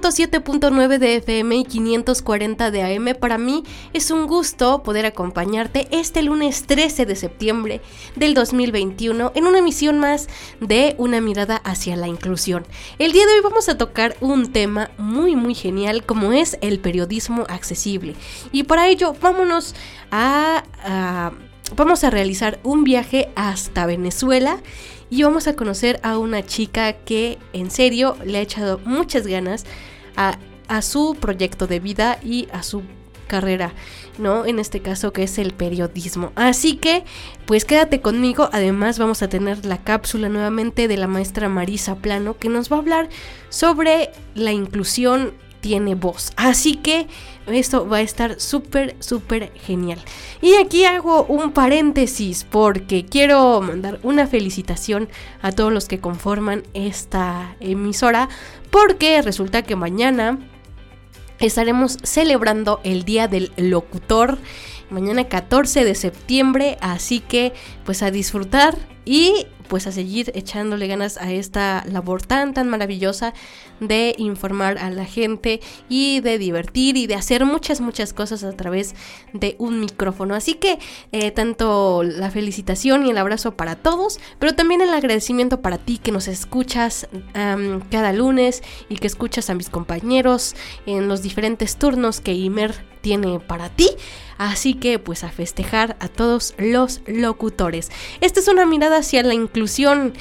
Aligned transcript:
107.9 0.00 0.98
de 0.98 1.16
FM 1.16 1.54
y 1.54 1.64
540 1.64 2.70
de 2.70 2.82
AM, 2.82 3.14
para 3.20 3.36
mí 3.36 3.62
es 3.92 4.10
un 4.10 4.26
gusto 4.26 4.82
poder 4.82 5.04
acompañarte 5.04 5.86
este 5.90 6.22
lunes 6.22 6.66
13 6.66 7.04
de 7.04 7.14
septiembre 7.14 7.82
del 8.16 8.32
2021 8.32 9.32
en 9.34 9.46
una 9.46 9.58
emisión 9.58 9.98
más 9.98 10.28
de 10.60 10.94
Una 10.96 11.20
mirada 11.20 11.56
hacia 11.56 11.96
la 11.96 12.08
inclusión. 12.08 12.66
El 12.98 13.12
día 13.12 13.26
de 13.26 13.34
hoy 13.34 13.40
vamos 13.42 13.68
a 13.68 13.76
tocar 13.76 14.16
un 14.20 14.50
tema 14.50 14.90
muy 14.96 15.36
muy 15.36 15.54
genial 15.54 16.06
como 16.06 16.32
es 16.32 16.56
el 16.62 16.80
periodismo 16.80 17.44
accesible. 17.50 18.14
Y 18.50 18.62
para 18.62 18.88
ello 18.88 19.14
vámonos 19.20 19.74
a, 20.10 20.64
a 20.82 21.32
vamos 21.76 22.02
a 22.02 22.08
realizar 22.08 22.60
un 22.62 22.84
viaje 22.84 23.30
hasta 23.34 23.84
Venezuela 23.84 24.58
y 25.12 25.24
vamos 25.24 25.46
a 25.46 25.54
conocer 25.54 26.00
a 26.02 26.16
una 26.16 26.42
chica 26.42 26.94
que 26.94 27.38
en 27.52 27.70
serio 27.70 28.16
le 28.24 28.38
ha 28.38 28.40
echado 28.40 28.80
muchas 28.86 29.26
ganas 29.26 29.66
a, 30.16 30.38
a 30.68 30.80
su 30.80 31.18
proyecto 31.20 31.66
de 31.66 31.80
vida 31.80 32.18
y 32.24 32.48
a 32.50 32.62
su 32.62 32.80
carrera, 33.26 33.74
¿no? 34.16 34.46
En 34.46 34.58
este 34.58 34.80
caso 34.80 35.12
que 35.12 35.24
es 35.24 35.36
el 35.36 35.52
periodismo. 35.52 36.32
Así 36.34 36.76
que, 36.76 37.04
pues 37.44 37.66
quédate 37.66 38.00
conmigo. 38.00 38.48
Además, 38.52 38.98
vamos 38.98 39.22
a 39.22 39.28
tener 39.28 39.66
la 39.66 39.76
cápsula 39.84 40.30
nuevamente 40.30 40.88
de 40.88 40.96
la 40.96 41.08
maestra 41.08 41.50
Marisa 41.50 41.96
Plano 41.96 42.38
que 42.38 42.48
nos 42.48 42.72
va 42.72 42.76
a 42.76 42.80
hablar 42.80 43.10
sobre 43.50 44.12
la 44.34 44.52
inclusión 44.52 45.34
tiene 45.60 45.94
voz. 45.94 46.32
Así 46.36 46.76
que 46.76 47.06
esto 47.46 47.88
va 47.88 47.98
a 47.98 48.02
estar 48.02 48.40
súper, 48.40 48.96
súper 49.00 49.52
genial. 49.54 49.98
Y 50.40 50.54
aquí 50.54 50.84
hago 50.84 51.24
un 51.24 51.52
paréntesis 51.52 52.44
porque 52.48 53.04
quiero 53.04 53.60
mandar 53.60 53.98
una 54.02 54.26
felicitación 54.26 55.08
a 55.40 55.52
todos 55.52 55.72
los 55.72 55.88
que 55.88 56.00
conforman 56.00 56.62
esta 56.74 57.56
emisora 57.60 58.28
porque 58.70 59.20
resulta 59.22 59.62
que 59.62 59.76
mañana 59.76 60.38
estaremos 61.38 61.98
celebrando 62.02 62.80
el 62.84 63.04
Día 63.04 63.28
del 63.28 63.52
Locutor. 63.56 64.38
Mañana 64.90 65.24
14 65.24 65.84
de 65.84 65.94
septiembre, 65.94 66.76
así 66.80 67.20
que 67.20 67.52
pues 67.84 68.02
a 68.02 68.10
disfrutar 68.10 68.76
y 69.04 69.46
pues 69.68 69.86
a 69.86 69.92
seguir 69.92 70.32
echándole 70.34 70.86
ganas 70.86 71.16
a 71.18 71.32
esta 71.32 71.84
labor 71.86 72.22
tan 72.22 72.54
tan 72.54 72.68
maravillosa 72.68 73.34
de 73.80 74.14
informar 74.18 74.78
a 74.78 74.90
la 74.90 75.04
gente 75.04 75.60
y 75.88 76.20
de 76.20 76.38
divertir 76.38 76.96
y 76.96 77.06
de 77.06 77.14
hacer 77.14 77.44
muchas 77.44 77.80
muchas 77.80 78.12
cosas 78.12 78.44
a 78.44 78.52
través 78.52 78.94
de 79.32 79.56
un 79.58 79.80
micrófono. 79.80 80.34
Así 80.34 80.54
que 80.54 80.78
eh, 81.12 81.30
tanto 81.30 82.02
la 82.02 82.30
felicitación 82.30 83.06
y 83.06 83.10
el 83.10 83.18
abrazo 83.18 83.56
para 83.56 83.76
todos, 83.76 84.20
pero 84.38 84.54
también 84.54 84.80
el 84.80 84.94
agradecimiento 84.94 85.60
para 85.60 85.78
ti 85.78 85.98
que 85.98 86.12
nos 86.12 86.28
escuchas 86.28 87.08
cada 87.32 88.12
lunes 88.12 88.62
y 88.88 88.96
que 88.96 89.06
escuchas 89.06 89.50
a 89.50 89.54
mis 89.54 89.70
compañeros 89.70 90.54
en 90.86 91.08
los 91.08 91.22
diferentes 91.22 91.76
turnos 91.76 92.20
que 92.20 92.34
Imer 92.34 92.84
tiene 93.02 93.40
para 93.40 93.68
ti. 93.68 93.90
Así 94.38 94.74
que 94.74 94.98
pues 94.98 95.22
a 95.24 95.30
festejar 95.30 95.96
a 96.00 96.08
todos 96.08 96.54
los 96.58 97.02
locutores. 97.06 97.90
Esta 98.20 98.40
es 98.40 98.48
una 98.48 98.66
mirada 98.66 98.98
hacia 98.98 99.22
la 99.22 99.34
inclusión 99.52 100.14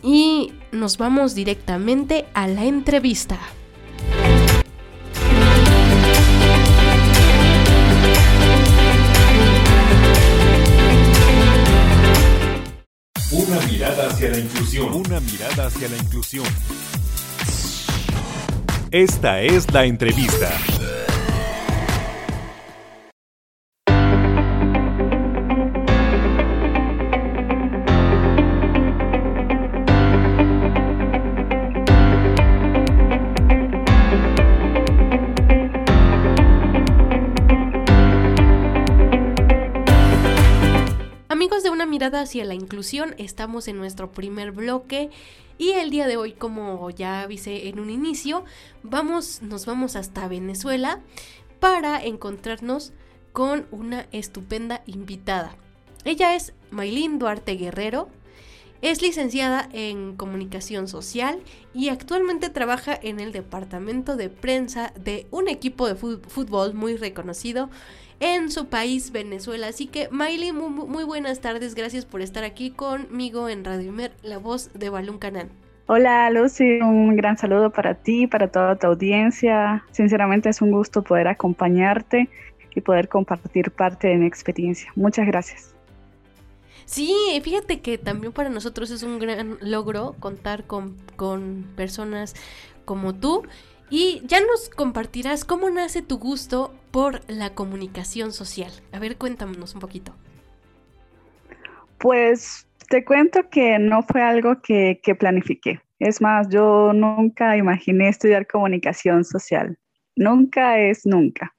y 0.00 0.52
nos 0.70 0.96
vamos 0.96 1.34
directamente 1.34 2.26
a 2.34 2.46
la 2.46 2.64
entrevista. 2.66 3.36
Una 13.32 13.60
mirada 13.66 14.08
hacia 14.08 14.30
la 14.30 14.38
inclusión. 14.38 14.94
Una 14.94 15.18
mirada 15.18 15.66
hacia 15.66 15.88
la 15.88 15.96
inclusión. 15.96 16.46
Esta 18.92 19.42
es 19.42 19.72
la 19.72 19.84
entrevista. 19.84 20.48
Hacia 42.14 42.44
la 42.44 42.54
inclusión, 42.54 43.16
estamos 43.18 43.66
en 43.66 43.78
nuestro 43.78 44.12
primer 44.12 44.52
bloque 44.52 45.10
y 45.58 45.70
el 45.72 45.90
día 45.90 46.06
de 46.06 46.16
hoy, 46.16 46.32
como 46.32 46.88
ya 46.90 47.22
avisé 47.22 47.68
en 47.68 47.80
un 47.80 47.90
inicio, 47.90 48.44
vamos, 48.84 49.42
nos 49.42 49.66
vamos 49.66 49.96
hasta 49.96 50.28
Venezuela 50.28 51.00
para 51.58 52.02
encontrarnos 52.04 52.92
con 53.32 53.66
una 53.72 54.06
estupenda 54.12 54.84
invitada. 54.86 55.56
Ella 56.04 56.36
es 56.36 56.54
Maylin 56.70 57.18
Duarte 57.18 57.56
Guerrero, 57.56 58.08
es 58.82 59.02
licenciada 59.02 59.68
en 59.72 60.16
comunicación 60.16 60.88
social 60.88 61.38
y 61.74 61.88
actualmente 61.88 62.50
trabaja 62.50 62.98
en 63.00 63.20
el 63.20 63.32
departamento 63.32 64.16
de 64.16 64.28
prensa 64.28 64.92
de 64.98 65.26
un 65.30 65.48
equipo 65.48 65.86
de 65.88 65.94
fútbol 65.94 66.74
muy 66.74 66.96
reconocido 66.96 67.70
en 68.20 68.50
su 68.50 68.68
país, 68.68 69.12
Venezuela. 69.12 69.68
Así 69.68 69.86
que, 69.86 70.08
Miley, 70.10 70.52
muy, 70.52 70.70
muy, 70.70 71.04
buenas 71.04 71.40
tardes. 71.40 71.74
Gracias 71.74 72.04
por 72.04 72.22
estar 72.22 72.44
aquí 72.44 72.70
conmigo 72.70 73.48
en 73.48 73.64
Radio 73.64 73.88
Imer, 73.88 74.12
la 74.22 74.38
voz 74.38 74.70
de 74.74 74.90
Balún 74.90 75.18
Canal. 75.18 75.48
Hola 75.88 76.28
Lucy, 76.30 76.80
un 76.80 77.14
gran 77.14 77.38
saludo 77.38 77.70
para 77.70 77.94
ti, 77.94 78.26
para 78.26 78.48
toda 78.48 78.74
tu 78.74 78.88
audiencia. 78.88 79.84
Sinceramente 79.92 80.48
es 80.48 80.60
un 80.60 80.72
gusto 80.72 81.02
poder 81.02 81.28
acompañarte 81.28 82.28
y 82.74 82.80
poder 82.80 83.08
compartir 83.08 83.70
parte 83.70 84.08
de 84.08 84.16
mi 84.16 84.26
experiencia. 84.26 84.90
Muchas 84.96 85.26
gracias. 85.26 85.75
Sí, 86.86 87.40
fíjate 87.42 87.80
que 87.80 87.98
también 87.98 88.32
para 88.32 88.48
nosotros 88.48 88.90
es 88.90 89.02
un 89.02 89.18
gran 89.18 89.58
logro 89.60 90.14
contar 90.20 90.64
con, 90.64 90.96
con 91.16 91.66
personas 91.76 92.34
como 92.84 93.12
tú 93.12 93.42
y 93.90 94.22
ya 94.24 94.40
nos 94.40 94.68
compartirás 94.68 95.44
cómo 95.44 95.68
nace 95.68 96.00
tu 96.00 96.18
gusto 96.18 96.72
por 96.92 97.20
la 97.28 97.50
comunicación 97.50 98.32
social. 98.32 98.70
A 98.92 99.00
ver, 99.00 99.16
cuéntanos 99.16 99.74
un 99.74 99.80
poquito. 99.80 100.12
Pues 101.98 102.66
te 102.88 103.04
cuento 103.04 103.48
que 103.50 103.78
no 103.78 104.02
fue 104.02 104.22
algo 104.22 104.62
que, 104.62 105.00
que 105.02 105.14
planifiqué. 105.14 105.80
Es 105.98 106.20
más, 106.20 106.48
yo 106.50 106.92
nunca 106.92 107.56
imaginé 107.56 108.08
estudiar 108.08 108.46
comunicación 108.46 109.24
social. 109.24 109.76
Nunca 110.14 110.78
es 110.78 111.04
nunca. 111.04 111.54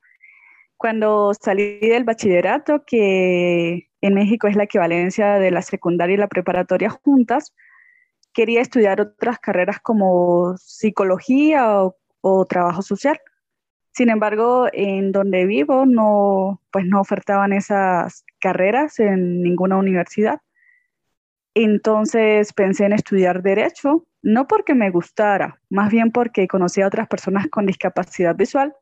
Cuando 0.78 1.34
salí 1.34 1.80
del 1.80 2.04
bachillerato, 2.04 2.84
que 2.86 3.87
en 4.02 4.14
México 4.14 4.48
es 4.48 4.56
la 4.56 4.64
equivalencia 4.64 5.34
de 5.36 5.52
la 5.52 5.62
secundaria 5.62 6.16
y 6.16 6.18
la 6.18 6.28
preparatoria 6.28 6.90
juntas, 6.90 7.54
quería 8.34 8.62
estudiar 8.62 9.02
otras 9.02 9.40
carreras 9.40 9.80
como 9.80 10.56
psicología 10.58 11.82
o, 12.22 12.46
trabajo 12.46 12.82
social. 12.82 13.20
Sin 13.94 14.10
embargo, 14.10 14.68
en 14.74 15.12
donde 15.12 15.46
vivo 15.46 15.86
no, 15.86 16.62
pues 16.72 16.86
no 16.86 17.00
ofertaban 17.00 17.54
esas 17.54 18.26
carreras 18.40 19.00
en 19.00 19.42
ninguna 19.42 19.78
universidad. 19.78 20.42
Entonces 21.56 22.54
pensé 22.54 22.86
en 22.86 22.94
estudiar 22.94 23.42
derecho, 23.42 24.06
no 24.22 24.46
porque 24.48 24.76
me 24.76 24.92
gustara, 24.92 25.60
más 25.70 25.90
bien 25.90 26.12
porque 26.12 26.48
conocí 26.48 26.82
a 26.82 26.88
otras 26.88 27.08
personas 27.08 27.48
con 27.48 27.66
discapacidad 27.66 28.36
visual 28.36 28.76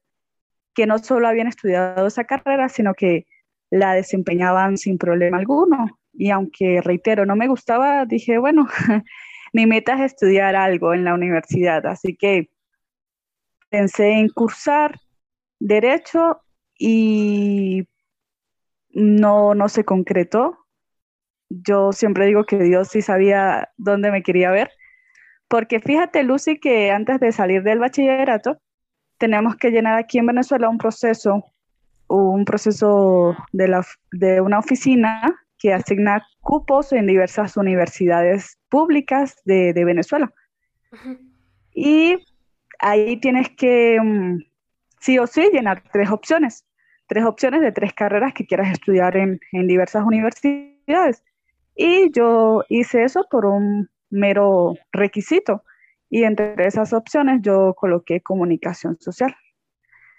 que 0.73 0.85
no 0.85 0.99
solo 0.99 1.27
habían 1.27 1.47
estudiado 1.47 2.05
esa 2.05 2.25
carrera, 2.25 2.67
sino 2.67 2.93
que 2.93 3.25
la 3.69 3.93
desempeñaban 3.93 4.77
sin 4.77 4.97
problema 4.97 5.37
alguno. 5.37 5.99
Y 6.13 6.29
aunque, 6.29 6.81
reitero, 6.81 7.25
no 7.25 7.35
me 7.35 7.47
gustaba, 7.47 8.05
dije, 8.05 8.37
bueno, 8.37 8.67
mi 9.53 9.65
meta 9.65 9.95
es 9.95 10.13
estudiar 10.13 10.55
algo 10.55 10.93
en 10.93 11.03
la 11.03 11.13
universidad, 11.13 11.85
así 11.85 12.15
que 12.15 12.49
pensé 13.69 14.11
en 14.11 14.29
cursar 14.29 14.99
derecho 15.59 16.41
y 16.77 17.87
no, 18.89 19.53
no 19.55 19.69
se 19.69 19.83
concretó. 19.83 20.57
Yo 21.49 21.91
siempre 21.91 22.25
digo 22.25 22.45
que 22.45 22.57
Dios 22.57 22.87
sí 22.89 23.01
sabía 23.01 23.69
dónde 23.77 24.11
me 24.11 24.23
quería 24.23 24.51
ver, 24.51 24.71
porque 25.47 25.79
fíjate, 25.79 26.23
Lucy, 26.23 26.59
que 26.59 26.91
antes 26.91 27.19
de 27.19 27.31
salir 27.31 27.63
del 27.63 27.79
bachillerato, 27.79 28.59
tenemos 29.17 29.55
que 29.57 29.71
llenar 29.71 29.97
aquí 29.97 30.17
en 30.17 30.25
Venezuela 30.25 30.69
un 30.69 30.77
proceso, 30.77 31.53
un 32.07 32.45
proceso 32.45 33.35
de, 33.51 33.67
la, 33.67 33.85
de 34.11 34.41
una 34.41 34.59
oficina 34.59 35.21
que 35.57 35.73
asigna 35.73 36.25
cupos 36.41 36.93
en 36.93 37.07
diversas 37.07 37.57
universidades 37.57 38.57
públicas 38.69 39.35
de, 39.45 39.73
Venezuela. 39.73 40.31
Y 41.73 42.17
ahí 42.79 43.17
tienes 43.17 43.49
que, 43.49 43.99
mm, 44.01 44.43
sí 44.99 45.17
o 45.19 45.27
sí, 45.27 45.49
llenar 45.51 45.83
tres 45.91 46.09
opciones, 46.09 46.65
tres 47.07 47.25
opciones 47.25 47.61
de 47.61 47.71
tres 47.71 47.93
carreras 47.93 48.33
que 48.33 48.45
quieras 48.45 48.71
estudiar 48.71 49.17
en, 49.17 49.39
en 49.51 49.67
diversas 49.67 50.05
universidades. 50.05 51.23
Y 51.75 52.11
yo 52.11 52.63
hice 52.69 53.03
eso 53.03 53.27
por 53.29 53.45
un 53.45 53.89
mero 54.09 54.75
requisito. 54.91 55.63
Y 56.09 56.23
entre 56.23 56.65
esas 56.65 56.93
opciones 56.93 57.41
yo 57.41 57.73
coloqué 57.73 58.21
comunicación 58.21 58.97
social. 58.99 59.35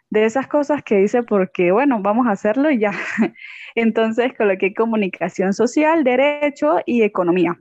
De 0.08 0.24
esas 0.24 0.46
cosas 0.46 0.82
que 0.82 1.02
hice 1.02 1.22
porque, 1.22 1.72
bueno, 1.72 2.00
vamos 2.00 2.26
a 2.26 2.32
hacerlo 2.32 2.70
y 2.70 2.78
ya. 2.78 2.92
Entonces 3.74 4.32
coloqué 4.36 4.72
comunicación 4.72 5.52
social, 5.52 6.04
derecho 6.04 6.78
y 6.86 7.02
economía. 7.02 7.58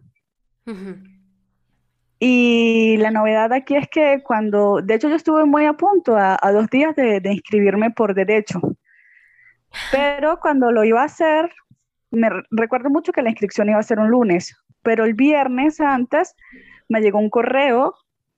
Y 2.19 2.97
la 2.97 3.11
novedad 3.11 3.51
aquí 3.51 3.75
es 3.75 3.87
que 3.89 4.21
cuando, 4.23 4.81
de 4.81 4.95
hecho 4.95 5.09
yo 5.09 5.15
estuve 5.15 5.45
muy 5.45 5.65
a 5.65 5.73
punto, 5.73 6.15
a, 6.17 6.39
dos 6.51 6.69
días 6.69 6.95
de, 6.95 7.19
de, 7.19 7.33
inscribirme 7.33 7.91
por 7.91 8.15
derecho, 8.15 8.61
pero 9.91 10.39
cuando 10.39 10.71
lo 10.71 10.83
iba 10.83 11.01
a 11.01 11.05
hacer, 11.05 11.51
me 12.11 12.29
recuerdo 12.51 12.89
mucho 12.89 13.11
que 13.11 13.21
la 13.21 13.29
inscripción 13.29 13.69
iba 13.69 13.79
a 13.79 13.83
ser 13.83 13.99
un 13.99 14.09
lunes, 14.09 14.55
pero 14.81 15.03
el 15.05 15.13
viernes 15.13 15.79
antes 15.81 16.35
me 16.87 17.01
llegó 17.01 17.19
un 17.19 17.29
correo 17.29 17.93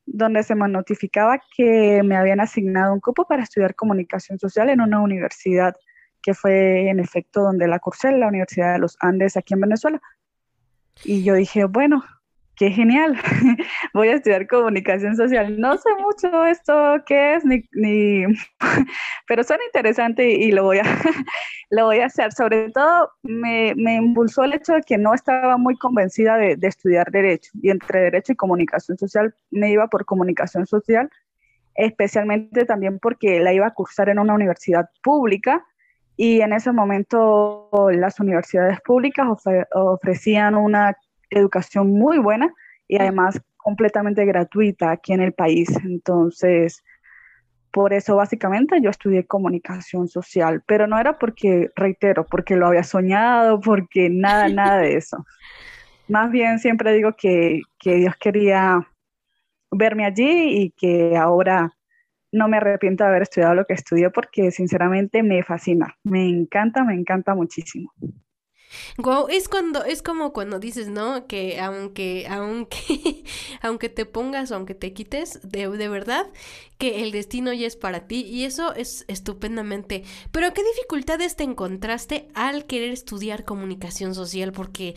donde 0.07 0.41
se 0.41 0.55
me 0.55 0.67
notificaba 0.67 1.39
que 1.55 2.01
me 2.03 2.15
habían 2.15 2.39
asignado 2.39 2.93
un 2.93 3.01
cupo 3.01 3.25
para 3.25 3.43
estudiar 3.43 3.75
comunicación 3.75 4.39
social 4.39 4.69
en 4.69 4.81
una 4.81 5.01
universidad 5.01 5.75
que 6.23 6.33
fue 6.33 6.89
en 6.89 6.99
efecto 6.99 7.41
donde 7.41 7.67
la 7.67 7.79
cursé, 7.79 8.11
la 8.13 8.27
Universidad 8.27 8.73
de 8.73 8.79
los 8.79 8.97
Andes 8.99 9.37
aquí 9.37 9.53
en 9.53 9.61
Venezuela. 9.61 10.01
Y 11.03 11.23
yo 11.23 11.35
dije, 11.35 11.65
bueno, 11.65 12.03
qué 12.55 12.71
genial, 12.71 13.17
voy 13.97 14.09
a 14.09 14.15
estudiar 14.15 14.47
comunicación 14.47 15.15
social. 15.17 15.59
No 15.59 15.77
sé 15.77 15.89
mucho 15.99 16.45
esto 16.45 16.73
qué 17.05 17.35
es, 17.35 17.43
ni, 17.43 17.63
ni 17.73 18.23
pero 19.27 19.43
suena 19.43 19.63
interesante 19.65 20.29
y, 20.29 20.51
lo, 20.51 20.63
voy 20.63 20.77
a, 20.79 20.83
lo 21.71 21.85
voy 21.85 21.99
a 21.99 22.05
hacer. 22.05 22.31
Sobre 22.31 22.71
todo 22.71 23.09
me, 23.23 23.73
me, 23.75 23.95
impulsó 23.95 24.43
el 24.43 24.53
hecho 24.53 24.73
de 24.73 24.81
que 24.81 24.97
no 24.97 25.13
estaba 25.13 25.57
muy 25.57 25.75
convencida 25.77 26.37
de, 26.37 26.55
de, 26.55 26.67
estudiar 26.67 27.11
derecho 27.11 27.51
y 27.61 27.69
entre 27.69 27.99
derecho 27.99 28.31
y 28.31 28.35
comunicación 28.35 28.97
social 28.97 29.35
me 29.51 29.71
iba 29.71 29.87
por 29.87 30.05
comunicación 30.05 30.65
social, 30.65 31.09
especialmente 31.75 32.65
también 32.65 32.99
porque 32.99 33.39
la 33.39 33.51
iba 33.51 33.67
a 33.67 33.73
cursar 33.73 34.09
en 34.09 34.19
una 34.19 34.33
universidad 34.33 34.89
pública 35.03 35.65
y 36.15 36.41
en 36.41 36.53
ese 36.53 36.71
momento 36.71 37.69
las 37.91 38.19
universidades 38.19 38.81
públicas 38.81 39.27
ofrecían 39.73 40.55
una 40.55 40.97
educación 41.29 41.91
muy 41.91 42.17
buena 42.17 42.53
y 42.87 42.97
además 42.97 43.39
completamente 43.67 44.23
gratuita 44.23 44.91
aquí 44.91 45.11
en 45.11 45.19
el 45.19 45.33
país. 45.33 45.67
Entonces, 45.83 46.85
por 47.69 47.91
eso 47.91 48.15
básicamente 48.15 48.79
yo 48.81 48.89
estudié 48.89 49.25
comunicación 49.25 50.07
social, 50.07 50.63
pero 50.65 50.87
no 50.87 50.97
era 50.97 51.19
porque, 51.19 51.69
reitero, 51.75 52.25
porque 52.25 52.55
lo 52.55 52.67
había 52.67 52.83
soñado, 52.83 53.59
porque 53.59 54.09
nada, 54.09 54.47
nada 54.61 54.77
de 54.77 54.95
eso. 54.95 55.25
Más 56.07 56.31
bien 56.31 56.59
siempre 56.59 56.93
digo 56.93 57.17
que, 57.17 57.59
que 57.77 57.95
Dios 57.95 58.15
quería 58.15 58.87
verme 59.69 60.05
allí 60.05 60.61
y 60.61 60.69
que 60.71 61.17
ahora 61.17 61.73
no 62.31 62.47
me 62.47 62.55
arrepiento 62.55 63.03
de 63.03 63.09
haber 63.09 63.23
estudiado 63.23 63.53
lo 63.53 63.65
que 63.65 63.73
estudié 63.73 64.09
porque 64.11 64.49
sinceramente 64.51 65.23
me 65.23 65.43
fascina, 65.43 65.93
me 66.05 66.29
encanta, 66.29 66.85
me 66.85 66.93
encanta 66.93 67.35
muchísimo. 67.35 67.91
Wow, 68.97 69.27
es 69.29 69.47
cuando, 69.47 69.83
es 69.83 70.01
como 70.01 70.33
cuando 70.33 70.59
dices, 70.59 70.89
¿no? 70.89 71.27
Que 71.27 71.59
aunque, 71.59 72.27
aunque, 72.29 73.23
aunque 73.61 73.89
te 73.89 74.05
pongas 74.05 74.51
o 74.51 74.55
aunque 74.55 74.75
te 74.75 74.93
quites, 74.93 75.39
de, 75.43 75.69
de 75.69 75.89
verdad, 75.89 76.27
que 76.77 77.03
el 77.03 77.11
destino 77.11 77.53
ya 77.53 77.67
es 77.67 77.75
para 77.75 78.07
ti. 78.07 78.21
Y 78.21 78.45
eso 78.45 78.73
es 78.73 79.05
estupendamente. 79.07 80.03
Pero 80.31 80.53
¿qué 80.53 80.63
dificultades 80.63 81.35
te 81.35 81.43
encontraste 81.43 82.27
al 82.33 82.65
querer 82.65 82.91
estudiar 82.91 83.45
comunicación 83.45 84.15
social? 84.15 84.51
Porque, 84.51 84.95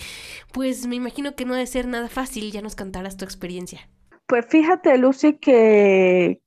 pues 0.53 0.87
me 0.87 0.97
imagino 0.97 1.35
que 1.35 1.45
no 1.45 1.55
debe 1.55 1.67
ser 1.67 1.87
nada 1.87 2.09
fácil, 2.09 2.53
ya 2.53 2.63
nos 2.63 2.77
contarás 2.77 3.17
tu 3.17 3.25
experiencia. 3.25 3.89
Pues 4.27 4.47
fíjate, 4.49 4.97
Lucy, 4.97 5.39
que, 5.39 6.41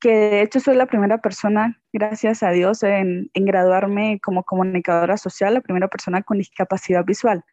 que 0.00 0.10
de 0.10 0.42
hecho 0.42 0.60
soy 0.60 0.76
la 0.76 0.86
primera 0.86 1.18
persona, 1.18 1.80
gracias 1.92 2.42
a 2.42 2.50
Dios, 2.50 2.82
en, 2.82 3.30
graduarme 3.34 4.20
como 4.22 4.44
comunicadora 4.44 5.16
social, 5.16 5.54
la 5.54 5.60
primera 5.60 5.88
persona 5.88 6.22
con 6.22 6.38
discapacidad 6.38 7.04
visual, 7.04 7.44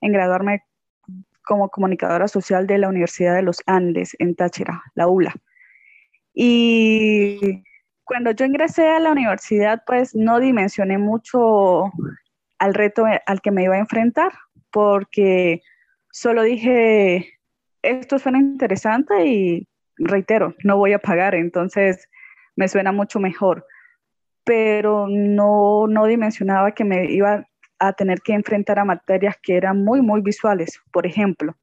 en 0.00 0.12
graduarme 0.12 0.64
como 1.44 1.68
comunicadora 1.68 2.28
social 2.28 2.66
de 2.66 2.78
la 2.78 2.88
Universidad 2.88 3.34
de 3.34 3.42
los 3.42 3.62
Andes 3.66 4.14
en 4.18 4.36
Táchira, 4.36 4.82
la 4.94 5.08
ULA. 5.08 5.34
Y 6.32 7.64
cuando 8.04 8.30
yo 8.30 8.44
ingresé 8.44 8.88
a 8.88 9.00
la 9.00 9.10
universidad, 9.10 9.82
pues 9.86 10.14
no 10.14 10.38
dimensioné 10.38 10.98
mucho 10.98 11.90
al 12.58 12.74
reto 12.74 13.04
al 13.26 13.40
que 13.40 13.50
me 13.50 13.64
iba 13.64 13.74
a 13.74 13.80
enfrentar, 13.80 14.32
porque 14.70 15.62
solo 16.12 16.42
dije, 16.42 17.40
esto 17.82 18.18
suena 18.18 18.38
interesante 18.38 19.26
y 19.26 19.66
reitero, 20.00 20.54
no 20.64 20.76
voy 20.76 20.92
a 20.92 20.98
pagar, 20.98 21.34
entonces 21.34 22.08
me 22.56 22.68
suena 22.68 22.92
mucho 22.92 23.20
mejor. 23.20 23.66
Pero 24.44 25.06
no, 25.08 25.86
no 25.86 26.06
dimensionaba 26.06 26.72
que 26.72 26.84
me 26.84 27.10
iba 27.10 27.46
a 27.78 27.92
tener 27.92 28.20
que 28.20 28.32
enfrentar 28.32 28.78
a 28.78 28.84
materias 28.84 29.36
que 29.42 29.56
eran 29.56 29.84
muy, 29.84 30.02
muy 30.02 30.20
visuales, 30.20 30.80
por 30.92 31.06
ejemplo. 31.06 31.56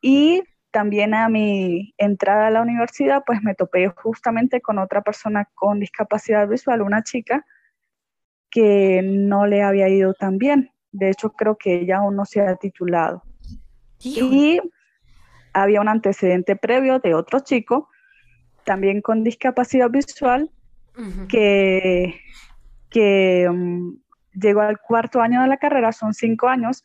Y 0.00 0.42
también 0.70 1.14
a 1.14 1.28
mi 1.28 1.94
entrada 1.96 2.48
a 2.48 2.50
la 2.50 2.62
universidad, 2.62 3.22
pues 3.26 3.42
me 3.42 3.54
topé 3.54 3.88
justamente 3.88 4.60
con 4.60 4.78
otra 4.78 5.02
persona 5.02 5.48
con 5.54 5.80
discapacidad 5.80 6.46
visual, 6.48 6.82
una 6.82 7.02
chica 7.02 7.44
que 8.50 9.02
no 9.02 9.46
le 9.46 9.62
había 9.62 9.88
ido 9.88 10.14
tan 10.14 10.38
bien. 10.38 10.70
De 10.92 11.10
hecho, 11.10 11.30
creo 11.32 11.56
que 11.56 11.80
ella 11.80 11.98
aún 11.98 12.16
no 12.16 12.24
se 12.24 12.40
ha 12.40 12.56
titulado. 12.56 13.22
Y 14.00 14.60
había 15.56 15.80
un 15.80 15.88
antecedente 15.88 16.54
previo 16.54 16.98
de 16.98 17.14
otro 17.14 17.40
chico, 17.40 17.88
también 18.64 19.00
con 19.00 19.24
discapacidad 19.24 19.88
visual, 19.88 20.50
que, 21.28 22.20
que 22.90 23.48
mm, 23.50 23.92
llegó 24.34 24.60
al 24.60 24.78
cuarto 24.78 25.20
año 25.20 25.40
de 25.42 25.48
la 25.48 25.56
carrera, 25.56 25.92
son 25.92 26.12
cinco 26.12 26.48
años, 26.48 26.82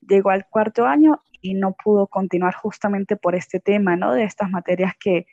llegó 0.00 0.30
al 0.30 0.46
cuarto 0.48 0.84
año 0.84 1.22
y 1.40 1.54
no 1.54 1.72
pudo 1.72 2.08
continuar 2.08 2.54
justamente 2.54 3.16
por 3.16 3.36
este 3.36 3.60
tema, 3.60 3.94
¿no? 3.94 4.12
De 4.12 4.24
estas 4.24 4.50
materias 4.50 4.94
que, 4.98 5.26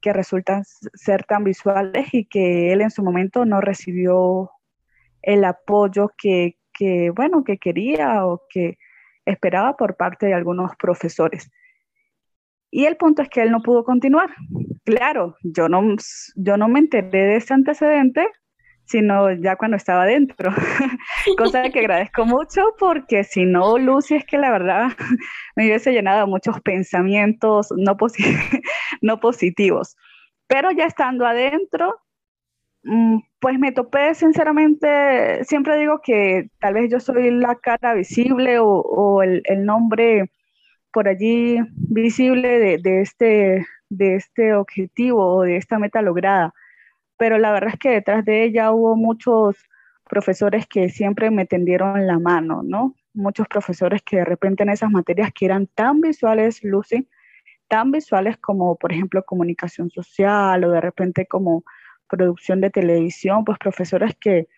que 0.00 0.14
resultan 0.14 0.64
ser 0.64 1.24
tan 1.24 1.44
visuales 1.44 2.08
y 2.12 2.24
que 2.24 2.72
él 2.72 2.80
en 2.80 2.90
su 2.90 3.02
momento 3.02 3.44
no 3.44 3.60
recibió 3.60 4.50
el 5.20 5.44
apoyo 5.44 6.10
que, 6.16 6.56
que, 6.72 7.10
bueno, 7.10 7.44
que 7.44 7.58
quería 7.58 8.24
o 8.24 8.42
que 8.48 8.78
esperaba 9.26 9.76
por 9.76 9.96
parte 9.96 10.26
de 10.26 10.34
algunos 10.34 10.74
profesores. 10.76 11.50
Y 12.70 12.84
el 12.84 12.96
punto 12.96 13.22
es 13.22 13.28
que 13.28 13.42
él 13.42 13.50
no 13.50 13.62
pudo 13.62 13.84
continuar. 13.84 14.30
Claro, 14.84 15.36
yo 15.42 15.68
no, 15.68 15.96
yo 16.36 16.56
no 16.56 16.68
me 16.68 16.78
enteré 16.78 17.26
de 17.26 17.36
ese 17.36 17.52
antecedente, 17.52 18.28
sino 18.84 19.30
ya 19.32 19.56
cuando 19.56 19.76
estaba 19.76 20.04
dentro, 20.04 20.50
cosa 21.38 21.70
que 21.70 21.80
agradezco 21.80 22.24
mucho 22.24 22.74
porque 22.78 23.24
si 23.24 23.44
no, 23.44 23.78
Lucy, 23.78 24.16
es 24.16 24.24
que 24.24 24.38
la 24.38 24.50
verdad 24.50 24.88
me 25.56 25.66
hubiese 25.66 25.92
llenado 25.92 26.26
muchos 26.26 26.60
pensamientos 26.60 27.68
no, 27.76 27.96
no 29.02 29.20
positivos. 29.20 29.96
Pero 30.46 30.70
ya 30.72 30.86
estando 30.86 31.24
adentro, 31.26 32.00
mm, 32.82 33.18
pues 33.40 33.58
me 33.58 33.72
topé 33.72 34.14
sinceramente, 34.14 35.44
siempre 35.44 35.78
digo 35.78 36.00
que 36.02 36.50
tal 36.58 36.74
vez 36.74 36.90
yo 36.90 37.00
soy 37.00 37.30
la 37.30 37.56
cara 37.56 37.94
visible 37.94 38.58
o, 38.58 38.66
o 38.66 39.22
el, 39.22 39.42
el 39.44 39.64
nombre 39.64 40.32
por 40.92 41.08
allí 41.08 41.58
visible 41.74 42.78
de, 42.78 43.00
este, 43.00 43.66
de 43.88 44.16
este 44.16 44.54
objetivo 44.54 45.36
o 45.36 45.42
de 45.42 45.56
esta 45.56 45.78
meta 45.78 46.02
lograda. 46.02 46.54
Pero 47.16 47.38
la 47.38 47.52
verdad 47.52 47.70
es 47.74 47.78
que 47.78 47.90
detrás 47.90 48.24
de 48.24 48.44
ella 48.44 48.72
hubo 48.72 48.96
muchos, 48.96 49.56
profesores 50.10 50.66
que 50.66 50.90
siempre 50.90 51.30
me 51.30 51.46
tendieron 51.46 52.06
la 52.06 52.18
mano, 52.18 52.62
¿no? 52.64 52.96
Muchos 53.14 53.46
profesores 53.46 54.02
que 54.02 54.16
de 54.16 54.24
repente 54.24 54.64
en 54.64 54.70
esas 54.70 54.90
materias 54.90 55.30
que 55.32 55.46
eran 55.46 55.68
tan 55.68 56.00
visuales, 56.00 56.64
Lucy, 56.64 57.08
tan 57.68 57.92
visuales 57.92 58.36
como, 58.38 58.76
por 58.76 58.92
ejemplo, 58.92 59.24
comunicación 59.24 59.88
social 59.90 60.64
o 60.64 60.70
de 60.72 60.80
repente 60.80 61.26
como 61.26 61.64
producción 62.08 62.60
de 62.60 62.70
televisión, 62.70 63.44
pues 63.44 63.56
profesores 63.58 64.16
que, 64.20 64.48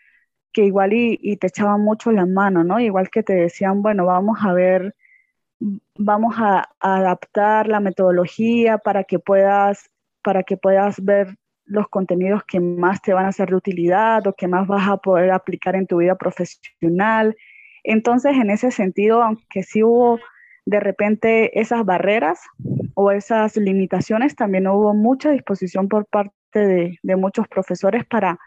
que 0.52 0.64
igual 0.64 0.94
y, 0.94 1.36
te 1.36 1.48
echaban 1.48 1.82
mucho 1.82 2.10
la 2.12 2.24
mano, 2.24 2.64
¿no? 2.64 2.80
Igual 2.80 3.10
que 3.10 3.22
te 3.22 3.34
decían, 3.34 3.82
bueno, 3.82 4.06
vamos 4.06 4.38
a 4.42 4.54
ver, 4.54 4.94
vamos 5.96 6.34
a, 6.38 6.68
adaptar 6.80 7.68
la 7.68 7.80
metodología 7.80 8.78
para 8.78 9.04
que 9.04 9.18
puedas, 9.18 9.90
para 10.22 10.42
que 10.42 10.56
puedas 10.56 11.02
ver 11.04 11.36
los 11.64 11.88
contenidos 11.88 12.42
que 12.44 12.60
más 12.60 13.00
te 13.02 13.14
van 13.14 13.26
a 13.26 13.32
ser 13.32 13.50
de 13.50 13.56
utilidad 13.56 14.26
o 14.26 14.34
que 14.34 14.48
más 14.48 14.66
vas 14.66 14.88
a 14.88 14.96
poder 14.96 15.30
aplicar 15.30 15.76
en 15.76 15.86
tu 15.86 15.98
vida 15.98 16.16
profesional. 16.16 17.36
Entonces, 17.84 18.36
en 18.36 18.50
ese 18.50 18.70
sentido, 18.70 19.22
aunque 19.22 19.62
sí 19.62 19.82
hubo 19.82 20.18
de 20.64 20.80
repente 20.80 21.60
esas 21.60 21.84
barreras 21.84 22.40
o 22.94 23.10
esas 23.10 23.56
limitaciones, 23.56 24.36
también 24.36 24.66
hubo 24.68 24.94
mucha 24.94 25.30
disposición 25.30 25.88
por 25.88 26.06
parte 26.06 26.32
de, 26.54 27.16
muchos 27.16 27.48
profesores 27.48 28.04
para, 28.04 28.38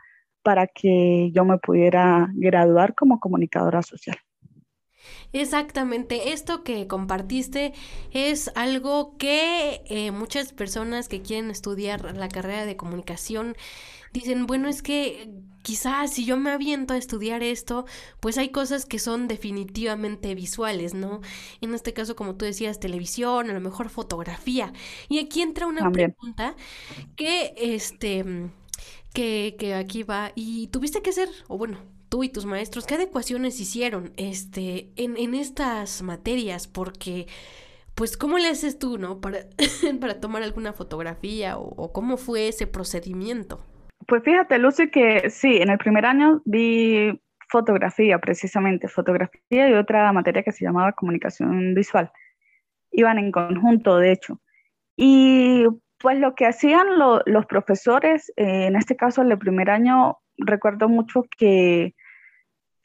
para 0.44 0.68
que 0.68 1.32
yo 1.34 1.46
me 1.46 1.58
pudiera 1.58 2.30
graduar 2.34 2.96
como 2.96 3.20
comunicadora 3.20 3.82
social. 3.82 4.18
Exactamente, 5.34 6.32
esto 6.32 6.64
que 6.64 6.88
compartiste 6.88 7.74
es 8.12 8.52
algo 8.56 9.18
que 9.18 9.82
eh, 9.88 10.12
muchas 10.12 10.54
personas 10.54 11.10
que 11.10 11.22
quieren 11.22 11.52
estudiar 11.52 12.16
la 12.16 12.30
carrera 12.30 12.66
de 12.66 12.78
comunicación 12.78 13.56
dicen, 14.14 14.46
bueno, 14.46 14.70
es 14.70 14.82
que 14.82 15.30
quizás 15.62 16.14
si 16.14 16.26
yo 16.26 16.38
me 16.38 16.52
aviento 16.52 16.94
a 16.94 16.98
estudiar 16.98 17.44
esto, 17.44 17.86
pues 18.22 18.38
hay 18.38 18.50
cosas 18.50 18.86
que 18.86 19.00
son 19.00 19.28
definitivamente 19.28 20.36
visuales, 20.36 20.94
¿no? 20.94 21.22
En 21.62 21.74
este 21.74 21.94
caso, 21.94 22.16
como 22.16 22.36
tú 22.36 22.46
decías, 22.46 22.80
televisión, 22.80 23.50
a 23.50 23.54
lo 23.54 23.60
mejor 23.62 23.90
fotografía. 23.90 24.72
Y 25.10 25.20
aquí 25.20 25.42
entra 25.42 25.68
una 25.68 25.92
pregunta 25.92 26.56
que, 27.18 27.54
este, 27.58 28.24
que, 29.14 29.56
que 29.60 29.74
aquí 29.76 30.04
va, 30.04 30.32
y 30.36 30.68
tuviste 30.68 31.02
que 31.02 31.10
hacer, 31.10 31.30
o 31.48 31.58
bueno, 31.58 31.80
tú 32.16 32.24
y 32.24 32.30
tus 32.30 32.46
maestros, 32.46 32.88
¿qué 32.88 32.96
adecuaciones 32.96 33.60
hicieron 33.60 34.14
este, 34.16 34.88
en, 34.96 35.18
en 35.18 35.34
estas 35.36 36.02
materias? 36.02 36.66
Porque 36.66 37.28
pues 37.94 38.16
¿cómo 38.16 38.38
le 38.38 38.48
haces 38.48 38.80
tú, 38.80 38.98
no? 38.98 39.20
Para, 39.20 39.40
para 40.00 40.22
tomar 40.22 40.42
alguna 40.42 40.72
fotografía 40.72 41.58
o, 41.58 41.92
cómo 41.92 42.16
fue 42.16 42.48
ese 42.48 42.68
procedimiento. 42.68 43.60
Pues 44.08 44.24
fíjate, 44.24 44.58
Lucy, 44.60 44.90
que 44.90 45.30
sí, 45.30 45.58
en 45.58 45.70
el 45.70 45.78
primer 45.78 46.06
año 46.06 46.42
vi 46.46 47.22
fotografía, 47.50 48.18
precisamente, 48.20 48.88
fotografía 48.88 49.70
y 49.70 49.74
otra 49.74 50.10
materia 50.14 50.42
que 50.42 50.54
se 50.54 50.64
llamaba 50.64 50.94
comunicación 50.94 51.74
visual. 51.74 52.10
Iban 52.92 53.18
en 53.18 53.34
conjunto, 53.34 53.98
de 53.98 54.14
hecho. 54.14 54.40
Y 54.96 55.66
pues 56.00 56.18
lo 56.18 56.34
que 56.34 56.46
hacían 56.46 56.98
los 56.98 57.46
profesores, 57.48 58.32
eh, 58.38 58.68
en 58.68 58.78
este 58.78 58.96
caso, 58.96 59.22
el 59.22 59.38
primer 59.38 59.70
año, 59.70 60.20
recuerdo 60.38 60.88
mucho 60.88 61.26
que, 61.38 61.94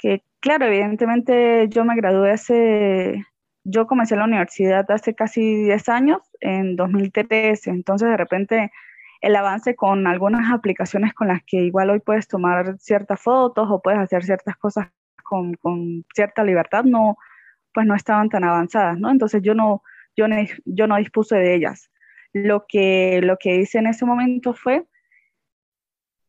que, 0.01 0.25
claro, 0.41 0.67
evidentemente 0.67 1.69
yo 1.69 1.85
me 1.85 1.97
gradué 1.97 2.33
hace, 2.33 3.25
yo 3.65 3.87
comencé 3.87 4.17
la 4.17 4.25
universidad 4.25 4.91
hace 4.91 5.15
casi 5.15 5.65
10 5.65 5.89
años, 5.89 6.21
en 6.41 6.77
2013, 6.77 7.71
entonces 7.71 8.09
de 8.09 8.17
repente 8.17 8.73
el 9.21 9.37
avance 9.37 9.77
con 9.77 10.07
algunas 10.07 10.51
aplicaciones 10.53 11.13
con 11.13 11.29
las 11.29 11.43
que 11.47 11.59
igual 11.59 11.91
hoy 11.91 12.01
puedes 12.01 12.27
tomar 12.27 12.79
ciertas 12.79 13.21
fotos 13.21 13.69
o 13.71 13.83
puedes 13.83 14.01
hacer 14.01 14.25
ciertas 14.25 14.57
cosas 14.57 14.89
con, 15.23 15.55
con 15.55 16.05
cierta 16.15 16.43
libertad, 16.43 16.85
no, 16.85 17.17
pues 17.75 17.87
no 17.87 17.95
estaban 17.95 18.31
tan 18.31 18.45
avanzadas, 18.45 18.99
¿no? 18.99 19.11
Entonces 19.11 19.43
yo 19.43 19.55
no, 19.55 19.83
yo 20.17 20.27
no, 20.27 20.37
yo 20.65 20.87
no 20.87 20.97
dispuse 20.97 21.37
de 21.37 21.55
ellas. 21.55 21.91
Lo 22.33 22.65
que, 22.67 23.21
lo 23.23 23.37
que 23.37 23.57
hice 23.57 23.79
en 23.79 23.89
ese 23.89 24.07
momento 24.07 24.55
fue 24.55 24.85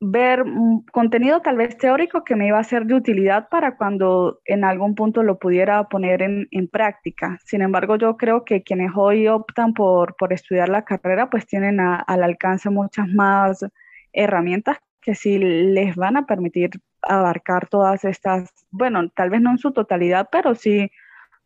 ver 0.03 0.43
contenido 0.91 1.41
tal 1.41 1.58
vez 1.58 1.77
teórico 1.77 2.24
que 2.24 2.36
me 2.36 2.48
iba 2.48 2.58
a 2.58 2.63
ser 2.63 2.88
de 2.88 2.96
utilidad 2.96 3.48
para 3.50 3.77
cuando 3.77 4.39
en 4.46 4.63
algún 4.63 4.96
punto 4.96 5.22
lo 5.22 5.38
pudiera 5.38 5.84
poner 5.89 6.24
en, 6.24 6.48
en 6.50 6.67
práctica. 6.67 7.39
Sin 7.46 7.62
embargo, 7.62 7.98
yo 7.98 8.17
creo 8.17 8.43
que 8.43 8.63
quienes 8.63 8.91
hoy 8.96 9.27
optan 9.27 9.74
por, 9.75 10.15
por 10.15 10.34
estudiar 10.34 10.70
la 10.70 10.84
carrera, 10.84 11.29
pues 11.29 11.46
tienen 11.46 11.79
al 11.79 12.24
alcance 12.24 12.72
muchas 12.72 13.08
más 13.10 13.63
herramientas 14.12 14.77
que 15.01 15.13
sí 15.13 15.38
les 15.38 15.96
van 15.96 16.17
a 16.17 16.25
permitir 16.25 16.72
abarcar 17.03 17.67
todas 17.67 18.03
estas, 18.03 18.51
bueno, 18.72 19.08
tal 19.10 19.29
vez 19.29 19.41
no 19.41 19.51
en 19.51 19.58
su 19.60 19.72
totalidad, 19.72 20.29
pero 20.31 20.55
sí 20.55 20.91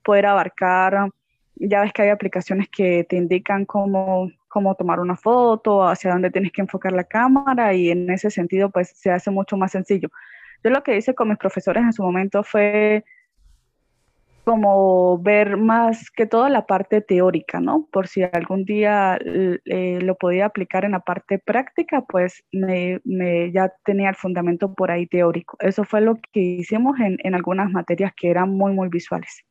poder 0.01 0.27
abarcar, 0.27 1.09
ya 1.55 1.81
ves 1.81 1.93
que 1.93 2.03
hay 2.03 2.09
aplicaciones 2.09 2.69
que 2.69 3.05
te 3.09 3.17
indican 3.17 3.65
cómo 3.65 4.29
cómo 4.55 4.73
tomar 4.75 5.01
una 5.01 5.17
foto, 5.17 5.85
hacia 5.85 6.13
dónde 6.13 6.31
tienes 6.31 6.53
que 6.53 6.61
enfocar 6.61 6.93
la 6.93 7.03
cámara 7.03 7.73
y 7.73 7.89
en 7.89 8.09
ese 8.09 8.29
sentido 8.31 8.69
pues 8.69 8.87
se 8.95 9.11
hace 9.11 9.29
mucho 9.29 9.57
más 9.57 9.73
sencillo. 9.73 10.09
Yo 10.63 10.69
lo 10.69 10.81
que 10.81 10.95
hice 10.95 11.13
con 11.13 11.27
mis 11.27 11.37
profesores 11.37 11.83
en 11.83 11.91
su 11.91 12.01
momento 12.03 12.41
fue 12.41 13.03
como 14.45 15.17
ver 15.17 15.57
más 15.57 16.09
que 16.09 16.25
todo 16.25 16.47
la 16.47 16.65
parte 16.65 17.01
teórica, 17.01 17.59
¿no? 17.59 17.85
Por 17.91 18.07
si 18.07 18.23
algún 18.23 18.63
día 18.63 19.19
eh, 19.21 19.99
lo 20.01 20.15
podía 20.15 20.45
aplicar 20.45 20.85
en 20.85 20.91
la 20.91 21.01
parte 21.01 21.37
práctica, 21.37 22.05
pues 22.07 22.45
me, 22.53 23.01
ya 23.51 23.73
tenía 23.83 24.09
el 24.09 24.15
fundamento 24.15 24.73
por 24.73 24.89
ahí 24.89 25.05
teórico. 25.05 25.57
Eso 25.59 25.83
fue 25.83 25.99
lo 25.99 26.15
que 26.31 26.39
hicimos 26.39 26.97
en, 27.01 27.17
en 27.23 27.35
algunas 27.35 27.69
materias 27.71 28.13
que 28.15 28.29
eran 28.29 28.51
muy, 28.51 28.71
muy 28.71 28.87
visuales. 28.87 29.44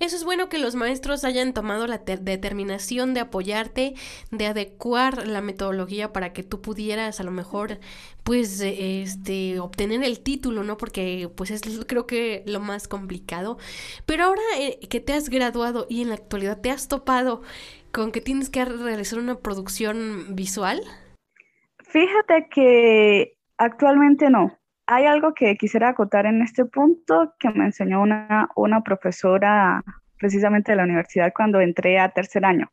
Eso 0.00 0.16
es 0.16 0.24
bueno 0.24 0.48
que 0.48 0.58
los 0.58 0.74
maestros 0.74 1.24
hayan 1.24 1.52
tomado 1.52 1.86
la 1.86 1.98
determinación 1.98 3.14
de 3.14 3.20
apoyarte, 3.20 3.94
de 4.30 4.46
adecuar 4.46 5.26
la 5.26 5.40
metodología 5.40 6.12
para 6.12 6.32
que 6.32 6.42
tú 6.42 6.60
pudieras 6.60 7.20
a 7.20 7.24
lo 7.24 7.30
mejor 7.30 7.78
pues 8.22 8.60
este 8.60 9.58
obtener 9.58 10.04
el 10.04 10.20
título, 10.20 10.62
¿no? 10.62 10.76
Porque 10.76 11.28
pues 11.34 11.50
es 11.50 11.62
creo 11.86 12.06
que 12.06 12.44
lo 12.46 12.60
más 12.60 12.86
complicado. 12.86 13.58
Pero 14.06 14.24
ahora 14.24 14.42
eh, 14.58 14.78
que 14.88 15.00
te 15.00 15.14
has 15.14 15.30
graduado 15.30 15.86
y 15.88 16.02
en 16.02 16.10
la 16.10 16.14
actualidad 16.14 16.60
te 16.60 16.70
has 16.70 16.88
topado 16.88 17.42
con 17.92 18.12
que 18.12 18.20
tienes 18.20 18.50
que 18.50 18.64
realizar 18.64 19.18
una 19.18 19.38
producción 19.38 20.36
visual. 20.36 20.80
Fíjate 21.84 22.48
que 22.50 23.36
actualmente 23.56 24.28
no. 24.30 24.57
Hay 24.90 25.04
algo 25.04 25.34
que 25.34 25.54
quisiera 25.56 25.90
acotar 25.90 26.24
en 26.24 26.40
este 26.40 26.64
punto 26.64 27.34
que 27.38 27.50
me 27.50 27.66
enseñó 27.66 28.00
una, 28.00 28.48
una 28.56 28.82
profesora 28.82 29.84
precisamente 30.18 30.72
de 30.72 30.76
la 30.76 30.84
universidad 30.84 31.30
cuando 31.36 31.60
entré 31.60 31.98
a 31.98 32.08
tercer 32.08 32.46
año. 32.46 32.72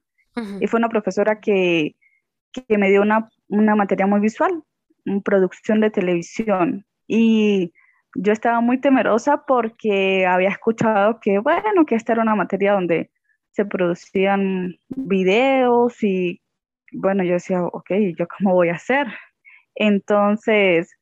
Y 0.62 0.68
fue 0.68 0.80
una 0.80 0.88
profesora 0.88 1.42
que, 1.42 1.96
que 2.54 2.78
me 2.78 2.90
dio 2.90 3.02
una, 3.02 3.30
una, 3.50 3.76
materia 3.76 4.08
muy 4.08 4.22
visual, 4.22 4.64
producción 5.26 5.82
de 5.82 5.92
televisión. 5.92 6.86
Y 7.06 7.74
yo 8.16 8.32
estaba 8.32 8.62
muy 8.62 8.80
temerosa 8.80 9.44
porque 9.46 10.26
había 10.26 10.50
escuchado 10.50 11.20
que, 11.20 11.40
bueno, 11.40 11.86
que 11.86 11.96
esta 11.96 12.14
era 12.14 12.22
una 12.22 12.36
materia 12.36 12.74
donde 12.74 13.12
se 13.52 13.66
producían 13.66 14.78
videos 14.88 16.02
y, 16.02 16.42
bueno, 16.94 17.26
yo 17.26 17.34
decía, 17.34 17.62
ok, 17.62 17.92
¿yo 18.18 18.26
cómo 18.38 18.54
voy 18.54 18.70
a 18.70 18.76
hacer? 18.76 19.08
Entonces, 19.76 20.94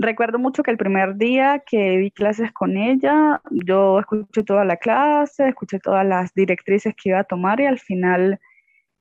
Recuerdo 0.00 0.38
mucho 0.38 0.62
que 0.62 0.70
el 0.70 0.76
primer 0.76 1.16
día 1.16 1.64
que 1.66 1.96
vi 1.96 2.12
clases 2.12 2.52
con 2.52 2.76
ella, 2.76 3.42
yo 3.50 3.98
escuché 3.98 4.44
toda 4.44 4.64
la 4.64 4.76
clase, 4.76 5.48
escuché 5.48 5.80
todas 5.80 6.06
las 6.06 6.32
directrices 6.34 6.94
que 6.94 7.08
iba 7.08 7.18
a 7.18 7.24
tomar 7.24 7.60
y 7.60 7.66
al 7.66 7.80
final 7.80 8.38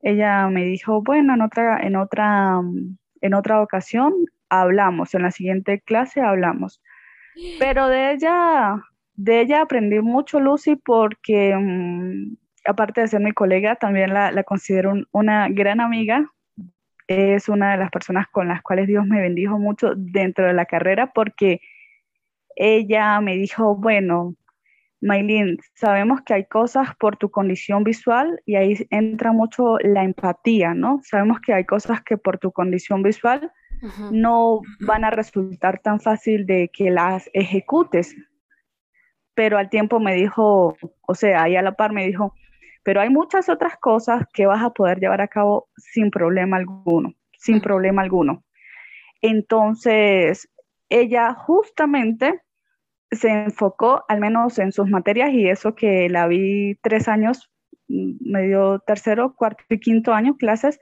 ella 0.02 0.48
me 0.50 0.66
dijo, 0.66 1.04
bueno, 1.04 1.36
en 1.36 1.42
otra, 1.42 1.80
en 1.86 1.98
otra, 1.98 2.62
en 3.22 3.34
otra 3.36 3.62
ocasión 3.62 4.12
hablamos, 4.50 5.14
en 5.14 5.22
la 5.22 5.30
siguiente 5.30 5.82
clase 5.82 6.20
hablamos. 6.20 6.82
Pero 7.60 7.90
de 7.90 8.14
ella, 8.14 8.82
de 9.14 9.42
ella 9.42 9.62
aprendí 9.62 10.00
mucho, 10.00 10.40
Lucy, 10.40 10.78
porque 10.78 11.56
mm, 11.56 12.38
aparte 12.66 13.02
de 13.02 13.08
ser 13.08 13.22
mi 13.22 13.34
colega, 13.34 13.76
también 13.76 14.16
la, 14.16 14.32
la 14.32 14.44
considero 14.44 14.96
una 15.12 15.48
gran 15.48 15.80
amiga, 15.80 16.26
es 17.08 17.50
una 17.50 17.72
de 17.72 17.78
las 17.78 17.90
personas 17.90 18.28
con 18.28 18.48
las 18.48 18.62
cuales 18.62 18.88
Dios 18.88 19.06
me 19.06 19.22
bendijo 19.22 19.58
mucho 19.58 19.94
dentro 19.96 20.46
de 20.46 20.54
la 20.54 20.66
carrera 20.66 21.12
porque 21.14 21.62
ella 22.56 23.22
me 23.22 23.36
dijo, 23.38 23.76
bueno, 23.76 24.36
Maylin, 25.00 25.60
sabemos 25.76 26.22
que 26.22 26.34
hay 26.34 26.46
cosas 26.46 26.96
por 27.00 27.18
tu 27.18 27.30
condición 27.30 27.84
visual 27.84 28.42
y 28.46 28.56
ahí 28.56 28.88
entra 28.90 29.32
mucho 29.32 29.78
la 29.80 30.04
empatía, 30.04 30.74
¿no? 30.74 31.00
Sabemos 31.04 31.40
que 31.40 31.54
hay 31.54 31.66
cosas 31.66 32.02
que 32.04 32.18
por 32.18 32.40
tu 32.40 32.52
condición 32.52 33.04
visual 33.04 33.52
no 34.12 34.62
van 34.80 35.06
a 35.06 35.12
resultar 35.12 35.80
tan 35.80 36.00
fácil 36.00 36.48
de 36.48 36.72
que 36.74 36.90
las 36.90 37.30
ejecutes. 37.34 38.16
Pero 39.36 39.60
al 39.60 39.70
tiempo 39.70 40.00
me 40.00 40.16
dijo, 40.16 40.76
o 41.08 41.16
sea, 41.16 41.44
ahí 41.44 41.56
a 41.56 41.62
la 41.62 41.74
par 41.74 41.94
me 41.94 42.08
dijo, 42.08 42.34
pero 42.88 43.02
hay 43.02 43.10
muchas 43.10 43.50
otras 43.50 43.76
cosas 43.76 44.24
que 44.34 44.46
vas 44.46 44.64
a 44.64 44.70
poder 44.70 45.02
llevar 45.02 45.20
a 45.20 45.28
cabo 45.28 45.68
sin 45.76 46.10
problema 46.10 46.56
alguno, 46.56 47.16
sin 47.38 47.60
problema 47.60 48.02
alguno. 48.02 48.46
Entonces, 49.22 50.50
ella 50.88 51.34
justamente 51.34 52.40
se 53.12 53.28
enfocó, 53.28 54.06
al 54.08 54.22
menos 54.22 54.58
en 54.58 54.72
sus 54.72 54.88
materias, 54.88 55.32
y 55.34 55.50
eso 55.50 55.76
que 55.76 56.08
la 56.08 56.28
vi 56.28 56.76
tres 56.82 57.10
años, 57.10 57.52
mm, 57.90 58.20
medio 58.22 58.80
tercero, 58.80 59.36
cuarto 59.36 59.66
y 59.68 59.82
quinto 59.82 60.14
año, 60.14 60.38
clases, 60.38 60.80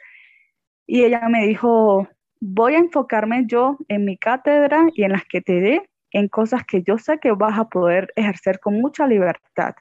y 0.85 1.05
ella 1.05 1.27
me 1.27 1.47
dijo, 1.47 2.07
voy 2.39 2.75
a 2.75 2.77
enfocarme 2.85 3.45
yo 3.47 3.79
en 3.87 4.05
mi 4.05 4.15
cátedra 4.15 4.89
y 4.93 5.05
en 5.05 5.13
las 5.13 5.25
que 5.25 5.41
te 5.41 5.59
dé, 5.59 5.89
en 6.11 6.27
cosas 6.27 6.65
que 6.67 6.83
yo 6.83 6.99
sé 6.99 7.17
que 7.17 7.31
vas 7.31 7.57
a 7.57 7.67
poder 7.67 8.13
ejercer 8.15 8.59
con 8.59 8.79
mucha 8.79 9.07
libertad. 9.07 9.73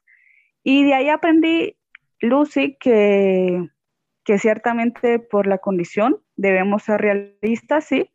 Y 0.63 0.85
de 0.85 0.95
ahí 0.95 1.11
aprendí, 1.11 1.77
Lucy, 2.25 2.77
que, 2.79 3.69
que 4.25 4.39
ciertamente 4.39 5.19
por 5.19 5.47
la 5.47 5.59
condición 5.59 6.19
debemos 6.37 6.83
ser 6.83 7.01
realistas, 7.01 7.85
sí, 7.85 8.11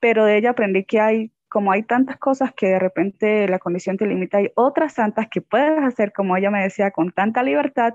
pero 0.00 0.24
de 0.24 0.38
ella 0.38 0.50
aprendí 0.50 0.84
que 0.84 1.00
hay, 1.00 1.32
como 1.48 1.72
hay 1.72 1.82
tantas 1.82 2.18
cosas 2.18 2.52
que 2.54 2.68
de 2.68 2.78
repente 2.78 3.48
la 3.48 3.58
condición 3.58 3.96
te 3.96 4.06
limita, 4.06 4.38
hay 4.38 4.50
otras 4.54 4.94
santas 4.94 5.28
que 5.30 5.40
puedes 5.40 5.82
hacer, 5.82 6.12
como 6.12 6.36
ella 6.36 6.50
me 6.50 6.62
decía, 6.62 6.90
con 6.90 7.12
tanta 7.12 7.42
libertad, 7.42 7.94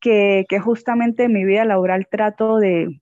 que, 0.00 0.44
que 0.48 0.60
justamente 0.60 1.24
en 1.24 1.32
mi 1.32 1.44
vida 1.44 1.64
laboral 1.64 2.06
trato 2.10 2.58
de, 2.58 3.00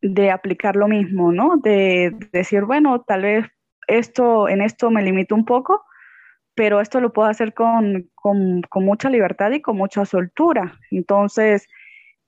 de 0.00 0.30
aplicar 0.30 0.76
lo 0.76 0.88
mismo, 0.88 1.32
¿no? 1.32 1.56
De, 1.56 2.14
decir, 2.32 2.64
bueno, 2.64 3.02
tal 3.02 3.22
vez 3.22 3.46
esto, 3.86 4.48
en 4.48 4.62
esto 4.62 4.90
me 4.90 5.02
limito 5.02 5.34
un 5.34 5.44
poco, 5.44 5.84
pero 6.58 6.80
esto 6.80 7.00
lo 7.00 7.12
puedo 7.12 7.28
hacer 7.28 7.54
con, 7.54 8.10
con, 8.16 8.64
mucha 8.84 9.08
libertad 9.08 9.52
y 9.52 9.62
con 9.62 9.76
mucha 9.76 10.04
soltura. 10.04 10.76
Entonces, 10.90 11.68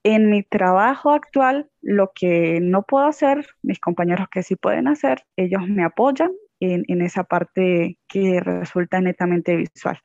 en 0.04 0.30
mi 0.30 0.44
trabajo 0.44 1.10
actual, 1.10 1.68
lo 1.82 2.12
que 2.14 2.60
no 2.62 2.84
puedo 2.84 3.06
hacer, 3.06 3.44
mis 3.62 3.80
compañeros 3.80 4.28
que 4.30 4.44
sí 4.44 4.54
pueden 4.54 4.86
hacer, 4.86 5.24
ellos 5.34 5.66
me 5.66 5.82
apoyan 5.82 6.30
en, 6.60 7.02
esa 7.02 7.24
parte 7.24 7.98
que 8.06 8.38
resulta 8.38 9.00
netamente 9.00 9.56
visual. 9.56 9.98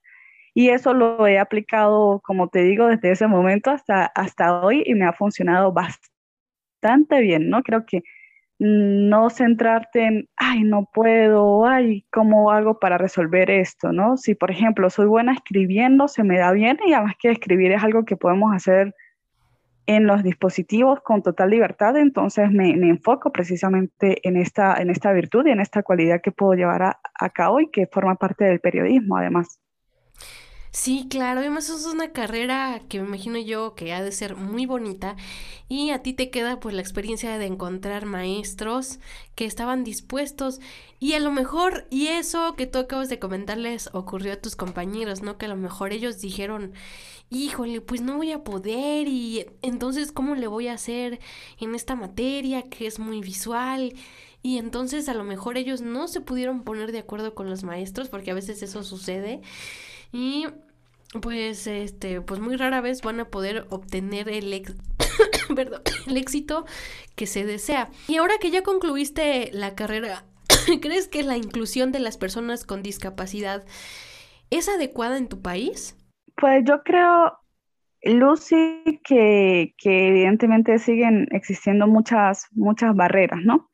Y 0.55 0.70
eso 0.70 0.96
lo 0.96 1.27
he 1.27 1.38
aplicado, 1.38 2.20
como 2.24 2.48
te 2.50 2.63
digo, 2.63 2.88
desde 2.88 3.12
ese 3.12 3.27
momento 3.27 3.70
hasta, 3.70 4.08
hasta 4.08 4.60
hoy 4.60 4.82
y 4.88 4.96
me 4.96 5.05
ha 5.05 5.13
funcionado 5.13 5.72
bastante 5.72 7.22
bien, 7.22 7.51
¿no? 7.51 7.62
Creo 7.62 7.86
que 7.86 8.01
no 8.58 9.30
centrarte 9.30 10.06
en, 10.06 10.30
ay, 10.38 10.64
no 10.64 10.90
puedo, 10.94 11.66
ay, 11.66 12.06
¿cómo 12.12 12.52
hago 12.52 12.80
para 12.80 12.98
resolver 12.98 13.52
esto, 13.52 13.92
no? 13.92 14.18
Si, 14.18 14.36
por 14.36 14.52
ejemplo, 14.52 14.90
soy 14.90 15.08
buena 15.08 15.34
escribiendo, 15.34 16.08
se 16.08 16.24
me 16.24 16.38
da 16.38 16.52
bien 16.52 16.80
y 16.86 16.94
además 16.94 17.16
que 17.20 17.32
escribir 17.32 17.72
es 17.74 17.84
algo 17.84 18.06
que 18.06 18.16
podemos 18.16 18.54
hacer 18.56 18.96
en 19.88 20.08
los 20.08 20.24
dispositivos 20.24 21.02
con 21.02 21.22
total 21.22 21.52
libertad, 21.52 21.96
entonces 21.98 22.50
me, 22.50 22.72
enfoco 22.72 23.32
precisamente 23.32 24.28
en 24.28 24.38
esta, 24.38 24.76
en 24.82 24.90
esta 24.90 25.12
virtud 25.12 25.46
y 25.46 25.52
en 25.52 25.60
esta 25.60 25.84
cualidad 25.84 26.22
que 26.22 26.32
puedo 26.32 26.54
llevar 26.54 26.84
a, 26.84 27.00
a 27.20 27.30
cabo 27.30 27.60
y 27.60 27.70
que 27.70 27.88
forma 27.88 28.16
parte 28.16 28.46
del 28.46 28.60
periodismo 28.60 29.18
además. 29.18 29.60
Sí, 30.77 31.08
claro, 31.10 31.39
además 31.39 31.70
es 31.70 31.86
una 31.86 32.12
carrera 32.12 32.82
que 32.89 33.00
me 33.00 33.08
imagino 33.08 33.39
yo 33.39 33.75
que 33.75 33.94
ha 33.94 34.03
de 34.03 34.12
ser 34.12 34.36
muy 34.36 34.65
bonita 34.65 35.15
y 35.70 35.91
a 35.91 36.03
ti 36.03 36.12
te 36.12 36.29
queda 36.29 36.60
pues 36.60 36.75
la 36.75 36.82
experiencia 36.82 37.38
de 37.38 37.46
encontrar 37.46 38.05
maestros 38.05 39.00
que 39.36 39.46
estaban 39.46 39.86
dispuestos 39.86 40.60
y 41.00 41.13
a 41.13 41.22
lo 41.22 41.32
mejor, 41.32 41.88
y 41.89 42.08
eso 42.08 42.55
que 42.58 42.67
tú 42.67 42.79
acabas 42.79 43.08
de 43.08 43.20
comentarles 43.20 43.89
ocurrió 43.94 44.34
a 44.34 44.41
tus 44.41 44.58
compañeros, 44.58 45.22
¿no? 45.22 45.38
Que 45.38 45.46
a 45.46 45.50
lo 45.50 45.55
mejor 45.55 45.94
ellos 45.94 46.20
dijeron, 46.20 46.74
híjole, 47.29 47.79
pues 47.79 48.01
no 48.01 48.17
voy 48.17 48.34
a 48.34 48.44
poder 48.44 49.08
y 49.08 49.46
entonces 49.62 50.12
¿cómo 50.12 50.36
le 50.36 50.48
voy 50.48 50.67
a 50.67 50.74
hacer 50.74 51.20
en 51.58 51.74
esta 51.74 51.96
materia 51.96 52.63
que 52.63 52.86
es 52.86 53.00
muy 53.00 53.22
visual? 53.22 53.94
Y 54.44 54.58
entonces 54.58 55.08
a 55.08 55.13
lo 55.13 55.24
mejor 55.24 55.58
ellos 55.58 55.79
no 55.82 56.08
se 56.10 56.20
pudieron 56.22 56.63
poner 56.63 56.91
de 56.91 57.00
acuerdo 57.00 57.34
con 57.34 57.50
los 57.50 57.63
maestros 57.63 58.10
porque 58.10 58.32
a 58.32 58.36
veces 58.36 58.62
eso 58.62 58.84
sucede. 58.84 59.41
Y 60.12 60.46
pues 61.22 61.68
este 61.68 62.22
pues 62.22 62.40
muy 62.40 62.56
rara 62.56 62.82
vez 62.82 63.02
van 63.02 63.20
a 63.20 63.26
poder 63.26 63.66
obtener 63.70 64.30
el 66.08 66.18
éxito 66.18 66.66
que 67.16 67.28
se 67.28 67.46
desea. 67.46 67.90
Y 68.08 68.18
ahora 68.18 68.36
que 68.40 68.51
ya 68.51 68.64
concluiste 68.64 69.50
la 69.54 69.75
carrera, 69.75 70.24
¿crees 70.82 71.08
que 71.08 71.24
la 71.24 71.38
inclusión 71.38 71.92
de 71.92 72.00
las 72.00 72.18
personas 72.18 72.66
con 72.66 72.84
discapacidad 72.84 73.66
es 74.50 74.70
adecuada 74.70 75.18
en 75.18 75.28
tu 75.28 75.42
país? 75.42 75.98
Pues 76.36 76.64
yo 76.66 76.84
creo, 76.84 77.34
Lucy, 78.04 79.01
que, 79.04 79.74
que 79.78 80.08
evidentemente 80.10 80.78
siguen 80.80 81.28
existiendo 81.32 81.88
muchas, 81.88 82.48
muchas 82.51 82.96
barreras, 82.96 83.40
¿no? 83.44 83.70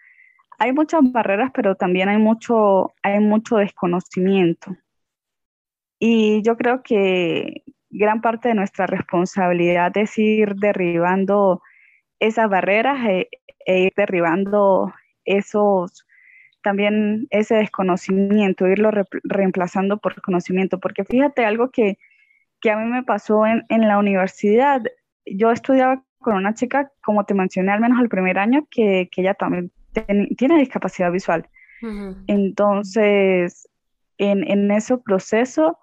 Hay 0.59 0.73
muchas 0.73 1.01
barreras, 1.11 1.51
pero 1.55 1.75
también 1.75 2.07
hay 2.07 2.19
mucho, 2.19 2.93
hay 3.01 3.19
mucho 3.19 3.57
desconocimiento. 3.57 4.75
Y 6.03 6.41
yo 6.41 6.57
creo 6.57 6.81
que 6.81 7.63
gran 7.91 8.21
parte 8.21 8.49
de 8.49 8.55
nuestra 8.55 8.87
responsabilidad 8.87 9.95
es 9.95 10.17
ir 10.17 10.55
derribando 10.55 11.61
esas 12.19 12.49
barreras 12.49 13.05
e, 13.07 13.29
e, 13.67 13.81
ir 13.81 13.93
derribando 13.95 14.91
esos, 15.25 16.07
también 16.63 17.27
ese 17.29 17.53
desconocimiento, 17.53 18.65
irlo 18.65 18.89
reemplazando 19.23 19.99
por 19.99 20.19
conocimiento. 20.23 20.79
Porque 20.79 21.05
fíjate 21.05 21.45
algo 21.45 21.69
que, 21.69 21.99
a 22.67 22.75
mí 22.77 22.89
me 22.89 23.03
pasó 23.03 23.45
en, 23.45 23.63
la 23.69 23.99
universidad. 23.99 24.81
Yo 25.27 25.51
estudiaba 25.51 26.03
con 26.17 26.33
una 26.33 26.55
chica, 26.55 26.91
como 27.03 27.25
te 27.25 27.35
mencioné, 27.35 27.73
al 27.73 27.79
menos 27.79 28.01
el 28.01 28.09
primer 28.09 28.39
año, 28.39 28.67
que, 28.71 29.07
ella 29.15 29.35
también 29.35 29.71
tiene 30.35 30.57
discapacidad 30.57 31.11
visual. 31.11 31.47
Entonces, 32.25 33.69
en, 34.17 34.49
en 34.49 34.71
ese 34.71 34.97
proceso, 34.97 35.77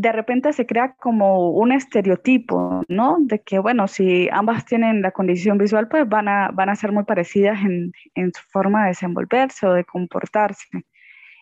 de 0.00 0.12
repente 0.12 0.52
se 0.52 0.66
crea 0.66 0.94
como 0.94 1.50
un 1.50 1.72
estereotipo, 1.72 2.82
¿no? 2.88 3.16
De 3.20 3.40
que, 3.40 3.58
bueno, 3.58 3.88
si 3.88 4.28
ambas 4.30 4.64
tienen 4.64 5.02
la 5.02 5.10
condición 5.10 5.58
visual, 5.58 5.88
pues 5.88 6.08
van 6.08 6.28
a, 6.28 6.50
van 6.52 6.68
a 6.68 6.76
ser 6.76 6.92
muy 6.92 7.04
parecidas 7.04 7.58
en, 7.64 8.32
su 8.32 8.42
forma 8.50 8.82
de 8.82 8.88
desenvolverse 8.90 9.66
o 9.66 9.72
de 9.72 9.84
comportarse. 9.84 10.68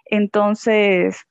Entonces, 0.07 1.23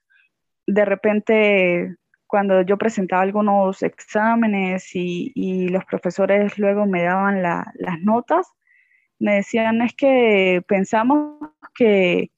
de 0.67 0.85
repente, 0.85 1.95
cuando 2.27 2.61
yo 2.61 2.77
presentaba 2.77 3.23
algunos 3.23 3.81
exámenes 3.81 4.91
y, 4.93 5.69
los 5.69 5.85
profesores 5.85 6.59
luego 6.59 6.85
me 6.85 7.03
daban 7.03 7.41
las 7.41 7.99
notas, 8.01 8.47
me 9.17 9.35
decían, 9.35 9.81
es 9.81 9.95
que 9.95 10.61
pensamos 10.67 11.39
que 11.73 12.29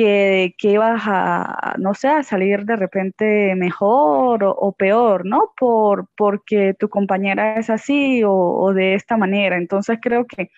que, 0.00 0.54
ibas 0.62 1.02
a, 1.06 1.74
no 1.78 1.94
sé, 1.94 2.08
a 2.08 2.22
salir 2.22 2.64
de 2.64 2.76
repente 2.76 3.54
mejor 3.56 4.40
o, 4.44 4.72
peor, 4.72 5.26
¿no? 5.26 5.52
Por, 5.58 6.08
porque 6.16 6.74
tu 6.78 6.88
compañera 6.88 7.56
es 7.58 7.70
así 7.70 8.22
o, 8.26 8.72
de 8.74 8.94
esta 8.94 9.16
manera. 9.16 9.56
Entonces 9.56 9.98
creo 10.00 10.26
que 10.26 10.50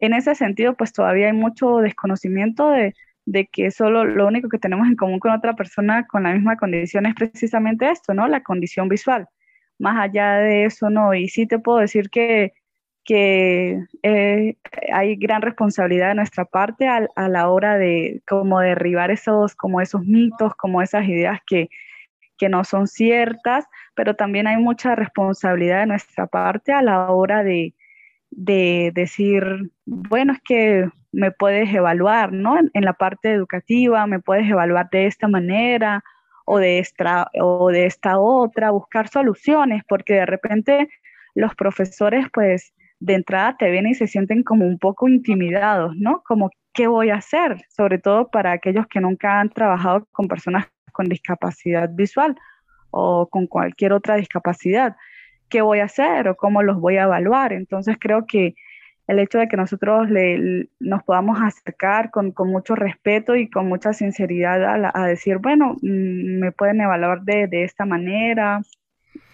en 0.00 0.14
ese 0.14 0.34
sentido, 0.34 0.76
pues 0.76 0.92
todavía 0.92 1.26
hay 1.28 1.32
mucho 1.32 1.78
desconocimiento 1.78 2.70
de, 2.70 2.94
de 3.26 3.46
que 3.46 3.70
solo 3.70 4.04
lo 4.04 4.26
único 4.26 4.48
que 4.48 4.58
tenemos 4.58 4.88
en 4.88 4.96
común 4.96 5.20
con 5.20 5.32
otra 5.32 5.54
persona 5.54 6.06
con 6.06 6.24
la 6.24 6.32
misma 6.34 6.56
condición 6.56 7.06
es 7.06 7.14
precisamente 7.14 7.90
esto, 7.90 8.14
¿no? 8.14 8.28
La 8.28 8.42
condición 8.42 8.88
visual. 8.88 9.28
Más 9.78 9.98
allá 10.00 10.34
de 10.36 10.64
eso, 10.66 10.90
no. 10.90 11.14
Y 11.14 11.28
sí 11.28 11.46
te 11.46 11.58
puedo 11.58 11.78
decir 11.78 12.10
que 12.10 12.52
que 13.04 13.84
eh, 14.02 14.56
hay 14.92 15.16
gran 15.16 15.42
responsabilidad 15.42 16.08
de 16.08 16.14
nuestra 16.16 16.44
parte 16.44 16.86
a, 16.88 17.28
la 17.28 17.48
hora 17.48 17.78
de 17.78 18.22
como 18.28 18.60
derribar 18.60 19.10
esos, 19.10 19.54
como 19.54 19.80
esos 19.80 20.04
mitos, 20.04 20.54
como 20.54 20.82
esas 20.82 21.06
ideas 21.08 21.40
que, 21.46 21.68
no 22.48 22.64
son 22.64 22.86
ciertas, 22.86 23.66
pero 23.94 24.16
también 24.16 24.46
hay 24.46 24.56
mucha 24.56 24.94
responsabilidad 24.94 25.80
de 25.80 25.86
nuestra 25.86 26.26
parte 26.26 26.72
a 26.72 26.80
la 26.80 27.10
hora 27.10 27.44
de, 27.44 27.74
decir, 28.30 29.70
bueno, 29.84 30.32
es 30.32 30.40
que 30.42 30.88
me 31.12 31.32
puedes 31.32 31.68
evaluar, 31.74 32.32
¿no? 32.32 32.58
En, 32.58 32.70
en, 32.72 32.86
la 32.86 32.94
parte 32.94 33.30
educativa, 33.30 34.06
me 34.06 34.20
puedes 34.20 34.48
evaluar 34.48 34.88
de 34.90 35.04
esta 35.04 35.28
manera 35.28 36.02
o 36.46 36.58
de 36.58 36.78
esta, 36.78 37.30
o 37.38 37.70
de 37.70 37.84
esta 37.84 38.18
otra, 38.18 38.70
buscar 38.70 39.08
soluciones, 39.08 39.82
porque 39.86 40.14
de 40.14 40.26
repente 40.26 40.88
los 41.34 41.54
profesores, 41.54 42.26
pues, 42.32 42.72
de 43.00 43.14
entrada 43.14 43.56
te 43.56 43.70
vienen 43.70 43.92
y 43.92 43.94
se 43.94 44.06
sienten 44.06 44.42
como 44.42 44.66
un 44.66 44.78
poco 44.78 45.08
intimidados, 45.08 45.96
¿no? 45.96 46.22
Como, 46.22 46.50
¿qué 46.72 46.86
voy 46.86 47.10
a 47.10 47.16
hacer? 47.16 47.64
Sobre 47.68 47.98
todo 47.98 48.28
para 48.30 48.52
aquellos 48.52 48.86
que 48.86 49.00
nunca 49.00 49.40
han 49.40 49.48
trabajado 49.48 50.06
con 50.12 50.28
personas 50.28 50.66
con 50.92 51.06
discapacidad 51.08 51.88
visual 51.92 52.36
o 52.90 53.28
con 53.28 53.46
cualquier 53.46 53.92
otra 53.92 54.16
discapacidad. 54.16 54.96
¿Qué 55.48 55.62
voy 55.62 55.80
a 55.80 55.84
hacer 55.84 56.28
o 56.28 56.36
cómo 56.36 56.62
los 56.62 56.78
voy 56.78 56.98
a 56.98 57.04
evaluar? 57.04 57.52
Entonces 57.52 57.96
creo 57.98 58.26
que 58.26 58.54
el 59.06 59.18
hecho 59.18 59.38
de 59.38 59.48
que 59.48 59.56
nosotros 59.56 60.08
nos 60.78 61.02
podamos 61.02 61.40
acercar 61.42 62.10
con, 62.10 62.32
mucho 62.46 62.76
respeto 62.76 63.34
y 63.34 63.50
con 63.50 63.66
mucha 63.66 63.92
sinceridad 63.92 64.90
a, 64.94 65.06
decir, 65.06 65.38
bueno, 65.38 65.74
mm, 65.82 66.38
me 66.38 66.52
pueden 66.52 66.80
evaluar 66.80 67.22
de, 67.22 67.48
de 67.48 67.64
esta 67.64 67.86
manera 67.86 68.60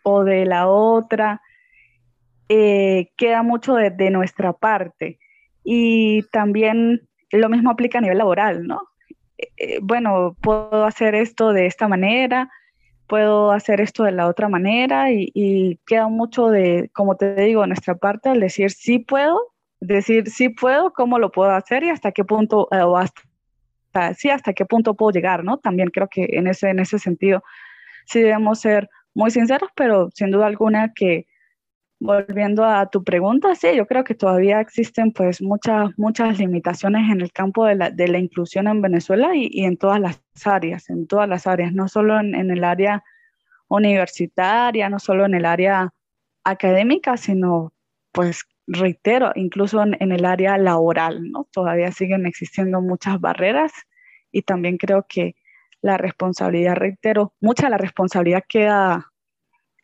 o 0.03 0.25
de 0.25 0.47
la 0.47 0.69
otra, 0.69 1.43
eh, 2.49 3.11
queda 3.17 3.43
mucho 3.43 3.75
de, 3.75 4.11
nuestra 4.11 4.53
parte. 4.53 5.19
Y 5.65 6.23
también 6.31 7.09
lo 7.31 7.49
mismo 7.49 7.71
aplica 7.71 7.99
a 7.99 8.01
nivel 8.01 8.19
laboral, 8.19 8.67
¿no? 8.67 8.83
Eh, 9.57 9.79
bueno, 9.83 10.37
puedo 10.41 10.85
hacer 10.85 11.15
esto 11.15 11.53
de 11.53 11.67
esta 11.67 11.89
manera, 11.89 12.51
puedo 13.07 13.51
hacer 13.53 13.81
esto 13.81 14.05
de 14.05 14.13
la 14.13 14.29
otra 14.29 14.49
manera 14.49 15.11
y, 15.11 15.79
queda 15.87 16.09
mucho 16.09 16.49
de, 16.49 16.91
como 16.93 17.17
te 17.17 17.35
digo, 17.35 17.67
nuestra 17.67 17.97
parte 17.97 18.29
al 18.29 18.41
decir 18.41 18.71
sí 18.71 18.99
puedo, 18.99 19.39
decir 19.81 20.31
sí 20.31 20.49
puedo, 20.49 20.93
cómo 20.93 21.19
lo 21.19 21.31
puedo 21.33 21.51
hacer 21.51 21.85
y 21.85 21.91
hasta 21.91 22.13
qué 22.13 22.25
punto, 22.25 22.69
eh, 22.73 22.83
o 22.83 22.97
hasta, 22.97 23.23
sí, 24.15 24.31
hasta 24.31 24.53
qué 24.53 24.65
punto 24.65 24.95
puedo 24.95 25.13
llegar, 25.13 25.45
¿no? 25.45 25.59
También 25.59 25.91
creo 25.91 26.09
que 26.09 26.29
en 26.33 26.47
ese, 26.47 26.71
en 26.71 26.79
ese 26.79 26.99
sentido 26.99 27.43
sí 28.07 28.21
debemos 28.21 28.61
ser 28.61 28.89
muy 29.15 29.31
sinceros, 29.31 29.71
pero 29.75 30.11
sin 30.15 30.31
duda 30.31 30.47
alguna 30.47 30.93
que 30.95 31.27
volviendo 31.99 32.65
a 32.65 32.91
tu 32.91 33.03
pregunta, 33.03 33.55
sí, 33.55 33.69
yo 33.75 33.87
creo 33.87 34.05
que 34.05 34.15
todavía 34.15 34.61
existen 34.61 35.13
pues 35.13 35.41
muchas, 35.41 35.91
muchas 35.97 36.39
limitaciones 36.39 37.11
en 37.11 37.21
el 37.21 37.33
campo 37.33 37.65
de 37.65 37.75
la, 37.75 37.91
de 37.91 38.09
la 38.09 38.19
inclusión 38.19 38.67
en 38.67 38.83
Venezuela 38.83 39.35
y, 39.35 39.49
y, 39.51 39.65
en 39.65 39.77
todas 39.77 40.01
las 40.01 40.21
áreas, 40.45 40.91
en 40.91 41.07
todas 41.07 41.29
las 41.29 41.47
áreas, 41.47 41.73
no 41.73 41.89
solo 41.89 42.19
en, 42.21 42.35
en, 42.35 42.51
el 42.51 42.65
área 42.65 43.03
universitaria, 43.69 44.91
no 44.91 44.99
solo 44.99 45.25
en 45.25 45.35
el 45.35 45.47
área 45.47 45.93
académica, 46.45 47.17
sino 47.17 47.73
pues 48.13 48.45
reitero, 48.67 49.33
incluso 49.35 49.83
en, 49.83 49.97
en 50.01 50.13
el 50.13 50.25
área 50.25 50.59
laboral, 50.59 51.31
¿no? 51.31 51.49
Todavía 51.53 51.93
siguen 51.93 52.27
existiendo 52.27 52.81
muchas 52.81 53.21
barreras 53.21 53.73
y 54.33 54.43
también 54.43 54.77
creo 54.77 55.07
que 55.09 55.37
la 55.81 55.97
responsabilidad, 55.97 56.77
reitero, 56.77 57.35
mucha 57.41 57.67
de 57.67 57.71
la 57.71 57.79
responsabilidad 57.79 58.45
queda 58.49 59.13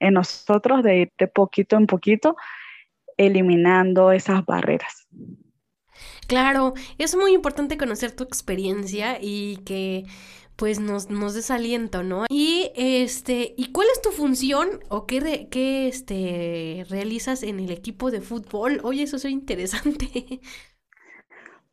en 0.02 0.14
nosotros 0.14 0.82
de 0.82 0.98
ir 0.98 1.12
de 1.18 1.28
poquito 1.28 1.76
en 1.76 1.86
poquito 1.86 2.36
eliminando 3.16 4.12
esas 4.12 4.44
barreras. 4.44 5.06
Claro, 6.26 6.74
es 6.98 7.16
muy 7.16 7.32
importante 7.32 7.76
conocer 7.76 8.12
tu 8.12 8.24
experiencia 8.24 9.18
y 9.20 9.58
que 9.64 10.04
pues 10.56 10.80
nos, 10.80 11.10
nos 11.10 11.34
des 11.34 11.50
aliento, 11.50 12.02
¿no? 12.02 12.26
Y 12.28 12.70
este, 12.76 13.54
¿y 13.56 13.72
cuál 13.72 13.88
es 13.92 14.00
tu 14.02 14.10
función 14.10 14.80
o 14.88 15.06
qué, 15.06 15.48
qué 15.50 15.88
este, 15.88 16.84
realizas 16.88 17.42
en 17.42 17.58
el 17.58 17.70
equipo 17.70 18.10
de 18.10 18.20
fútbol? 18.20 18.80
Oye, 18.84 19.02
eso 19.02 19.16
es 19.16 19.24
interesante. 19.24 20.40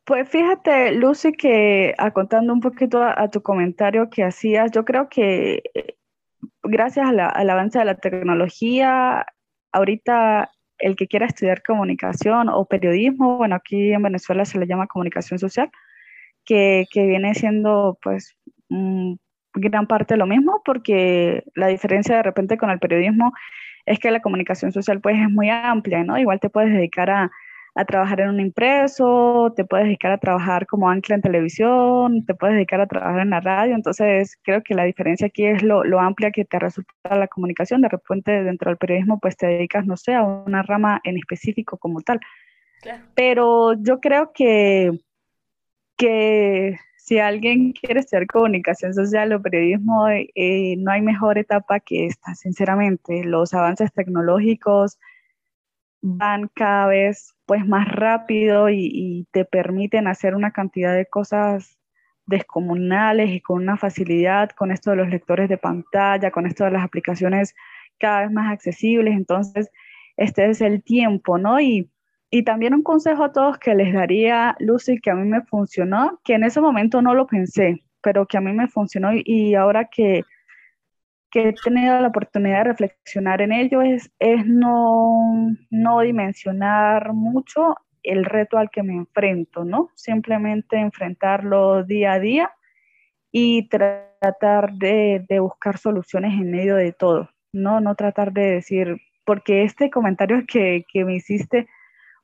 Pues 0.06 0.28
fíjate, 0.28 0.94
Lucy, 0.94 1.34
que 1.34 1.94
a, 2.00 2.10
contando 2.10 2.52
un 2.52 2.62
poquito 2.62 3.04
a, 3.04 3.30
tu 3.30 3.44
comentario 3.44 4.10
que 4.10 4.24
hacías, 4.24 4.72
yo 4.72 4.84
creo 4.84 5.08
que 5.08 5.62
gracias 6.64 7.08
al 7.08 7.50
avance 7.50 7.80
de 7.80 7.86
la 7.86 7.96
tecnología, 7.96 9.26
ahorita 9.72 10.50
el 10.80 10.96
que 10.96 11.08
quiera 11.08 11.26
estudiar 11.26 11.62
comunicación 11.62 12.50
o 12.50 12.66
periodismo, 12.66 13.38
bueno, 13.38 13.56
aquí 13.56 13.92
en 13.92 14.02
Venezuela 14.04 14.46
se 14.46 14.60
le 14.60 14.68
llama 14.68 14.88
comunicación 14.88 15.40
social, 15.40 15.70
que, 16.46 16.86
que 16.92 17.06
viene 17.06 17.36
siendo 17.36 17.98
pues 18.02 18.38
gran 18.70 19.88
parte 19.88 20.18
lo 20.18 20.26
mismo, 20.26 20.62
porque 20.64 21.44
la 21.56 21.68
diferencia 21.68 22.16
de 22.16 22.24
repente 22.24 22.58
con 22.58 22.70
el 22.70 22.80
periodismo 22.80 23.34
es 23.86 24.00
que 24.00 24.12
la 24.12 24.22
comunicación 24.22 24.72
social 24.72 25.02
pues 25.02 25.18
es 25.20 25.30
muy 25.30 25.50
amplia, 25.50 26.04
¿no? 26.04 26.18
Igual 26.18 26.40
te 26.40 26.50
puedes 26.50 26.72
dedicar 26.72 27.10
a, 27.10 27.32
a 27.80 27.86
trabajar 27.86 28.20
en 28.20 28.28
un 28.28 28.42
impreso, 28.42 29.54
te 29.56 29.64
puedes 29.64 29.86
dedicar 29.86 30.12
a 30.12 30.18
trabajar 30.18 30.68
como 30.68 30.90
ancla 30.90 31.16
en 31.16 31.22
televisión, 31.22 32.26
te 32.26 32.36
puedes 32.36 32.56
dedicar 32.56 32.82
a 32.82 32.88
trabajar 32.88 33.22
en 33.22 33.30
la 33.30 33.40
radio. 33.40 33.74
Entonces, 33.74 34.38
creo 34.44 34.62
que 34.62 34.76
la 34.76 34.84
diferencia 34.84 35.28
aquí 35.28 35.46
es 35.46 35.64
lo, 35.64 35.86
lo 35.86 36.02
amplia 36.02 36.32
que 36.32 36.44
te 36.44 36.60
resulta 36.60 36.92
la 37.16 37.30
comunicación. 37.30 37.82
De 37.82 37.88
repente, 37.88 38.44
dentro 38.44 38.70
del 38.70 38.78
periodismo, 38.78 39.18
pues 39.22 39.38
te 39.38 39.48
dedicas, 39.48 39.86
no 39.86 39.96
sé, 39.96 40.14
a 40.14 40.24
una 40.24 40.62
rama 40.62 41.00
en 41.06 41.18
específico 41.18 41.78
como 41.78 42.02
tal. 42.02 42.20
Pero 43.16 43.74
yo 43.82 44.02
creo 44.02 44.34
que, 44.34 44.92
que 45.96 46.78
si 46.98 47.18
alguien 47.20 47.72
quiere 47.72 48.02
estudiar 48.02 48.28
comunicación 48.28 48.94
social 48.94 49.32
o 49.32 49.42
periodismo, 49.42 50.10
eh, 50.10 50.76
no 50.78 50.92
hay 50.92 51.02
mejor 51.02 51.38
etapa 51.38 51.80
que 51.80 52.08
esta, 52.08 52.36
sinceramente. 52.36 53.24
Los 53.24 53.54
avances 53.54 53.94
tecnológicos, 53.94 55.00
van 56.02 56.50
cada 56.54 56.88
vez 56.88 57.36
pues 57.46 57.66
más 57.66 57.88
rápido 57.88 58.70
y, 58.70 59.28
te 59.32 59.46
permiten 59.46 60.08
hacer 60.08 60.36
una 60.36 60.52
cantidad 60.52 60.96
de 60.96 61.06
cosas 61.06 61.78
descomunales 62.26 63.32
y 63.32 63.42
con 63.42 63.58
una 63.64 63.78
facilidad 63.78 64.52
con 64.52 64.72
esto 64.72 64.92
de 64.92 64.98
los 64.98 65.10
lectores 65.10 65.50
de 65.50 65.58
pantalla, 65.58 66.32
con 66.32 66.46
esto 66.46 66.64
de 66.64 66.72
las 66.72 66.84
aplicaciones 66.84 67.56
cada 68.00 68.22
vez 68.22 68.32
más 68.32 68.52
accesibles. 68.52 69.16
Entonces, 69.16 69.70
este 70.16 70.50
es 70.50 70.62
el 70.62 70.84
tiempo, 70.84 71.38
¿no? 71.38 71.60
Y, 71.60 71.90
y 72.30 72.44
también 72.44 72.76
un 72.76 72.84
consejo 72.84 73.24
a 73.24 73.32
todos 73.32 73.58
que 73.58 73.74
les 73.74 73.94
daría, 73.94 74.56
Lucy, 74.60 75.00
que 75.00 75.12
a 75.12 75.16
mí 75.16 75.28
me 75.28 75.42
funcionó, 75.42 76.20
que 76.24 76.36
en 76.36 76.44
ese 76.44 76.62
momento 76.62 77.02
no 77.02 77.16
lo 77.16 77.26
pensé, 77.26 77.84
pero 78.02 78.28
que 78.28 78.38
a 78.38 78.42
mí 78.42 78.54
me 78.54 78.68
funcionó 78.68 79.10
y 79.14 79.56
ahora 79.56 79.86
que 79.86 80.24
que 81.32 81.50
he 81.50 81.54
tenido 81.54 82.00
la 82.00 82.08
oportunidad 82.08 82.60
de 82.60 82.72
reflexionar 82.72 83.42
en 83.42 83.52
ello 83.52 83.82
es, 83.82 84.12
es 84.20 84.46
no, 84.46 85.56
no 85.70 86.00
dimensionar 86.02 87.14
mucho 87.14 87.76
el 88.04 88.26
reto 88.26 88.58
al 88.58 88.70
que 88.70 88.84
me 88.84 88.94
enfrento, 88.94 89.66
¿no? 89.66 89.90
Simplemente 89.96 90.78
enfrentarlo 90.78 91.84
día 91.84 92.14
a 92.14 92.20
día 92.20 92.52
y 93.32 93.68
tratar 93.70 94.74
de, 94.74 95.26
de, 95.28 95.40
buscar 95.40 95.78
soluciones 95.78 96.34
en 96.34 96.52
medio 96.52 96.76
de 96.76 96.94
todo, 96.94 97.30
¿no? 97.54 97.80
No 97.82 97.96
tratar 97.96 98.34
de 98.34 98.52
decir, 98.52 98.98
porque 99.26 99.64
este 99.64 99.90
comentario 99.90 100.44
que, 100.48 100.86
que 100.92 101.06
me 101.06 101.16
hiciste, 101.16 101.68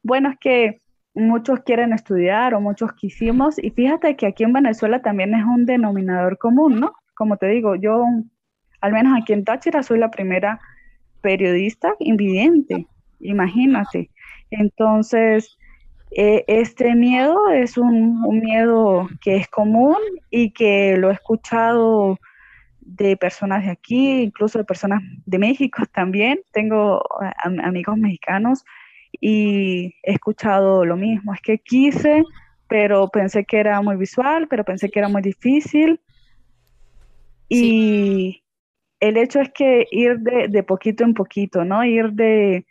bueno, 0.02 0.32
es 0.32 0.40
que 0.40 0.82
muchos 1.14 1.60
quieren 1.62 1.94
estudiar 1.94 2.54
o 2.56 2.62
muchos 2.62 2.94
quisimos, 2.94 3.62
y 3.64 3.70
fíjate 3.72 4.16
que 4.16 4.28
aquí 4.28 4.44
en 4.44 4.54
Venezuela 4.54 5.02
también 5.02 5.34
es 5.36 5.44
un 5.46 5.66
denominador 5.66 6.38
común, 6.38 6.80
¿no? 6.80 6.94
Como 7.16 7.38
te 7.38 7.48
digo, 7.48 7.76
yo 7.76 8.04
al 8.86 8.94
menos 8.94 9.18
aquí 9.20 9.34
en 9.34 9.44
Táchira 9.44 9.82
soy 9.82 9.98
la 9.98 10.12
primera 10.12 10.60
periodista 11.22 11.96
invidente, 12.00 12.86
imagínate. 13.20 14.12
Entonces, 14.52 15.58
eh, 16.12 16.46
este 16.48 16.94
miedo 16.94 17.50
es 17.50 17.78
un, 17.78 18.22
miedo 18.40 19.10
que 19.22 19.38
es 19.38 19.48
común 19.48 19.98
y 20.30 20.52
que 20.52 20.98
lo 20.98 21.10
he 21.10 21.14
escuchado 21.14 22.20
de 22.80 23.18
personas 23.18 23.66
de 23.66 23.72
aquí, 23.72 24.22
incluso 24.22 24.60
de 24.60 24.66
personas 24.66 25.02
de 25.26 25.40
México 25.40 25.84
también. 25.94 26.42
Tengo 26.54 27.02
amigos 27.64 27.98
mexicanos 27.98 28.64
y 29.20 29.96
he 30.04 30.14
escuchado 30.14 30.86
lo 30.86 30.96
mismo. 30.96 31.34
Es 31.34 31.42
que 31.42 31.58
quise, 31.58 32.24
pero 32.68 33.10
pensé 33.10 33.46
que 33.46 33.58
era 33.58 33.82
muy 33.82 33.96
visual, 33.96 34.48
pero 34.48 34.64
pensé 34.64 34.90
que 34.90 35.00
era 35.00 35.10
muy 35.10 35.24
difícil. 35.24 36.00
Y, 37.50 38.45
el 39.00 39.18
hecho 39.18 39.42
es 39.42 39.50
que 39.52 39.88
ir 39.92 40.20
de, 40.20 40.64
poquito 40.64 41.04
en 41.04 41.14
poquito, 41.14 41.66
¿no? 41.66 41.84
Ir 41.84 42.12
de, 42.14 42.66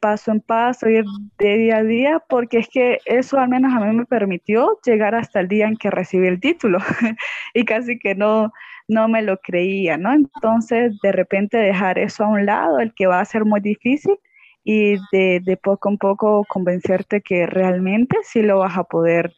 paso 0.00 0.32
en 0.32 0.40
paso, 0.40 0.88
ir 0.88 1.04
de 1.38 1.56
día 1.56 1.76
a 1.78 1.82
día, 1.82 2.22
porque 2.28 2.58
es 2.58 2.68
que 2.68 2.98
eso 3.06 3.38
al 3.38 3.48
menos 3.48 3.72
a 3.72 3.80
mí 3.80 3.96
me 3.96 4.06
permitió 4.06 4.78
llegar 4.84 5.14
hasta 5.14 5.40
el 5.40 5.48
día 5.48 5.66
en 5.66 5.76
que 5.76 5.90
recibí 5.90 6.26
el 6.26 6.40
título 6.40 6.78
y 7.54 7.64
casi 7.64 7.98
que 7.98 8.14
no, 8.14 8.52
no 8.86 9.08
me 9.08 9.22
lo 9.22 9.38
creía, 9.38 9.96
¿no? 9.96 10.12
Entonces, 10.12 10.98
de 11.02 11.12
repente 11.12 11.56
dejar 11.56 11.98
eso 11.98 12.24
a 12.24 12.28
un 12.28 12.46
lado, 12.46 12.80
el 12.80 12.94
que 12.94 13.06
va 13.06 13.20
a 13.20 13.24
ser 13.24 13.44
muy 13.44 13.60
difícil, 13.60 14.18
y 14.64 14.96
de, 15.12 15.40
de 15.42 15.56
poco 15.56 15.88
en 15.88 15.96
poco 15.96 16.44
convencerte 16.46 17.22
que 17.22 17.46
realmente 17.46 18.18
sí 18.22 18.42
lo 18.42 18.58
vas 18.58 18.76
a 18.76 18.84
poder 18.84 19.32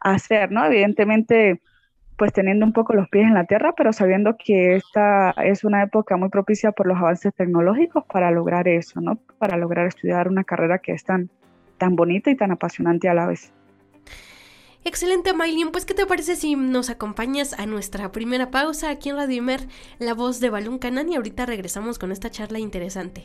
hacer, 0.00 0.52
¿no? 0.52 0.64
Evidentemente, 0.64 1.60
pues 2.16 2.32
teniendo 2.32 2.64
un 2.64 2.72
poco 2.72 2.94
los 2.94 3.08
pies 3.08 3.26
en 3.26 3.34
la 3.34 3.44
tierra, 3.44 3.74
pero 3.76 3.92
sabiendo 3.92 4.36
que 4.36 4.76
esta 4.76 5.30
es 5.44 5.64
una 5.64 5.82
época 5.82 6.16
muy 6.16 6.28
propicia 6.28 6.72
por 6.72 6.86
los 6.86 6.96
avances 6.96 7.34
tecnológicos 7.34 8.04
para 8.04 8.30
lograr 8.30 8.68
eso, 8.68 9.00
¿no? 9.00 9.18
Para 9.38 9.56
lograr 9.56 9.86
estudiar 9.86 10.28
una 10.28 10.44
carrera 10.44 10.78
que 10.78 10.92
es 10.92 11.04
tan, 11.04 11.30
tan 11.78 11.94
bonita 11.94 12.30
y 12.30 12.36
tan 12.36 12.52
apasionante 12.52 13.08
a 13.08 13.14
la 13.14 13.26
vez. 13.26 13.52
Excelente, 14.84 15.32
Maylin. 15.32 15.72
Pues, 15.72 15.84
¿qué 15.84 15.94
te 15.94 16.06
parece 16.06 16.36
si 16.36 16.54
nos 16.54 16.90
acompañas 16.90 17.58
a 17.58 17.66
nuestra 17.66 18.12
primera 18.12 18.52
pausa 18.52 18.88
aquí 18.88 19.08
en 19.08 19.16
Radio 19.16 19.38
Imer, 19.38 19.60
la 19.98 20.14
voz 20.14 20.38
de 20.38 20.48
Balún 20.48 20.78
Canan? 20.78 21.10
Y 21.10 21.16
ahorita 21.16 21.44
regresamos 21.44 21.98
con 21.98 22.12
esta 22.12 22.30
charla 22.30 22.60
interesante. 22.60 23.24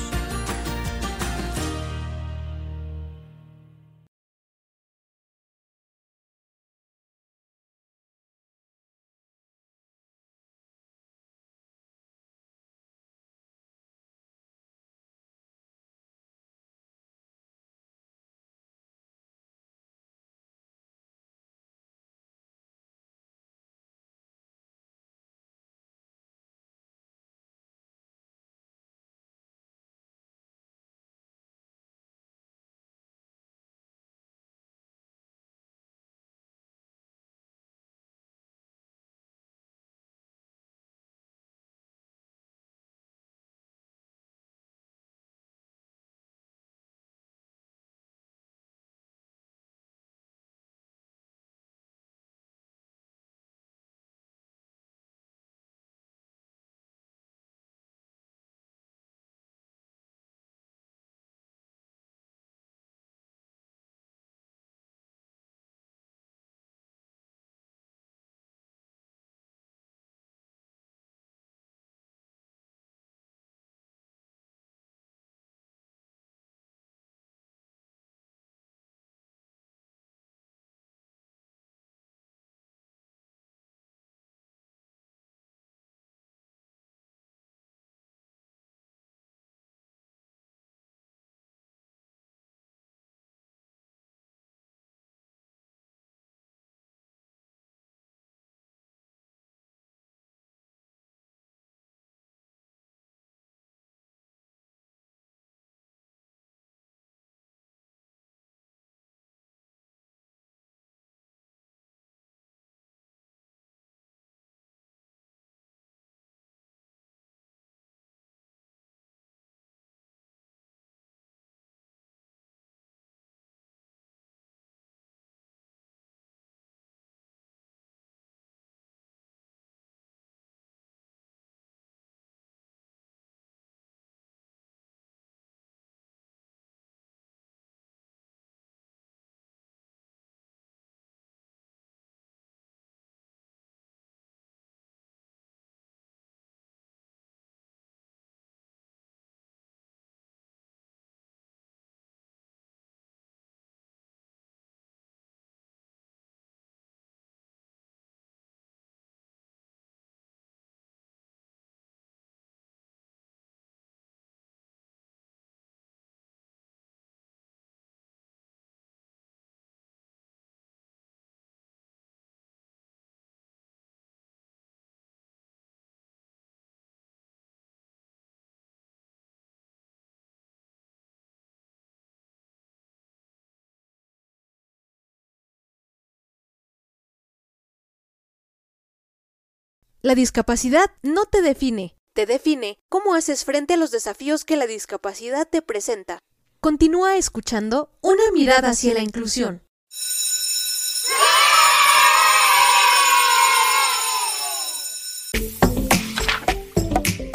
La 190.03 190.15
discapacidad 190.15 190.89
no 191.03 191.25
te 191.25 191.43
define, 191.43 191.95
te 192.13 192.25
define 192.25 192.79
cómo 192.89 193.13
haces 193.13 193.45
frente 193.45 193.75
a 193.75 193.77
los 193.77 193.91
desafíos 193.91 194.45
que 194.45 194.55
la 194.55 194.65
discapacidad 194.65 195.47
te 195.47 195.61
presenta. 195.61 196.17
Continúa 196.59 197.17
escuchando 197.17 197.91
Una 198.01 198.23
mirada 198.33 198.71
hacia 198.71 198.95
la 198.95 199.01
inclusión. 199.01 199.61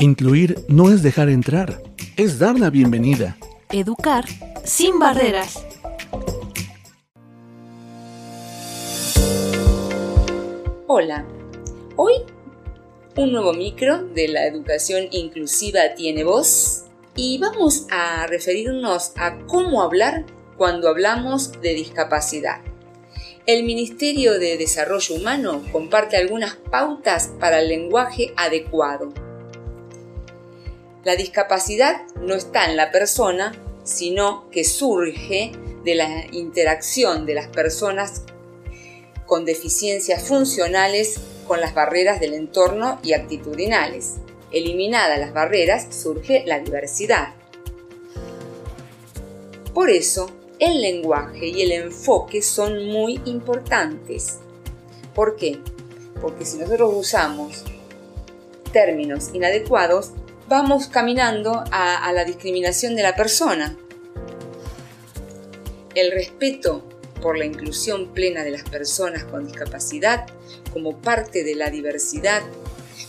Incluir 0.01 0.65
no 0.67 0.91
es 0.91 1.05
dejar 1.05 1.29
entrar, 1.29 1.81
es 2.17 2.41
dar 2.41 2.59
la 2.59 2.71
bienvenida. 2.71 3.39
Educar 3.71 4.25
sin 4.65 4.99
barreras. 4.99 5.65
Hola, 10.89 11.25
hoy 11.95 12.15
un 13.17 13.33
nuevo 13.33 13.55
micro 13.55 14.05
de 14.05 14.29
la 14.29 14.47
educación 14.47 15.09
inclusiva 15.11 15.95
tiene 15.97 16.23
voz 16.23 16.85
y 17.15 17.39
vamos 17.39 17.87
a 17.91 18.27
referirnos 18.27 19.13
a 19.17 19.39
cómo 19.47 19.83
hablar 19.83 20.27
cuando 20.59 20.91
hablamos 20.91 21.61
de 21.63 21.73
discapacidad. 21.73 22.61
El 23.47 23.65
Ministerio 23.65 24.39
de 24.39 24.59
Desarrollo 24.59 25.15
Humano 25.15 25.63
comparte 25.73 26.19
algunas 26.19 26.57
pautas 26.57 27.31
para 27.41 27.61
el 27.61 27.69
lenguaje 27.69 28.35
adecuado. 28.37 29.15
La 31.03 31.17
discapacidad 31.17 32.03
no 32.21 32.35
está 32.35 32.69
en 32.69 32.77
la 32.77 32.91
persona, 32.91 33.53
sino 33.83 34.51
que 34.51 34.65
surge 34.65 35.53
de 35.85 35.95
la 35.95 36.27
interacción 36.33 37.25
de 37.25 37.35
las 37.35 37.47
personas 37.47 38.25
con 39.27 39.45
deficiencias 39.45 40.27
funcionales 40.27 41.21
con 41.47 41.61
las 41.61 41.75
barreras 41.75 42.21
del 42.21 42.35
entorno 42.35 42.99
y 43.03 43.13
actitudinales. 43.13 44.15
Eliminadas 44.51 45.19
las 45.19 45.33
barreras 45.33 45.89
surge 45.91 46.45
la 46.47 46.61
diversidad. 46.61 47.35
Por 49.75 49.91
eso, 49.91 50.31
el 50.59 50.81
lenguaje 50.81 51.49
y 51.49 51.63
el 51.63 51.73
enfoque 51.73 52.41
son 52.43 52.87
muy 52.87 53.21
importantes. 53.27 54.39
¿Por 55.15 55.37
qué? 55.37 55.59
Porque 56.21 56.45
si 56.45 56.59
nosotros 56.59 56.95
usamos 56.95 57.65
términos 58.73 59.31
inadecuados, 59.35 60.13
vamos 60.49 60.87
caminando 60.87 61.63
a, 61.71 62.07
a 62.07 62.13
la 62.13 62.25
discriminación 62.25 62.97
de 62.97 63.03
la 63.03 63.15
persona. 63.15 63.77
El 65.95 66.13
respeto 66.13 66.83
por 67.21 67.39
la 67.39 67.45
inclusión 67.45 68.13
plena 68.13 68.45
de 68.45 68.51
las 68.51 68.63
personas 68.63 69.25
con 69.25 69.47
discapacidad 69.47 70.27
como 70.73 70.99
parte 70.99 71.45
de 71.45 71.55
la 71.55 71.71
diversidad, 71.71 72.43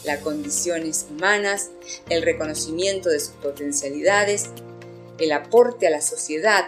las 0.04 0.20
condiciones 0.20 1.08
humanas, 1.10 1.70
el 2.10 2.22
reconocimiento 2.22 3.10
de 3.10 3.20
sus 3.20 3.36
potencialidades, 3.36 4.50
el 5.20 5.32
aporte 5.32 5.88
a 5.88 5.91
la 5.91 6.02
sociedad 6.02 6.65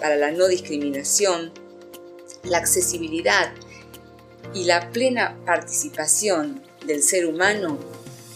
para 0.00 0.16
la 0.16 0.30
no 0.30 0.48
discriminación, 0.48 1.52
la 2.42 2.58
accesibilidad 2.58 3.52
y 4.52 4.64
la 4.64 4.90
plena 4.90 5.36
participación 5.46 6.62
del 6.86 7.02
ser 7.02 7.26
humano 7.26 7.78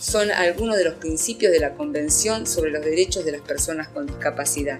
son 0.00 0.30
algunos 0.30 0.76
de 0.76 0.84
los 0.84 0.94
principios 0.94 1.52
de 1.52 1.60
la 1.60 1.74
Convención 1.74 2.46
sobre 2.46 2.70
los 2.70 2.84
Derechos 2.84 3.24
de 3.24 3.32
las 3.32 3.42
Personas 3.42 3.88
con 3.88 4.06
Discapacidad. 4.06 4.78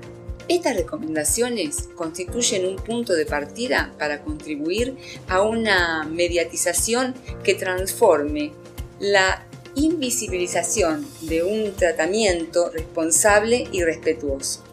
Estas 0.48 0.76
recomendaciones 0.76 1.90
constituyen 1.94 2.66
un 2.66 2.76
punto 2.76 3.12
de 3.12 3.26
partida 3.26 3.92
para 3.98 4.22
contribuir 4.22 4.96
a 5.28 5.42
una 5.42 6.04
mediatización 6.04 7.14
que 7.44 7.54
transforme 7.54 8.52
la 8.98 9.44
invisibilización 9.74 11.06
de 11.20 11.42
un 11.42 11.74
tratamiento 11.74 12.70
responsable 12.70 13.68
y 13.72 13.84
respetuoso. 13.84 14.64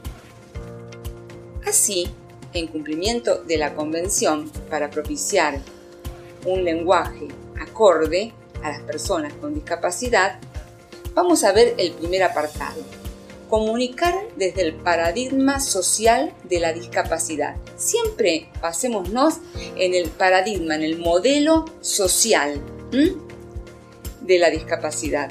Así, 1.65 2.07
en 2.53 2.67
cumplimiento 2.67 3.43
de 3.43 3.57
la 3.57 3.75
Convención 3.75 4.49
para 4.69 4.89
propiciar 4.89 5.59
un 6.45 6.63
lenguaje 6.63 7.27
acorde 7.59 8.31
a 8.63 8.69
las 8.69 8.81
personas 8.83 9.33
con 9.33 9.53
discapacidad, 9.53 10.39
vamos 11.13 11.43
a 11.43 11.51
ver 11.51 11.75
el 11.77 11.91
primer 11.91 12.23
apartado, 12.23 12.81
comunicar 13.49 14.13
desde 14.35 14.61
el 14.61 14.75
paradigma 14.75 15.59
social 15.59 16.33
de 16.43 16.59
la 16.59 16.73
discapacidad. 16.73 17.55
Siempre 17.77 18.49
pasémonos 18.61 19.35
en 19.75 19.93
el 19.93 20.09
paradigma, 20.09 20.75
en 20.75 20.83
el 20.83 20.97
modelo 20.97 21.65
social 21.81 22.61
de 24.21 24.39
la 24.39 24.49
discapacidad. 24.49 25.29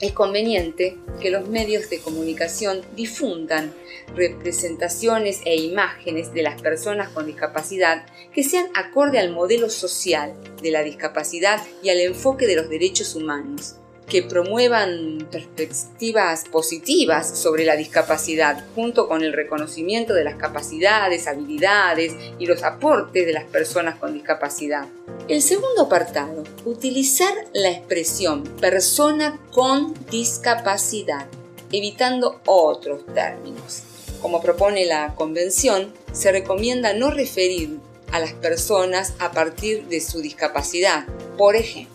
Es 0.00 0.12
conveniente 0.12 0.96
que 1.20 1.30
los 1.30 1.48
medios 1.48 1.90
de 1.90 1.98
comunicación 1.98 2.82
difundan 2.94 3.74
representaciones 4.14 5.40
e 5.44 5.56
imágenes 5.56 6.32
de 6.32 6.42
las 6.42 6.60
personas 6.62 7.08
con 7.08 7.26
discapacidad 7.26 8.06
que 8.32 8.44
sean 8.44 8.68
acorde 8.74 9.18
al 9.18 9.32
modelo 9.32 9.68
social 9.68 10.34
de 10.62 10.70
la 10.70 10.84
discapacidad 10.84 11.60
y 11.82 11.88
al 11.90 11.98
enfoque 11.98 12.46
de 12.46 12.54
los 12.54 12.70
derechos 12.70 13.16
humanos 13.16 13.74
que 14.08 14.22
promuevan 14.22 15.28
perspectivas 15.30 16.44
positivas 16.50 17.38
sobre 17.38 17.64
la 17.64 17.76
discapacidad, 17.76 18.64
junto 18.74 19.06
con 19.06 19.22
el 19.22 19.32
reconocimiento 19.32 20.14
de 20.14 20.24
las 20.24 20.36
capacidades, 20.36 21.26
habilidades 21.26 22.14
y 22.38 22.46
los 22.46 22.62
aportes 22.62 23.26
de 23.26 23.32
las 23.32 23.44
personas 23.44 23.96
con 23.96 24.14
discapacidad. 24.14 24.86
El 25.28 25.42
segundo 25.42 25.82
apartado, 25.82 26.44
utilizar 26.64 27.34
la 27.52 27.70
expresión 27.70 28.44
persona 28.60 29.38
con 29.52 29.94
discapacidad, 30.10 31.26
evitando 31.70 32.40
otros 32.46 33.04
términos. 33.14 33.82
Como 34.22 34.40
propone 34.40 34.86
la 34.86 35.14
Convención, 35.14 35.92
se 36.12 36.32
recomienda 36.32 36.92
no 36.94 37.10
referir 37.10 37.78
a 38.10 38.20
las 38.20 38.32
personas 38.32 39.14
a 39.18 39.32
partir 39.32 39.86
de 39.88 40.00
su 40.00 40.22
discapacidad. 40.22 41.04
Por 41.36 41.56
ejemplo, 41.56 41.94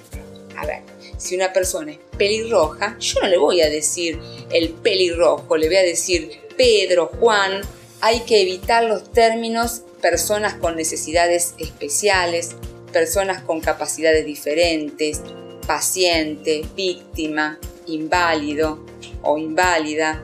a 0.56 0.66
ver, 0.66 0.93
si 1.24 1.36
una 1.36 1.54
persona 1.54 1.94
es 1.94 2.00
pelirroja, 2.18 2.98
yo 3.00 3.22
no 3.22 3.30
le 3.30 3.38
voy 3.38 3.62
a 3.62 3.70
decir 3.70 4.20
el 4.52 4.70
pelirrojo, 4.70 5.56
le 5.56 5.68
voy 5.68 5.78
a 5.78 5.84
decir 5.84 6.32
Pedro, 6.58 7.12
Juan. 7.20 7.62
Hay 8.02 8.22
que 8.22 8.42
evitar 8.42 8.84
los 8.84 9.12
términos 9.12 9.84
personas 10.02 10.56
con 10.56 10.76
necesidades 10.76 11.56
especiales, 11.58 12.56
personas 12.92 13.42
con 13.42 13.62
capacidades 13.62 14.26
diferentes, 14.26 15.22
paciente, 15.66 16.66
víctima, 16.76 17.58
inválido 17.88 18.86
o 19.22 19.38
inválida, 19.38 20.22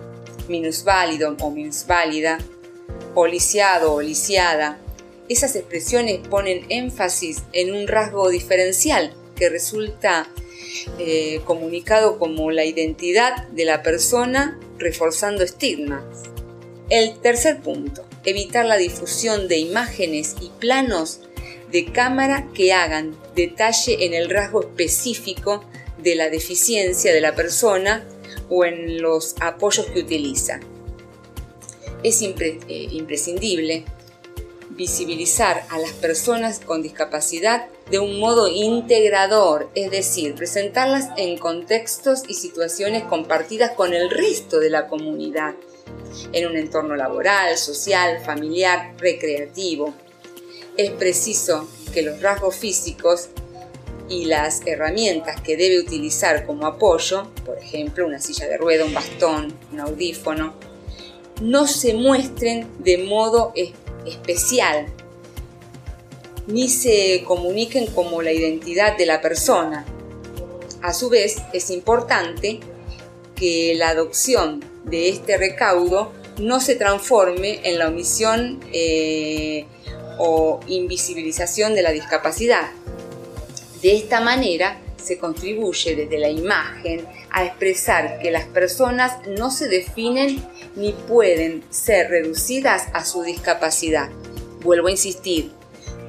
minusválido 0.49 1.37
o 1.39 1.49
minusválida, 1.49 2.39
o 3.15 3.25
lisiado 3.25 3.93
o 3.93 4.01
lisiada. 4.01 4.79
Esas 5.29 5.55
expresiones 5.55 6.19
ponen 6.27 6.65
énfasis 6.67 7.43
en 7.53 7.73
un 7.73 7.87
rasgo 7.87 8.29
diferencial 8.29 9.13
que 9.37 9.47
resulta 9.47 10.27
eh, 10.97 11.41
comunicado 11.45 12.19
como 12.19 12.51
la 12.51 12.65
identidad 12.65 13.47
de 13.49 13.65
la 13.65 13.83
persona, 13.83 14.59
reforzando 14.77 15.43
estigmas. 15.43 16.03
El 16.89 17.19
tercer 17.19 17.61
punto, 17.61 18.05
evitar 18.25 18.65
la 18.65 18.77
difusión 18.77 19.47
de 19.47 19.57
imágenes 19.57 20.35
y 20.41 20.49
planos 20.59 21.21
de 21.71 21.85
cámara 21.85 22.47
que 22.53 22.73
hagan 22.73 23.15
detalle 23.35 24.05
en 24.05 24.13
el 24.13 24.29
rasgo 24.29 24.61
específico 24.61 25.63
de 26.01 26.15
la 26.15 26.29
deficiencia 26.29 27.13
de 27.13 27.21
la 27.21 27.35
persona 27.35 28.07
o 28.49 28.65
en 28.65 29.01
los 29.01 29.35
apoyos 29.39 29.85
que 29.87 29.99
utiliza. 29.99 30.59
Es 32.03 32.21
eh, 32.21 32.59
imprescindible 32.91 33.83
visibilizar 34.71 35.65
a 35.69 35.77
las 35.77 35.91
personas 35.93 36.59
con 36.59 36.81
discapacidad 36.81 37.67
de 37.91 37.99
un 37.99 38.19
modo 38.19 38.47
integrador, 38.47 39.69
es 39.73 39.89
decir, 39.89 40.35
presentarlas 40.35 41.09
en 41.17 41.37
contextos 41.37 42.23
y 42.27 42.35
situaciones 42.35 43.03
compartidas 43.03 43.71
con 43.71 43.93
el 43.93 44.11
resto 44.11 44.59
de 44.59 44.69
la 44.69 44.87
comunidad, 44.87 45.55
en 46.31 46.47
un 46.47 46.55
entorno 46.55 46.95
laboral, 46.95 47.57
social, 47.57 48.19
familiar, 48.23 48.93
recreativo. 48.97 49.93
Es 50.77 50.91
preciso 50.91 51.67
que 51.91 52.03
los 52.03 52.21
rasgos 52.21 52.55
físicos 52.55 53.29
y 54.07 54.25
las 54.25 54.65
herramientas 54.65 55.41
que 55.41 55.57
debe 55.57 55.79
utilizar 55.79 56.45
como 56.45 56.67
apoyo, 56.67 57.31
por 57.45 57.57
ejemplo 57.57 58.05
una 58.05 58.19
silla 58.19 58.47
de 58.47 58.57
rueda, 58.57 58.85
un 58.85 58.93
bastón, 58.93 59.53
un 59.71 59.79
audífono, 59.79 60.53
no 61.41 61.67
se 61.67 61.93
muestren 61.93 62.67
de 62.79 62.97
modo 62.99 63.53
especial 64.05 64.87
ni 66.49 66.67
se 66.67 67.23
comuniquen 67.25 67.87
como 67.87 68.21
la 68.21 68.31
identidad 68.31 68.97
de 68.97 69.05
la 69.05 69.21
persona. 69.21 69.85
A 70.81 70.93
su 70.93 71.09
vez, 71.09 71.37
es 71.53 71.69
importante 71.69 72.59
que 73.35 73.75
la 73.75 73.89
adopción 73.89 74.63
de 74.83 75.09
este 75.09 75.37
recaudo 75.37 76.11
no 76.37 76.59
se 76.59 76.75
transforme 76.75 77.61
en 77.63 77.77
la 77.77 77.87
omisión 77.87 78.59
eh, 78.73 79.65
o 80.17 80.59
invisibilización 80.67 81.75
de 81.75 81.81
la 81.83 81.91
discapacidad. 81.91 82.71
De 83.81 83.95
esta 83.95 84.19
manera, 84.19 84.81
se 85.01 85.17
contribuye 85.17 85.95
desde 85.95 86.17
la 86.17 86.29
imagen 86.29 87.05
a 87.31 87.45
expresar 87.45 88.19
que 88.19 88.31
las 88.31 88.45
personas 88.45 89.13
no 89.27 89.51
se 89.51 89.67
definen 89.67 90.43
ni 90.75 90.93
pueden 90.93 91.63
ser 91.69 92.09
reducidas 92.09 92.87
a 92.93 93.05
su 93.05 93.23
discapacidad. 93.23 94.09
Vuelvo 94.61 94.87
a 94.87 94.91
insistir, 94.91 95.51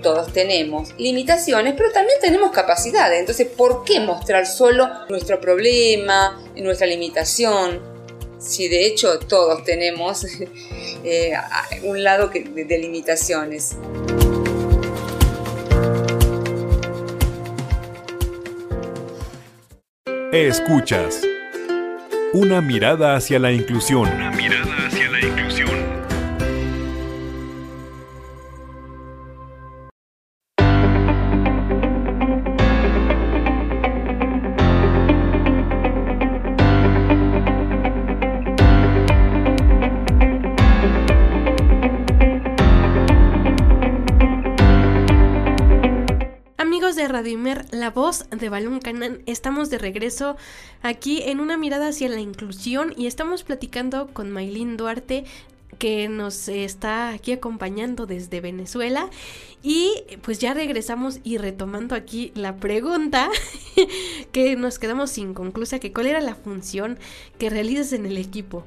todos 0.01 0.33
tenemos 0.33 0.95
limitaciones, 0.99 1.75
pero 1.77 1.93
también 1.93 2.19
tenemos 2.21 2.51
capacidades. 2.51 3.21
Entonces, 3.21 3.47
¿por 3.49 3.85
qué 3.85 4.01
mostrar 4.01 4.47
solo 4.47 4.89
nuestro 5.09 5.41
problema, 5.41 6.41
nuestra 6.57 6.87
limitación? 6.87 7.81
Si 8.39 8.69
de 8.69 8.87
hecho 8.87 9.19
todos 9.19 9.65
tenemos 9.65 10.25
eh, 11.05 11.33
un 11.83 12.03
lado 12.03 12.29
de 12.29 12.79
limitaciones. 12.79 13.77
Escuchas. 20.33 21.23
Una 22.33 22.61
mirada 22.61 23.17
hacia 23.17 23.41
la 23.41 23.51
inclusión. 23.51 24.09
Una 24.09 24.31
mirada 24.31 24.80
voz 47.91 48.29
de 48.31 48.49
Balún 48.49 48.81
Canan. 48.81 49.23
Estamos 49.27 49.71
de 49.71 49.79
regreso 49.79 50.37
aquí 50.83 51.23
en 51.23 51.41
una 51.41 51.57
mirada 51.57 51.89
hacia 51.89 52.09
la 52.09 52.21
inclusión 52.21 52.93
y 52.97 53.07
estamos 53.07 53.45
platicando 53.45 54.09
con 54.09 54.31
Maylin 54.31 54.77
Duarte 54.77 55.25
que 55.79 56.09
nos 56.09 56.49
está 56.49 57.11
aquí 57.11 57.33
acompañando 57.33 58.07
desde 58.07 58.41
Venezuela 58.41 59.09
y 59.63 59.91
pues 60.23 60.39
ya 60.39 60.53
regresamos 60.53 61.21
y 61.25 61.39
retomando 61.39 61.95
aquí 61.95 62.33
la 62.35 62.57
pregunta 62.57 63.29
que 64.33 64.57
nos 64.57 64.79
quedamos 64.79 65.17
inconclusa, 65.17 65.79
que 65.79 65.93
cuál 65.93 66.07
era 66.07 66.21
la 66.21 66.35
función 66.35 66.99
que 67.39 67.51
realizas 67.51 67.93
en 67.93 68.07
el 68.07 68.19
equipo. 68.19 68.65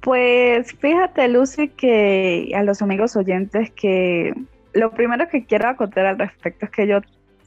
Pues 0.00 0.72
fíjate 0.80 1.28
Lucy 1.28 1.68
que 1.68 2.52
a 2.54 2.62
los 2.62 2.82
amigos 2.82 3.16
oyentes 3.16 3.70
que 3.70 4.34
lo 4.72 4.90
primero 4.90 5.28
que 5.28 5.44
quiero 5.44 5.68
acotar 5.68 6.06
al 6.06 6.18
respecto 6.18 6.66
es 6.66 6.72
que 6.72 6.86
yo 6.86 7.00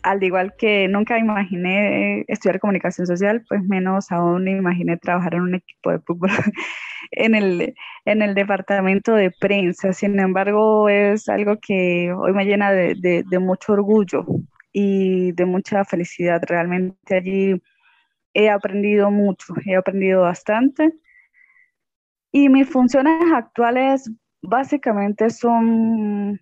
al 0.06 0.24
igual 0.24 0.53
que 0.56 0.88
nunca 0.88 1.18
imaginé 1.18 2.26
estudiar 2.28 2.60
comunicación 2.60 3.08
social, 3.08 3.43
pues 3.49 3.64
menos 3.64 4.12
aún 4.12 4.47
imaginé 4.47 4.97
trabajar 4.97 5.34
en 5.34 5.41
un 5.41 5.56
equipo 5.56 5.89
de 5.89 5.99
fútbol 5.99 6.30
en 7.12 7.34
el, 7.34 7.74
en 8.06 8.22
el 8.22 8.36
departamento 8.36 9.16
de 9.16 9.32
prensa. 9.32 9.93
Sin 9.93 10.20
embargo, 10.20 10.89
es 10.89 11.28
algo 11.28 11.58
que 11.60 12.14
hoy 12.14 12.34
me 12.34 12.45
llena 12.45 12.72
de, 12.72 13.24
de 13.28 13.39
mucho 13.39 13.74
orgullo 13.74 14.28
y 14.72 15.32
de 15.32 15.45
mucha 15.45 15.84
felicidad. 15.86 16.39
Realmente 16.47 17.16
allí 17.16 17.60
he 18.36 18.51
aprendido 18.51 19.10
mucho, 19.10 19.56
he 19.66 19.76
aprendido 19.76 20.22
bastante. 20.22 20.93
Y 22.32 22.49
mis 22.49 22.70
funciones 22.70 23.24
actuales 23.34 24.12
básicamente 24.43 25.32
son 25.32 26.39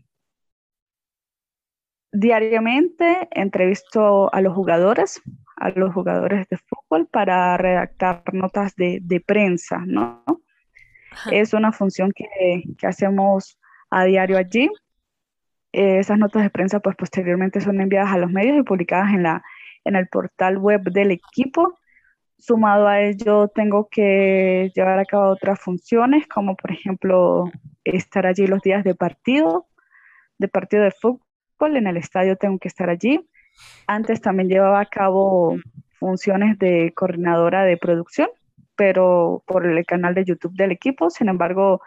diariamente 2.14 3.28
entrevisto 3.32 4.34
a 4.34 4.40
los 4.40 4.54
jugadores, 4.54 5.22
a 5.58 5.70
los 5.72 5.94
jugadores 5.94 6.48
de 6.48 6.58
fútbol 6.58 7.08
para 7.08 7.58
redactar 7.58 8.24
notas 8.34 8.76
de, 8.76 9.24
prensa, 9.26 9.84
¿no? 9.86 10.24
Es 11.32 11.54
una 11.54 11.72
función 11.72 12.12
que, 12.16 12.64
hacemos 12.88 13.60
a 13.90 14.06
diario 14.06 14.38
allí. 14.38 14.70
esas 15.72 16.20
notas 16.20 16.44
de 16.44 16.52
prensa, 16.52 16.80
pues 16.80 16.96
posteriormente 16.96 17.60
son 17.62 17.82
enviadas 17.82 18.14
a 18.14 18.20
los 18.20 18.32
medios 18.32 18.58
y 18.58 18.64
publicadas 18.64 19.12
en, 19.14 19.24
la, 19.24 19.44
en 19.84 19.96
el 19.96 20.08
portal 20.08 20.60
web 20.60 20.84
del 20.84 21.12
equipo. 21.12 21.80
Sumado 22.38 22.88
a 22.88 23.02
ello, 23.02 23.48
tengo 23.48 23.88
que 23.90 24.72
llevar 24.76 25.00
a 25.00 25.06
cabo 25.06 25.32
otras 25.32 25.60
funciones, 25.60 26.28
como 26.28 26.56
por 26.56 26.72
ejemplo 26.72 27.46
estar 27.84 28.28
allí 28.28 28.46
los 28.46 28.62
días 28.62 28.84
de 28.84 28.94
partido, 28.94 29.68
de 30.38 30.48
partido 30.48 30.84
de 30.84 30.92
fútbol 30.92 31.22
en 31.66 31.88
el 31.88 31.98
estadio 31.98 32.36
tengo 32.36 32.60
que 32.60 32.68
estar 32.68 32.90
allí. 32.90 33.26
Antes 33.88 34.22
también 34.22 34.50
llevaba 34.50 34.80
a 34.82 34.86
cabo 34.86 35.58
funciones 36.00 36.60
de 36.60 36.92
coordinadora 36.96 37.64
de 37.64 37.78
producción, 37.78 38.30
pero 38.76 39.44
por 39.46 39.66
el 39.66 39.86
canal 39.86 40.14
de 40.14 40.26
YouTube 40.26 40.56
del 40.56 40.72
equipo. 40.72 41.10
Sin 41.10 41.30
embargo, 41.30 41.82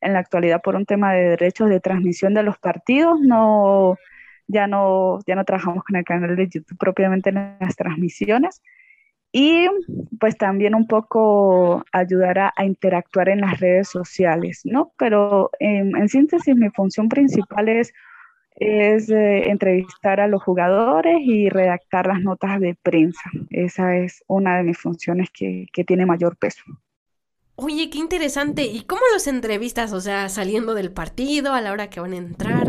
en 0.00 0.14
la 0.14 0.18
actualidad 0.18 0.62
por 0.62 0.74
un 0.74 0.86
tema 0.86 1.12
de 1.12 1.30
derechos 1.30 1.68
de 1.68 1.80
transmisión 1.80 2.34
de 2.34 2.42
los 2.42 2.58
partidos, 2.58 3.20
no, 3.20 3.96
ya, 4.48 4.66
no, 4.66 5.20
ya 5.26 5.34
no 5.36 5.44
trabajamos 5.44 5.84
con 5.84 5.96
el 5.96 6.04
canal 6.04 6.34
de 6.36 6.48
YouTube 6.48 6.78
propiamente 6.78 7.30
en 7.30 7.56
las 7.60 7.76
transmisiones. 7.76 8.62
Y 9.34 9.66
pues 10.20 10.36
también 10.36 10.74
un 10.74 10.86
poco 10.86 11.84
ayudar 11.90 12.38
a, 12.38 12.52
interactuar 12.64 13.30
en 13.30 13.40
las 13.40 13.60
redes 13.60 13.88
sociales, 13.88 14.60
¿no? 14.64 14.92
Pero 14.98 15.50
en 15.58 16.06
síntesis, 16.10 16.54
mi 16.54 16.68
función 16.68 17.08
principal 17.08 17.70
es 17.70 17.94
es 18.56 19.08
eh, 19.10 19.50
entrevistar 19.50 20.20
a 20.20 20.28
los 20.28 20.42
jugadores 20.42 21.16
y 21.20 21.48
redactar 21.48 22.06
las 22.06 22.20
notas 22.20 22.60
de 22.60 22.74
prensa. 22.74 23.30
Esa 23.50 23.96
es 23.96 24.22
una 24.28 24.58
de 24.58 24.64
mis 24.64 24.78
funciones 24.78 25.30
que, 25.30 25.66
tiene 25.86 26.06
mayor 26.06 26.36
peso. 26.36 26.62
Oye, 27.56 27.90
qué 27.90 27.98
interesante. 27.98 28.64
¿Y 28.64 28.84
cómo 28.84 29.02
los 29.12 29.26
entrevistas? 29.26 29.92
O 29.92 30.00
sea, 30.00 30.28
saliendo 30.28 30.74
del 30.74 30.92
partido, 30.92 31.52
a 31.54 31.60
la 31.60 31.72
hora 31.72 31.90
que 31.90 32.00
van 32.00 32.12
a 32.12 32.16
entrar. 32.16 32.68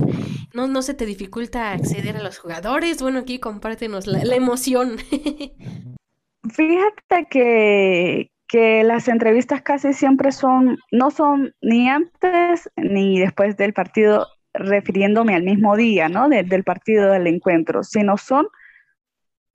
¿No, 0.54 0.68
no 0.68 0.82
se 0.82 0.94
te 0.94 1.06
dificulta 1.06 1.72
acceder 1.72 2.18
a 2.18 2.24
los 2.24 2.38
jugadores? 2.40 3.02
Bueno, 3.02 3.20
aquí 3.20 3.40
compártenos 3.40 4.08
la, 4.08 4.24
la 4.24 4.36
emoción. 4.36 4.98
Fíjate 6.50 7.28
que, 7.30 8.32
que 8.48 8.84
las 8.84 9.08
entrevistas 9.08 9.62
casi 9.62 9.94
siempre 9.94 10.32
son, 10.32 10.78
no 10.92 11.10
son 11.10 11.56
ni 11.62 11.90
antes 11.90 12.70
ni 12.76 13.20
después 13.20 13.58
del 13.58 13.74
partido 13.74 14.28
refiriéndome 14.54 15.36
al 15.36 15.44
mismo 15.44 15.76
día, 15.76 16.10
¿no? 16.10 16.30
del 16.30 16.64
partido 16.64 17.12
del 17.12 17.28
encuentro, 17.28 17.84
sino 17.84 18.18
son 18.18 18.48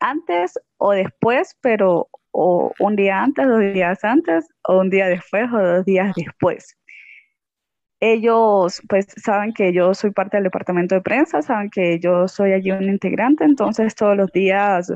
antes 0.01 0.59
o 0.77 0.93
después, 0.93 1.57
pero 1.61 2.09
o 2.31 2.73
un 2.79 2.97
día 2.97 3.23
antes, 3.23 3.47
dos 3.47 3.61
días 3.61 4.05
antes, 4.05 4.49
o 4.67 4.79
un 4.79 4.91
día 4.91 5.09
después, 5.09 5.51
o 5.53 5.59
dos 5.59 5.85
días 5.85 6.13
después. 6.17 6.77
Ellos, 8.01 8.81
pues, 8.89 9.07
saben 9.17 9.53
que 9.53 9.73
yo 9.73 9.93
soy 9.93 10.13
parte 10.13 10.37
del 10.37 10.45
departamento 10.45 10.95
de 10.95 11.01
prensa, 11.01 11.43
saben 11.43 11.69
que 11.71 11.99
yo 11.99 12.29
soy 12.29 12.53
allí 12.53 12.71
un 12.71 12.85
integrante, 12.85 13.45
entonces 13.45 13.95
todos 13.95 14.17
los 14.17 14.31
días 14.31 14.93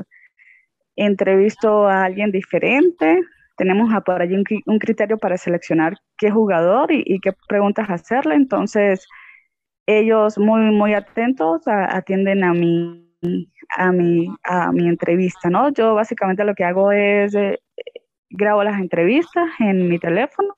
entrevisto 0.95 1.87
a 1.87 2.03
alguien 2.05 2.31
diferente. 2.31 3.19
Tenemos 3.57 3.89
por 4.03 4.21
allí 4.21 4.35
un, 4.35 4.79
criterio 4.79 5.17
para 5.17 5.37
seleccionar 5.37 5.97
qué 6.17 6.31
jugador 6.31 6.91
y, 6.91 7.03
y 7.05 7.19
qué 7.19 7.33
preguntas 7.47 7.89
hacerle, 7.89 8.35
entonces 8.35 9.05
ellos 9.85 10.37
muy, 10.37 10.61
muy 10.71 10.93
atentos 10.93 11.61
atienden 11.67 12.43
a 12.43 12.53
mi, 12.53 13.03
a, 13.77 13.91
mi, 13.91 14.27
a 14.43 14.71
mi 14.71 14.87
entrevista, 14.87 15.49
¿no? 15.49 15.69
Yo 15.73 15.95
básicamente 15.95 16.43
lo 16.43 16.55
que 16.55 16.63
hago 16.63 16.91
es 16.91 17.35
eh, 17.35 17.59
grabo 18.29 18.63
las 18.63 18.79
entrevistas 18.79 19.49
en 19.59 19.87
mi 19.87 19.99
teléfono 19.99 20.57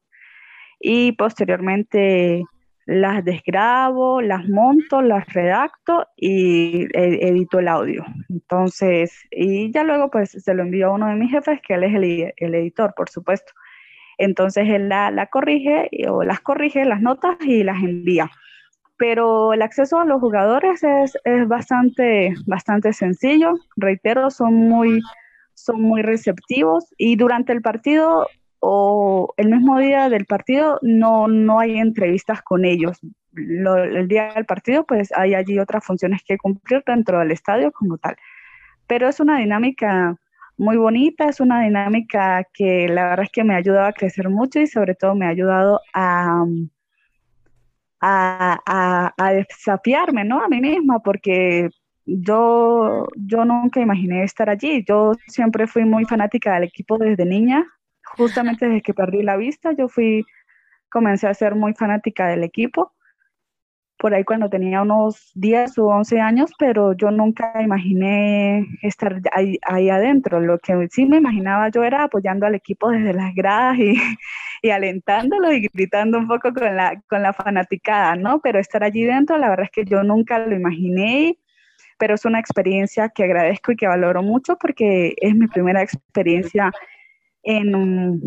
y 0.80 1.14
posteriormente 1.14 2.44
las 2.86 3.26
desgrabo, 3.26 4.22
las 4.22 4.48
monto, 4.48 5.02
las 5.02 5.26
redacto 5.34 6.06
y 6.16 6.84
e, 6.94 7.28
edito 7.28 7.60
el 7.60 7.68
audio. 7.68 8.06
Entonces, 8.30 9.26
y 9.32 9.72
ya 9.72 9.84
luego 9.84 10.12
pues 10.12 10.32
se 10.32 10.54
lo 10.54 10.62
envío 10.62 10.88
a 10.88 10.94
uno 10.94 11.08
de 11.08 11.16
mis 11.16 11.32
jefes, 11.32 11.60
que 11.68 11.74
él 11.74 11.84
es 11.84 11.96
el, 11.96 12.34
el 12.38 12.56
editor, 12.56 12.94
por 12.96 13.10
supuesto. 13.10 13.54
Entonces 14.20 14.70
él 14.70 14.88
la, 14.88 15.10
la 15.10 15.28
corrige 15.28 15.90
o 16.10 16.24
las 16.24 16.42
corrige 16.42 16.86
las 16.86 17.02
notas 17.02 17.38
y 17.42 17.64
las 17.64 17.84
envía 17.84 18.30
pero 18.98 19.54
el 19.54 19.62
acceso 19.62 20.00
a 20.00 20.06
los 20.06 20.20
jugadores 20.20 20.84
es, 20.84 21.18
bastante, 21.48 22.34
bastante 22.46 22.94
sencillo. 22.94 23.56
Reitero, 23.76 24.30
son 24.30 24.54
muy, 24.54 25.02
son 25.54 25.82
muy 25.82 26.02
receptivos 26.02 26.86
y 26.98 27.16
durante 27.16 27.54
el 27.54 27.62
partido 27.62 28.28
o 28.60 29.34
el 29.38 29.50
mismo 29.50 29.78
día 29.80 30.10
del 30.10 30.26
partido 30.26 30.80
no, 30.82 31.28
no 31.28 31.60
hay 31.60 31.78
entrevistas 31.78 32.42
con 32.42 32.66
ellos. 32.66 33.00
el 33.36 34.08
día 34.08 34.34
del 34.34 34.46
partido 34.46 34.86
pues 34.86 35.12
hay 35.16 35.36
allí 35.36 35.60
otras 35.60 35.86
funciones 35.86 36.22
que 36.26 36.38
cumplir 36.38 36.84
dentro 36.86 37.20
del 37.20 37.32
estadio 37.32 37.72
como 37.72 37.98
tal. 37.98 38.16
Pero 38.88 39.10
es 39.10 39.20
una 39.20 39.40
dinámica 39.40 40.16
muy 40.58 40.78
bonita, 40.78 41.28
es 41.28 41.40
una 41.42 41.62
dinámica 41.64 42.46
que 42.54 42.88
la 42.88 43.10
verdad 43.10 43.26
es 43.26 43.32
que 43.32 43.44
me 43.44 43.56
ha 43.56 43.58
ayudado 43.58 43.88
a 43.88 43.94
crecer 43.94 44.30
mucho 44.30 44.60
y 44.60 44.68
sobre 44.68 44.96
todo 44.96 45.16
me 45.16 45.26
ha 45.26 45.30
ayudado 45.30 45.82
a, 45.94 46.46
a, 48.06 49.14
desafiarme, 49.34 50.24
¿no? 50.24 50.44
A 50.44 50.48
mí 50.48 50.62
misma, 50.62 51.00
porque 51.00 51.70
yo, 52.06 53.08
yo 53.16 53.46
nunca 53.46 53.82
imaginé 53.82 54.24
estar 54.24 54.50
allí. 54.50 54.84
Yo 54.88 55.14
siempre 55.28 55.68
fui 55.68 55.86
muy 55.86 56.06
fanática 56.06 56.54
del 56.54 56.64
equipo 56.66 56.98
desde 56.98 57.26
niña. 57.26 57.66
Justamente 58.18 58.68
desde 58.68 58.82
que 58.82 58.94
perdí 58.94 59.24
la 59.24 59.36
vista, 59.36 59.72
yo 59.74 59.88
fui, 59.88 60.26
comencé 60.90 61.28
a 61.28 61.34
ser 61.34 61.56
muy 61.56 61.74
fanática 61.74 62.28
del 62.28 62.44
equipo 62.44 62.95
por 64.06 64.14
ahí 64.14 64.24
cuando 64.24 64.52
tenía 64.52 64.84
unos 64.84 65.32
10 65.34 65.80
o 65.80 65.88
11 65.88 66.20
años, 66.20 66.52
pero 66.60 66.94
yo 66.94 67.10
nunca 67.10 67.60
imaginé 67.60 68.68
estar 68.84 69.20
ahí, 69.32 69.90
adentro. 69.90 70.40
Lo 70.40 70.60
que 70.60 70.88
sí 70.92 71.08
me 71.08 71.18
imaginaba 71.18 71.70
yo 71.70 71.84
era 71.84 72.04
apoyando 72.04 72.46
al 72.46 72.54
equipo 72.54 72.92
desde 72.92 73.16
las 73.16 73.34
gradas 73.34 73.80
y, 73.80 73.96
y 74.62 74.70
alentándolo 74.70 75.52
y 75.52 75.68
gritando 75.74 76.20
un 76.20 76.28
poco 76.28 76.54
con 76.54 76.76
la, 76.76 77.02
con 77.10 77.24
la 77.24 77.34
fanaticada, 77.34 78.16
¿no? 78.16 78.42
Pero 78.42 78.60
estar 78.60 78.84
allí 78.84 79.06
dentro, 79.06 79.40
la 79.40 79.50
verdad 79.50 79.66
es 79.66 79.72
que 79.72 79.86
yo 79.86 80.04
nunca 80.04 80.38
lo 80.38 80.56
imaginé, 80.56 81.40
pero 81.98 82.14
es 82.14 82.26
una 82.26 82.40
experiencia 82.40 83.10
que 83.10 83.24
agradezco 83.24 83.72
y 83.72 83.76
que 83.76 83.88
valoro 83.88 84.22
mucho 84.22 84.56
porque 84.58 85.16
es 85.18 85.34
mi 85.34 85.48
primera 85.48 85.82
experiencia 85.82 86.72
en, 87.42 88.22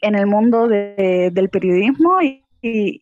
en 0.00 0.14
el 0.14 0.26
mundo 0.26 0.68
del 0.68 1.50
periodismo 1.50 2.22
y, 2.22 2.45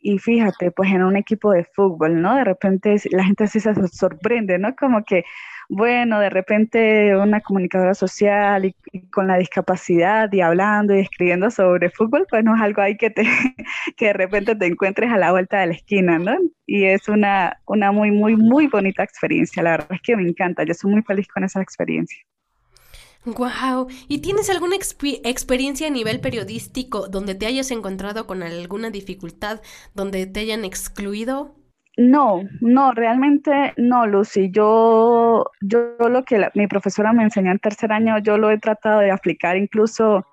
y, 0.02 0.18
fíjate, 0.18 0.70
pues 0.70 0.90
en 0.92 1.02
un 1.02 1.16
equipo 1.16 1.52
de 1.52 1.64
fútbol, 1.64 2.20
¿no? 2.20 2.36
De 2.36 2.44
repente 2.44 2.96
la 3.10 3.24
gente 3.24 3.44
así 3.44 3.60
se 3.60 3.74
sorprende, 3.88 4.58
¿no? 4.58 4.74
Como 4.76 5.04
que, 5.04 5.24
bueno, 5.68 6.20
de 6.20 6.30
repente 6.30 7.16
una 7.16 7.40
comunicadora 7.40 7.94
social 7.94 8.64
y, 8.66 8.74
con 9.10 9.28
la 9.28 9.38
discapacidad 9.38 10.32
y 10.32 10.40
hablando 10.40 10.94
y 10.94 11.00
escribiendo 11.00 11.50
sobre 11.50 11.90
fútbol, 11.90 12.26
pues 12.28 12.44
no 12.44 12.54
es 12.54 12.62
algo 12.62 12.82
ahí 12.82 12.96
que, 12.96 13.10
te, 13.10 13.22
que 13.96 14.06
de 14.06 14.12
repente 14.12 14.54
te 14.56 14.66
encuentres 14.66 15.10
a 15.10 15.18
la 15.18 15.32
vuelta 15.32 15.60
de 15.60 15.66
la 15.68 15.74
esquina, 15.74 16.18
¿no? 16.18 16.36
Y 16.66 16.84
es 16.84 17.08
una, 17.08 17.60
una 17.66 17.92
muy, 17.92 18.10
muy, 18.10 18.36
muy 18.36 18.66
bonita 18.68 19.02
experiencia, 19.02 19.62
la 19.62 19.72
verdad 19.72 19.92
es 19.92 20.02
que 20.02 20.16
me 20.16 20.22
encanta, 20.28 20.64
yo 20.64 20.74
soy 20.74 20.92
muy 20.92 21.02
feliz 21.02 21.28
con 21.28 21.44
esa 21.44 21.60
experiencia. 21.62 22.24
Wow. 23.24 23.88
¿Y 24.06 24.18
tienes 24.18 24.50
alguna 24.50 24.76
experiencia 24.76 25.86
a 25.86 25.90
nivel 25.90 26.20
periodístico 26.20 27.08
donde 27.08 27.34
te 27.34 27.46
hayas 27.46 27.70
encontrado 27.70 28.26
con 28.26 28.42
alguna 28.42 28.90
dificultad, 28.90 29.60
donde 29.94 30.26
te 30.26 30.40
hayan 30.40 30.64
excluido? 30.64 31.54
No, 31.96 32.42
no, 32.60 32.92
realmente 32.92 33.72
no, 33.76 34.06
Lucy. 34.06 34.50
Yo, 34.50 35.44
yo 35.60 35.96
lo 35.98 36.24
que 36.24 36.48
mi 36.54 36.66
profesora 36.66 37.12
me 37.12 37.22
enseñó 37.22 37.52
en 37.52 37.60
tercer 37.60 37.92
año, 37.92 38.18
yo 38.18 38.36
lo 38.36 38.50
he 38.50 38.58
tratado 38.58 39.00
de 39.00 39.10
aplicar 39.10 39.56
incluso 39.56 40.26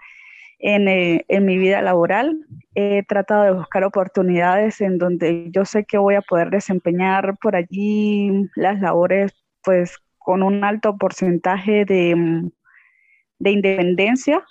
en, 0.60 0.88
eh, 0.88 1.24
en, 1.28 1.46
mi 1.46 1.58
vida 1.58 1.82
laboral. 1.82 2.46
He 2.76 3.04
tratado 3.04 3.44
de 3.44 3.54
buscar 3.54 3.84
oportunidades 3.84 4.82
en 4.82 4.98
donde 4.98 5.50
yo 5.52 5.64
sé 5.64 5.86
que 5.86 5.98
voy 5.98 6.16
a 6.16 6.22
poder 6.22 6.50
desempeñar 6.50 7.38
por 7.38 7.56
allí 7.56 8.50
las 8.56 8.82
labores, 8.82 9.32
pues 9.64 9.98
con 10.18 10.44
un 10.44 10.64
alto 10.64 10.98
porcentaje 10.98 11.86
de, 11.86 12.16
mm, 12.16 12.52
de 13.42 13.52
independencia, 13.52 14.44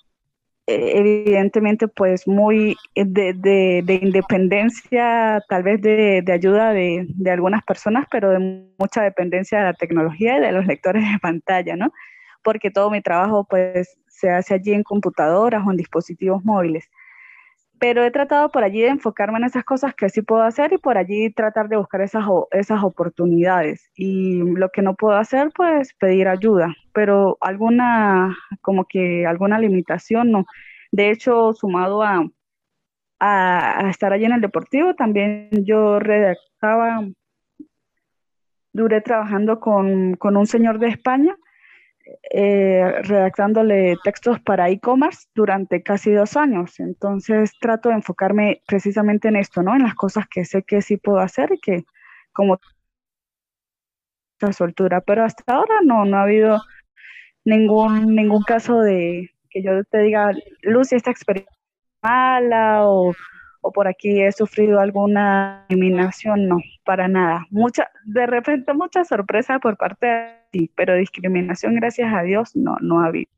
eh, 0.66 0.92
evidentemente 0.96 1.86
pues 1.86 2.26
muy 2.26 2.76
eh, 2.96 3.04
de, 3.06 4.00
independencia, 4.02 5.40
tal 5.48 5.62
vez 5.62 5.80
de, 5.80 6.24
ayuda 6.32 6.72
de, 6.72 7.06
algunas 7.30 7.62
personas, 7.64 8.06
pero 8.10 8.30
de 8.30 8.66
mucha 8.78 9.02
dependencia 9.02 9.58
de 9.58 9.64
la 9.64 9.74
tecnología 9.74 10.38
y 10.38 10.40
de 10.40 10.52
los 10.52 10.66
lectores 10.66 11.04
de 11.04 11.18
pantalla, 11.20 11.76
¿no? 11.76 11.92
Porque 12.42 12.70
todo 12.70 12.90
mi 12.90 13.00
trabajo 13.00 13.46
pues 13.48 13.96
se 14.08 14.30
hace 14.30 14.54
allí 14.54 14.72
en 14.72 14.82
computadoras 14.82 15.62
o 15.64 15.70
en 15.70 15.76
dispositivos 15.76 16.44
móviles 16.44 16.90
pero 17.80 18.04
he 18.04 18.10
tratado 18.10 18.50
por 18.50 18.62
allí 18.62 18.82
de 18.82 18.88
enfocarme 18.88 19.38
en 19.38 19.44
esas 19.44 19.64
cosas 19.64 19.94
que 19.94 20.10
sí 20.10 20.20
puedo 20.20 20.42
hacer 20.42 20.72
y 20.74 20.78
por 20.78 20.98
allí 20.98 21.30
tratar 21.30 21.68
de 21.70 21.78
buscar 21.78 22.02
esas, 22.02 22.24
esas 22.50 22.84
oportunidades. 22.84 23.90
Y 23.94 24.42
lo 24.54 24.68
que 24.68 24.82
no 24.82 24.94
puedo 24.94 25.16
hacer, 25.16 25.50
pues 25.56 25.94
pedir 25.94 26.28
ayuda, 26.28 26.76
pero 26.92 27.38
alguna, 27.40 28.36
como 28.60 28.84
que 28.84 29.26
alguna 29.26 29.58
limitación 29.58 30.30
no. 30.30 30.44
De 30.92 31.10
hecho, 31.10 31.54
sumado 31.54 32.02
a, 32.02 32.26
a, 33.18 33.88
estar 33.88 34.12
allí 34.12 34.26
en 34.26 34.32
el 34.32 34.42
deportivo, 34.42 34.94
también 34.94 35.48
yo 35.64 36.00
redactaba, 36.00 37.08
duré 38.74 39.00
trabajando 39.00 39.58
con, 39.58 40.16
con 40.16 40.36
un 40.36 40.46
señor 40.46 40.80
de 40.80 40.88
España 40.88 41.34
eh, 42.32 43.02
redactándole 43.02 43.96
textos 44.02 44.40
para 44.40 44.70
e-commerce 44.70 45.28
durante 45.34 45.82
casi 45.82 46.12
dos 46.12 46.36
años. 46.36 46.80
Entonces 46.80 47.52
trato 47.60 47.88
de 47.88 47.96
enfocarme 47.96 48.62
precisamente 48.66 49.28
en 49.28 49.36
esto, 49.36 49.62
¿no? 49.62 49.74
En 49.74 49.82
las 49.82 49.94
cosas 49.94 50.26
que 50.28 50.44
sé 50.44 50.62
que 50.62 50.82
sí 50.82 50.96
puedo 50.96 51.18
hacer 51.20 51.52
y 51.52 51.60
que 51.60 51.84
como 52.32 52.58
soltura. 54.52 55.00
Pero 55.00 55.24
hasta 55.24 55.54
ahora 55.54 55.76
no, 55.84 56.04
no 56.04 56.16
ha 56.16 56.22
habido 56.22 56.60
ningún, 57.44 58.14
ningún 58.14 58.42
caso 58.42 58.80
de 58.80 59.30
que 59.50 59.62
yo 59.62 59.84
te 59.84 59.98
diga, 59.98 60.32
Lucy, 60.62 60.96
esta 60.96 61.10
experiencia 61.10 61.52
mala 62.02 62.88
o, 62.88 63.14
o 63.60 63.72
por 63.72 63.88
aquí 63.88 64.22
he 64.22 64.32
sufrido 64.32 64.80
alguna 64.80 65.66
eliminación, 65.68 66.48
no, 66.48 66.58
para 66.84 67.08
nada. 67.08 67.46
Mucha, 67.50 67.90
de 68.04 68.26
repente 68.26 68.72
mucha 68.74 69.04
sorpresa 69.04 69.58
por 69.58 69.76
parte 69.76 70.06
de 70.06 70.40
sí, 70.52 70.70
pero 70.74 70.94
discriminación, 70.94 71.76
gracias 71.76 72.12
a 72.12 72.22
Dios, 72.22 72.56
no, 72.56 72.76
no 72.80 73.00
ha 73.00 73.06
habido. 73.06 73.30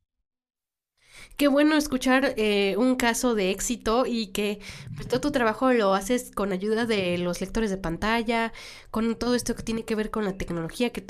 Qué 1.36 1.48
bueno 1.48 1.76
escuchar 1.76 2.34
eh, 2.36 2.76
un 2.76 2.94
caso 2.94 3.34
de 3.34 3.50
éxito 3.50 4.04
y 4.06 4.28
que 4.28 4.60
pues, 4.94 5.08
todo 5.08 5.20
tu 5.20 5.32
trabajo 5.32 5.72
lo 5.72 5.94
haces 5.94 6.30
con 6.30 6.52
ayuda 6.52 6.86
de 6.86 7.18
los 7.18 7.40
lectores 7.40 7.70
de 7.70 7.78
pantalla, 7.78 8.52
con 8.90 9.16
todo 9.16 9.34
esto 9.34 9.54
que 9.54 9.62
tiene 9.62 9.84
que 9.84 9.94
ver 9.94 10.10
con 10.10 10.24
la 10.24 10.36
tecnología, 10.36 10.90
que 10.90 11.00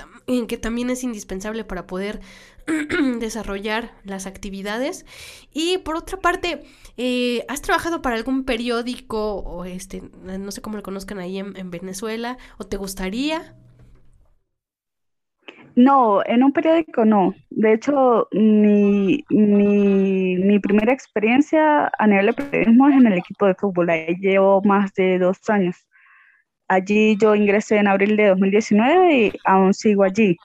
también 0.57 0.91
es 0.91 1.05
indispensable 1.05 1.65
para 1.65 1.87
poder 1.87 2.21
desarrollar 3.21 3.93
las 4.05 4.27
actividades. 4.27 5.07
Y 5.53 5.79
por 5.79 5.97
otra 5.97 6.19
parte, 6.19 6.63
eh, 6.97 7.45
¿has 7.49 7.63
trabajado 7.63 8.03
para 8.03 8.17
algún 8.17 8.45
periódico 8.45 9.37
o 9.37 9.65
este, 9.65 10.03
no 10.23 10.51
sé 10.51 10.63
cómo 10.63 10.77
lo 10.77 10.83
conozcan 10.83 11.19
ahí 11.19 11.39
en 11.39 11.71
Venezuela, 11.71 12.39
o 12.59 12.65
te 12.65 12.77
gustaría? 12.77 13.55
No, 15.75 16.23
en 16.27 16.43
un 16.43 16.53
periódico 16.53 17.05
no. 17.05 17.35
De 17.51 17.75
hecho, 17.75 18.29
mi, 18.33 19.25
mi, 19.31 20.59
primera 20.61 20.93
experiencia 20.93 21.91
a 21.99 22.07
nivel 22.07 22.27
de 22.27 22.33
periodismo 22.35 22.89
es 22.89 22.97
en 22.97 23.07
el 23.07 23.19
equipo 23.19 23.47
de 23.47 23.55
fútbol. 23.55 23.91
Ahí 23.91 24.15
llevo 24.21 24.61
más 24.63 24.93
de 24.95 25.19
dos 25.19 25.39
años. 25.49 25.77
Allí 26.69 27.17
yo 27.19 27.35
ingresé 27.35 27.77
en 27.79 27.89
abril 27.89 28.17
de 28.17 28.29
2019 28.29 29.17
y 29.17 29.33
aún 29.45 29.75
sigo 29.75 30.05
allí. 30.05 30.37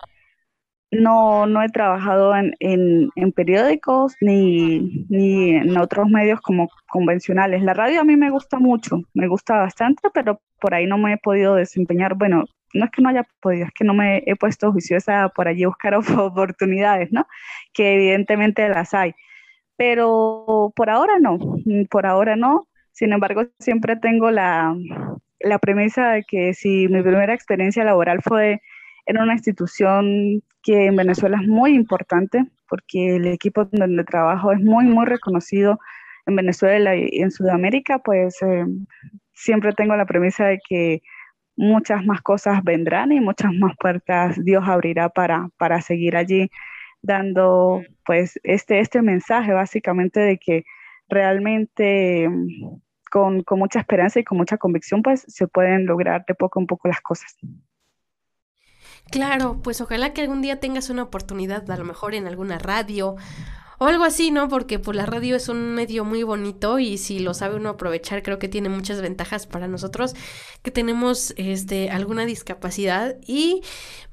No, 0.90 1.46
no 1.48 1.62
he 1.62 1.70
trabajado 1.70 2.34
en, 2.36 2.56
en, 2.60 3.32
periódicos 3.34 4.16
ni, 4.22 5.06
ni, 5.10 5.50
en 5.50 5.78
otros 5.78 6.08
medios 6.08 6.40
como 6.40 6.70
convencionales. 6.90 7.62
La 7.62 7.74
radio 7.74 8.00
a 8.02 8.04
mí 8.06 8.16
me 8.16 8.30
gusta 8.30 8.58
mucho, 8.58 9.02
me 9.14 9.28
gusta 9.28 9.58
bastante, 9.58 10.10
pero 10.14 10.40
por 10.62 10.74
ahí 10.74 10.86
no 10.88 10.98
me 10.98 11.14
he 11.14 11.18
podido 11.18 11.56
desempeñar. 11.56 12.16
Bueno, 12.16 12.46
no 12.74 12.86
es 12.86 12.92
que 12.92 13.02
no 13.02 13.10
haya 13.10 13.28
podido, 13.42 13.66
es 13.66 13.72
que 13.74 13.84
no 13.84 13.94
me 13.94 14.24
he 14.26 14.36
puesto 14.38 14.72
juiciosa 14.72 15.30
por 15.30 15.48
allí 15.50 15.66
buscar 15.66 15.96
oportunidades, 16.18 17.12
¿no? 17.12 17.28
Que 17.74 17.96
evidentemente 17.96 18.68
las 18.70 18.94
hay. 18.94 19.14
Pero 19.76 20.72
por 20.76 20.90
ahora 20.90 21.20
no, 21.20 21.38
por 21.90 22.06
ahora 22.06 22.36
no. 22.36 22.68
Sin 22.94 23.14
embargo, 23.14 23.44
siempre 23.60 23.96
tengo 23.98 24.32
la, 24.32 24.76
la 25.40 25.60
premisa 25.60 26.12
de 26.12 26.24
que 26.24 26.54
si 26.54 26.88
mi 26.88 27.02
primera 27.02 27.34
experiencia 27.34 27.84
laboral 27.84 28.22
fue 28.24 28.62
en 29.08 29.18
una 29.20 29.34
institución 29.34 30.43
que 30.62 30.86
en 30.86 30.95
Venezuela 30.95 31.39
es 31.41 31.47
muy 31.47 31.74
importante, 31.74 32.45
porque 32.70 33.16
el 33.16 33.28
equipo 33.28 33.66
donde 33.66 34.03
trabajo 34.03 34.51
es 34.51 34.60
muy, 34.60 34.86
muy 34.86 35.05
reconocido 35.05 35.80
en 36.26 36.36
Venezuela 36.36 36.95
y 36.95 37.22
en 37.22 37.32
Sudamérica, 37.32 37.99
pues 37.99 38.41
eh, 38.41 38.66
siempre 39.34 39.72
tengo 39.72 39.95
la 39.95 40.05
premisa 40.05 40.45
de 40.45 40.60
que 40.68 41.01
muchas 41.55 42.05
más 42.05 42.22
cosas 42.22 42.64
vendrán 42.64 43.14
y 43.14 43.22
muchas 43.22 43.53
más 43.53 43.76
puertas 43.80 44.43
Dios 44.43 44.64
abrirá 44.68 45.10
para, 45.10 45.49
para 45.58 45.82
seguir 45.82 46.18
allí 46.18 46.49
dando 47.01 47.82
pues 48.05 48.39
este, 48.43 48.80
este 48.80 49.01
mensaje 49.01 49.53
básicamente 49.53 50.20
de 50.20 50.38
que 50.38 50.66
realmente 51.08 52.28
mm, 52.30 52.80
con, 53.10 53.41
con, 53.43 53.60
mucha 53.60 53.80
esperanza 53.80 54.20
y 54.20 54.24
con 54.26 54.38
mucha 54.38 54.58
convicción 54.58 55.01
pues 55.01 55.24
se 55.28 55.47
pueden 55.47 55.86
lograr 55.86 56.26
de 56.28 56.36
poco 56.36 56.60
en 56.60 56.68
poco 56.68 56.89
las 56.89 57.01
cosas. 57.01 57.38
Claro, 59.12 59.60
pues 59.64 59.80
ojalá 59.82 60.14
que 60.14 60.22
algún 60.22 60.41
día 60.41 60.60
tengas 60.60 60.89
una 60.89 61.03
oportunidad, 61.03 61.70
a 61.72 61.78
lo 61.78 61.86
mejor 61.86 62.14
en 62.14 62.28
alguna 62.28 62.58
radio 62.60 63.16
o 63.78 63.86
algo 63.86 64.04
así, 64.04 64.32
¿no? 64.32 64.50
Porque 64.50 64.80
pues 64.80 64.98
la 64.98 65.06
radio 65.06 65.36
es 65.36 65.50
un 65.50 65.76
medio 65.76 66.04
muy 66.04 66.24
bonito 66.24 66.80
y 66.80 66.98
si 66.98 67.20
lo 67.20 67.34
sabe 67.34 67.56
uno 67.56 67.70
aprovechar, 67.70 68.24
creo 68.24 68.40
que 68.40 68.48
tiene 68.48 68.70
muchas 68.70 69.02
ventajas 69.02 69.48
para 69.48 69.68
nosotros 69.68 70.16
que 70.64 70.72
tenemos 70.72 71.34
este 71.38 71.90
alguna 71.90 72.26
discapacidad 72.26 73.16
y 73.26 73.62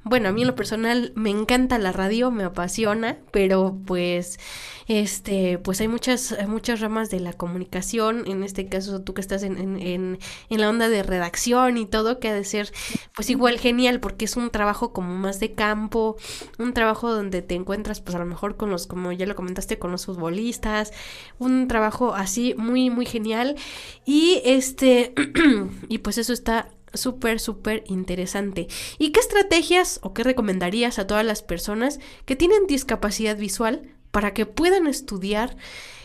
bueno, 0.07 0.29
a 0.29 0.31
mí 0.31 0.41
en 0.41 0.47
lo 0.47 0.55
personal 0.55 1.11
me 1.15 1.31
encanta 1.31 1.79
la 1.79 1.91
radio, 1.91 2.29
me 2.29 2.43
apasiona, 2.43 3.17
pero 3.31 3.75
pues 3.87 4.37
este, 4.87 5.57
pues 5.57 5.81
hay 5.81 5.87
muchas, 5.87 6.35
muchas 6.47 6.79
ramas 6.79 7.09
de 7.09 7.19
la 7.19 7.33
comunicación, 7.33 8.23
en 8.27 8.43
este 8.43 8.67
caso 8.67 9.01
tú 9.01 9.15
que 9.15 9.21
estás 9.21 9.41
en, 9.41 9.57
en, 9.57 9.81
en, 9.81 10.19
en, 10.49 10.61
la 10.61 10.69
onda 10.69 10.89
de 10.89 11.01
redacción 11.01 11.77
y 11.77 11.87
todo, 11.87 12.19
que 12.19 12.29
ha 12.29 12.35
de 12.35 12.43
ser 12.43 12.71
pues 13.15 13.31
igual 13.31 13.57
genial, 13.57 13.99
porque 13.99 14.25
es 14.25 14.37
un 14.37 14.51
trabajo 14.51 14.93
como 14.93 15.15
más 15.15 15.39
de 15.39 15.53
campo, 15.55 16.17
un 16.59 16.73
trabajo 16.73 17.11
donde 17.11 17.41
te 17.41 17.55
encuentras 17.55 17.99
pues 17.99 18.15
a 18.15 18.19
lo 18.19 18.25
mejor 18.25 18.57
con 18.57 18.69
los, 18.69 18.85
como 18.85 19.11
ya 19.11 19.25
lo 19.25 19.35
con 19.79 19.91
los 19.91 20.05
futbolistas, 20.05 20.91
un 21.39 21.67
trabajo 21.67 22.13
así 22.13 22.53
muy, 22.57 22.89
muy 22.89 23.05
genial. 23.05 23.55
Y 24.05 24.41
este, 24.45 25.13
y 25.89 25.99
pues 25.99 26.17
eso 26.17 26.33
está 26.33 26.69
súper, 26.93 27.39
súper 27.39 27.83
interesante. 27.87 28.67
¿Y 28.97 29.11
qué 29.11 29.19
estrategias 29.19 29.99
o 30.03 30.13
qué 30.13 30.23
recomendarías 30.23 30.99
a 30.99 31.07
todas 31.07 31.25
las 31.25 31.41
personas 31.41 31.99
que 32.25 32.35
tienen 32.35 32.67
discapacidad 32.67 33.37
visual 33.37 33.81
para 34.11 34.33
que 34.33 34.45
puedan 34.45 34.87
estudiar 34.87 35.55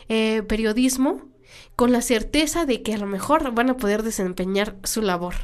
eh, 0.08 0.42
periodismo 0.42 1.28
con 1.76 1.92
la 1.92 2.02
certeza 2.02 2.66
de 2.66 2.82
que 2.82 2.94
a 2.94 2.98
lo 2.98 3.06
mejor 3.06 3.54
van 3.54 3.70
a 3.70 3.76
poder 3.76 4.02
desempeñar 4.02 4.76
su 4.84 5.02
labor? 5.02 5.34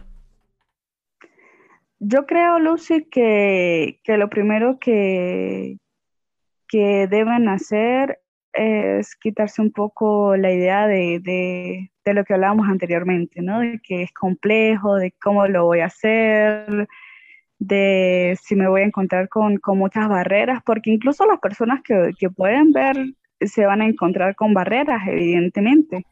Yo 1.99 2.27
creo, 2.27 2.59
Lucy, 2.59 3.05
que, 3.05 3.99
lo 4.07 4.29
primero 4.29 4.79
que, 4.79 5.79
que 6.69 7.07
deben 7.09 7.49
hacer 7.49 8.19
es 8.53 9.15
quitarse 9.17 9.61
un 9.63 9.71
poco 9.71 10.37
la 10.37 10.51
idea 10.53 10.87
de, 10.87 11.21
de, 12.05 12.15
lo 12.15 12.25
que 12.25 12.35
hablábamos 12.35 12.69
anteriormente, 12.69 13.43
¿no? 13.43 13.61
De 13.61 13.81
que 13.83 14.05
es 14.05 14.13
complejo, 14.13 14.97
de 14.97 15.13
cómo 15.21 15.47
lo 15.47 15.65
voy 15.65 15.81
a 15.81 15.87
hacer, 15.87 16.89
de 17.59 18.39
si 18.43 18.57
me 18.57 18.69
voy 18.69 18.83
a 18.83 18.87
encontrar 18.87 19.29
con, 19.29 19.61
muchas 19.67 20.09
barreras, 20.09 20.63
porque 20.65 20.91
incluso 20.91 21.27
las 21.27 21.41
personas 21.41 21.83
que, 21.83 22.13
que, 22.19 22.31
pueden 22.31 22.73
ver 22.73 22.97
se 23.41 23.67
van 23.67 23.83
a 23.83 23.87
encontrar 23.87 24.35
con 24.35 24.55
barreras, 24.55 25.03
evidentemente. 25.09 26.07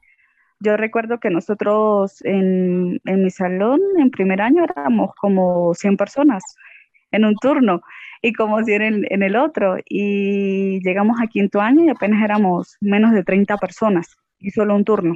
Yo 0.61 0.77
recuerdo 0.77 1.21
que 1.21 1.31
nosotros 1.31 2.23
en, 2.25 3.01
en 3.05 3.23
mi 3.23 3.31
salón, 3.31 3.81
en 3.99 4.11
primer 4.11 4.41
año, 4.41 4.65
éramos 4.65 5.15
como 5.17 5.75
100 5.75 5.97
personas 5.97 6.43
en 7.11 7.25
un 7.25 7.37
turno 7.37 7.83
y 8.25 8.33
como 8.33 8.65
si 8.65 8.73
en, 8.73 9.05
en 9.11 9.23
el 9.23 9.37
otro. 9.37 9.77
Y 9.87 10.81
llegamos 10.83 11.21
a 11.21 11.27
quinto 11.27 11.61
año 11.61 11.85
y 11.85 11.91
apenas 11.91 12.25
éramos 12.25 12.79
menos 12.81 13.13
de 13.13 13.23
30 13.23 13.59
personas 13.59 14.17
y 14.39 14.51
solo 14.51 14.75
un 14.75 14.85
turno. 14.85 15.15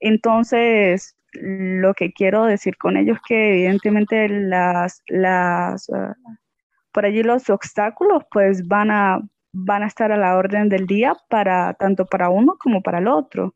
Entonces, 0.00 1.16
lo 1.34 1.94
que 1.94 2.12
quiero 2.12 2.46
decir 2.46 2.76
con 2.78 2.96
ello 2.96 3.14
es 3.14 3.20
que 3.28 3.52
evidentemente 3.52 4.28
las, 4.28 5.02
las, 5.06 5.88
uh, 5.88 6.12
por 6.90 7.04
allí 7.06 7.22
los 7.22 7.48
obstáculos 7.48 8.24
pues 8.28 8.66
van 8.66 8.90
a, 8.90 9.20
van 9.52 9.84
a 9.84 9.86
estar 9.86 10.10
a 10.10 10.16
la 10.16 10.36
orden 10.36 10.68
del 10.68 10.88
día 10.88 11.14
para 11.28 11.74
tanto 11.74 12.06
para 12.06 12.28
uno 12.28 12.56
como 12.58 12.82
para 12.82 12.98
el 12.98 13.06
otro. 13.06 13.54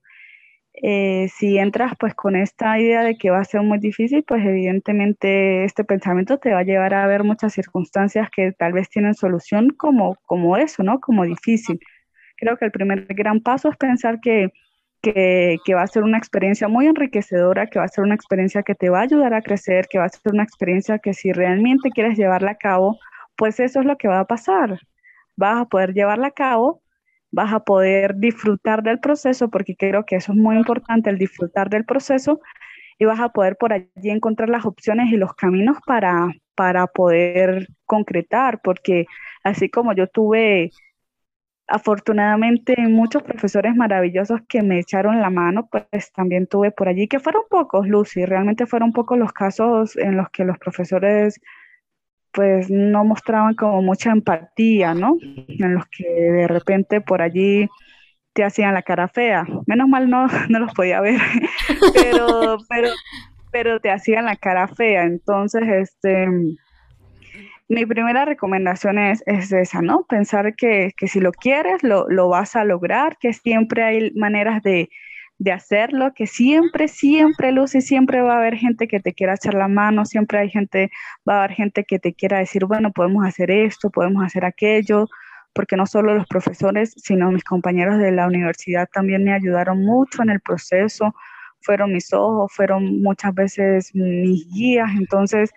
Eh, 0.82 1.28
si 1.28 1.56
entras 1.58 1.92
pues 1.98 2.14
con 2.14 2.34
esta 2.34 2.78
idea 2.80 3.02
de 3.04 3.16
que 3.16 3.30
va 3.30 3.38
a 3.38 3.44
ser 3.44 3.62
muy 3.62 3.78
difícil, 3.78 4.24
pues 4.24 4.44
evidentemente 4.44 5.64
este 5.64 5.84
pensamiento 5.84 6.38
te 6.38 6.52
va 6.52 6.60
a 6.60 6.64
llevar 6.64 6.94
a 6.94 7.06
ver 7.06 7.22
muchas 7.22 7.54
circunstancias 7.54 8.28
que 8.30 8.52
tal 8.52 8.72
vez 8.72 8.88
tienen 8.90 9.14
solución 9.14 9.70
como, 9.70 10.16
como 10.26 10.56
eso, 10.56 10.82
¿no? 10.82 11.00
Como 11.00 11.24
difícil. 11.24 11.78
Creo 12.36 12.56
que 12.56 12.64
el 12.66 12.72
primer 12.72 13.06
gran 13.14 13.40
paso 13.40 13.68
es 13.70 13.76
pensar 13.76 14.20
que, 14.20 14.50
que, 15.02 15.58
que, 15.64 15.74
va 15.74 15.82
a 15.82 15.86
ser 15.86 16.02
una 16.02 16.18
experiencia 16.18 16.68
muy 16.68 16.86
enriquecedora, 16.86 17.68
que 17.68 17.78
va 17.78 17.84
a 17.86 17.88
ser 17.88 18.04
una 18.04 18.14
experiencia 18.16 18.62
que 18.64 18.74
te 18.74 18.90
va 18.90 19.00
a 19.00 19.02
ayudar 19.02 19.34
a 19.34 19.42
crecer, 19.42 19.86
que 19.88 19.98
va 19.98 20.06
a 20.06 20.08
ser 20.08 20.32
una 20.34 20.44
experiencia 20.44 20.98
que 20.98 21.14
si 21.14 21.32
realmente 21.32 21.90
quieres 21.90 22.18
llevarla 22.18 22.52
a 22.52 22.56
cabo, 22.56 22.98
pues 23.36 23.60
eso 23.60 23.80
es 23.80 23.86
lo 23.86 23.96
que 23.96 24.08
va 24.08 24.20
a 24.20 24.26
pasar. 24.26 24.80
Vas 25.36 25.62
a 25.62 25.66
poder 25.66 25.94
llevarla 25.94 26.28
a 26.28 26.30
cabo 26.32 26.83
vas 27.34 27.52
a 27.52 27.60
poder 27.60 28.16
disfrutar 28.16 28.82
del 28.82 29.00
proceso, 29.00 29.50
porque 29.50 29.76
creo 29.76 30.04
que 30.06 30.16
eso 30.16 30.32
es 30.32 30.38
muy 30.38 30.56
importante, 30.56 31.10
el 31.10 31.18
disfrutar 31.18 31.68
del 31.68 31.84
proceso, 31.84 32.40
y 32.98 33.04
vas 33.06 33.20
a 33.20 33.30
poder 33.30 33.56
por 33.56 33.72
allí 33.72 34.10
encontrar 34.10 34.48
las 34.48 34.64
opciones 34.64 35.12
y 35.12 35.16
los 35.16 35.34
caminos 35.34 35.78
para, 35.84 36.28
para 36.54 36.86
poder 36.86 37.68
concretar, 37.86 38.60
porque 38.62 39.06
así 39.42 39.68
como 39.68 39.92
yo 39.94 40.06
tuve 40.06 40.70
afortunadamente 41.66 42.76
muchos 42.88 43.22
profesores 43.22 43.74
maravillosos 43.74 44.40
que 44.48 44.62
me 44.62 44.78
echaron 44.78 45.20
la 45.20 45.30
mano, 45.30 45.68
pues 45.70 46.12
también 46.12 46.46
tuve 46.46 46.70
por 46.70 46.88
allí, 46.88 47.08
que 47.08 47.18
fueron 47.18 47.42
pocos, 47.50 47.88
Lucy, 47.88 48.24
realmente 48.26 48.66
fueron 48.66 48.92
pocos 48.92 49.18
los 49.18 49.32
casos 49.32 49.96
en 49.96 50.16
los 50.16 50.28
que 50.30 50.44
los 50.44 50.58
profesores 50.58 51.40
pues 52.34 52.68
no 52.68 53.04
mostraban 53.04 53.54
como 53.54 53.80
mucha 53.80 54.10
empatía, 54.10 54.92
¿no? 54.92 55.16
En 55.22 55.74
los 55.74 55.86
que 55.86 56.04
de 56.04 56.48
repente 56.48 57.00
por 57.00 57.22
allí 57.22 57.68
te 58.32 58.44
hacían 58.44 58.74
la 58.74 58.82
cara 58.82 59.08
fea. 59.08 59.46
Menos 59.66 59.88
mal 59.88 60.10
no, 60.10 60.26
no 60.48 60.58
los 60.58 60.74
podía 60.74 61.00
ver, 61.00 61.20
pero, 61.94 62.58
pero, 62.68 62.88
pero 63.52 63.80
te 63.80 63.90
hacían 63.90 64.26
la 64.26 64.36
cara 64.36 64.68
fea. 64.68 65.04
Entonces, 65.04 65.62
este, 65.68 66.28
mi 67.68 67.86
primera 67.86 68.24
recomendación 68.24 68.98
es, 68.98 69.22
es 69.26 69.52
esa, 69.52 69.80
¿no? 69.80 70.04
Pensar 70.08 70.56
que, 70.56 70.92
que 70.96 71.06
si 71.06 71.20
lo 71.20 71.32
quieres, 71.32 71.82
lo, 71.82 72.08
lo, 72.08 72.28
vas 72.28 72.56
a 72.56 72.64
lograr, 72.64 73.16
que 73.18 73.32
siempre 73.32 73.84
hay 73.84 74.10
maneras 74.14 74.62
de, 74.62 74.90
de 75.44 75.52
hacerlo, 75.52 76.14
que 76.14 76.26
siempre, 76.26 76.88
siempre, 76.88 77.52
Lucy, 77.52 77.82
siempre 77.82 78.22
va 78.22 78.34
a 78.34 78.38
haber 78.38 78.56
gente 78.56 78.88
que 78.88 78.98
te 78.98 79.12
quiera 79.12 79.34
echar 79.34 79.52
la 79.52 79.68
mano, 79.68 80.06
siempre 80.06 80.38
hay 80.38 80.48
gente, 80.48 80.90
va 81.28 81.34
a 81.34 81.44
haber 81.44 81.52
gente 81.52 81.84
que 81.84 81.98
te 81.98 82.14
quiera 82.14 82.38
decir, 82.38 82.64
bueno, 82.64 82.92
podemos 82.92 83.26
hacer 83.26 83.50
esto, 83.50 83.90
podemos 83.90 84.24
hacer 84.24 84.46
aquello, 84.46 85.06
porque 85.52 85.76
no 85.76 85.84
solo 85.84 86.14
los 86.14 86.26
profesores, 86.26 86.94
sino 86.96 87.30
mis 87.30 87.44
compañeros 87.44 87.98
de 87.98 88.10
la 88.10 88.26
universidad 88.26 88.88
también 88.90 89.22
me 89.22 89.34
ayudaron 89.34 89.84
mucho 89.84 90.22
en 90.22 90.30
el 90.30 90.40
proceso, 90.40 91.14
fueron 91.60 91.92
mis 91.92 92.10
ojos, 92.14 92.50
fueron 92.50 93.02
muchas 93.02 93.34
veces 93.34 93.94
mis 93.94 94.48
guías, 94.50 94.88
entonces 94.96 95.50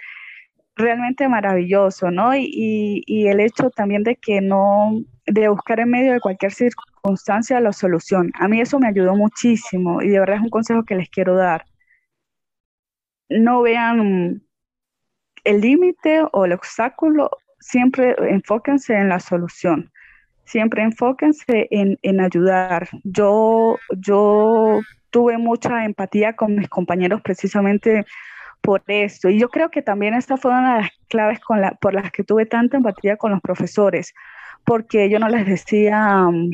realmente 0.76 1.30
maravilloso, 1.30 2.12
¿no? 2.12 2.36
Y, 2.36 3.04
y, 3.08 3.28
el 3.28 3.40
hecho 3.40 3.70
también 3.70 4.04
de 4.04 4.18
que 4.18 4.42
no, 4.42 5.02
de 5.28 5.50
buscar 5.50 5.80
en 5.80 5.90
medio 5.90 6.14
de 6.14 6.20
cualquier 6.20 6.54
circunstancia 6.54 7.60
la 7.60 7.74
solución. 7.74 8.32
A 8.36 8.48
mí 8.48 8.62
eso 8.62 8.80
me 8.80 8.88
ayudó 8.88 9.16
muchísimo 9.16 10.02
y 10.02 10.10
de 10.10 10.20
verdad 10.20 10.38
es 10.38 10.42
un 10.42 10.50
consejo 10.50 10.84
que 10.84 10.96
les 10.96 11.10
quiero 11.10 11.36
dar. 11.36 11.66
No 13.30 13.62
vean 13.62 14.42
el 15.44 15.62
límite 15.62 16.24
o 16.32 16.46
el 16.46 16.54
obstáculo, 16.54 17.30
siempre 17.60 18.16
enfóquense 18.30 18.94
en 18.94 19.10
la 19.10 19.20
solución. 19.20 19.92
Siempre 20.46 20.82
enfóquense 20.82 21.68
en, 21.72 22.00
en 22.04 22.22
ayudar. 22.22 22.88
Yo, 23.04 23.78
yo 23.98 24.80
tuve 25.10 25.38
mucha 25.38 25.84
empatía 25.84 26.38
con 26.38 26.56
mis 26.56 26.70
compañeros 26.70 27.22
precisamente 27.22 28.06
por 28.62 28.84
esto. 28.88 29.30
Y 29.30 29.40
yo 29.40 29.50
creo 29.50 29.70
que 29.70 29.82
también 29.82 30.14
esta 30.14 30.38
fue 30.38 30.52
una 30.52 30.76
de 30.76 30.82
las 30.84 30.92
claves 31.08 31.40
por 31.80 31.94
las 31.94 32.12
que 32.12 32.24
tuve 32.24 32.46
tanta 32.46 32.78
empatía 32.78 33.18
con 33.18 33.32
los 33.32 33.42
profesores, 33.42 34.14
porque 34.68 35.10
yo 35.10 35.18
no 35.18 35.30
les 35.30 35.46
decía, 35.46 36.26
mm, 36.30 36.52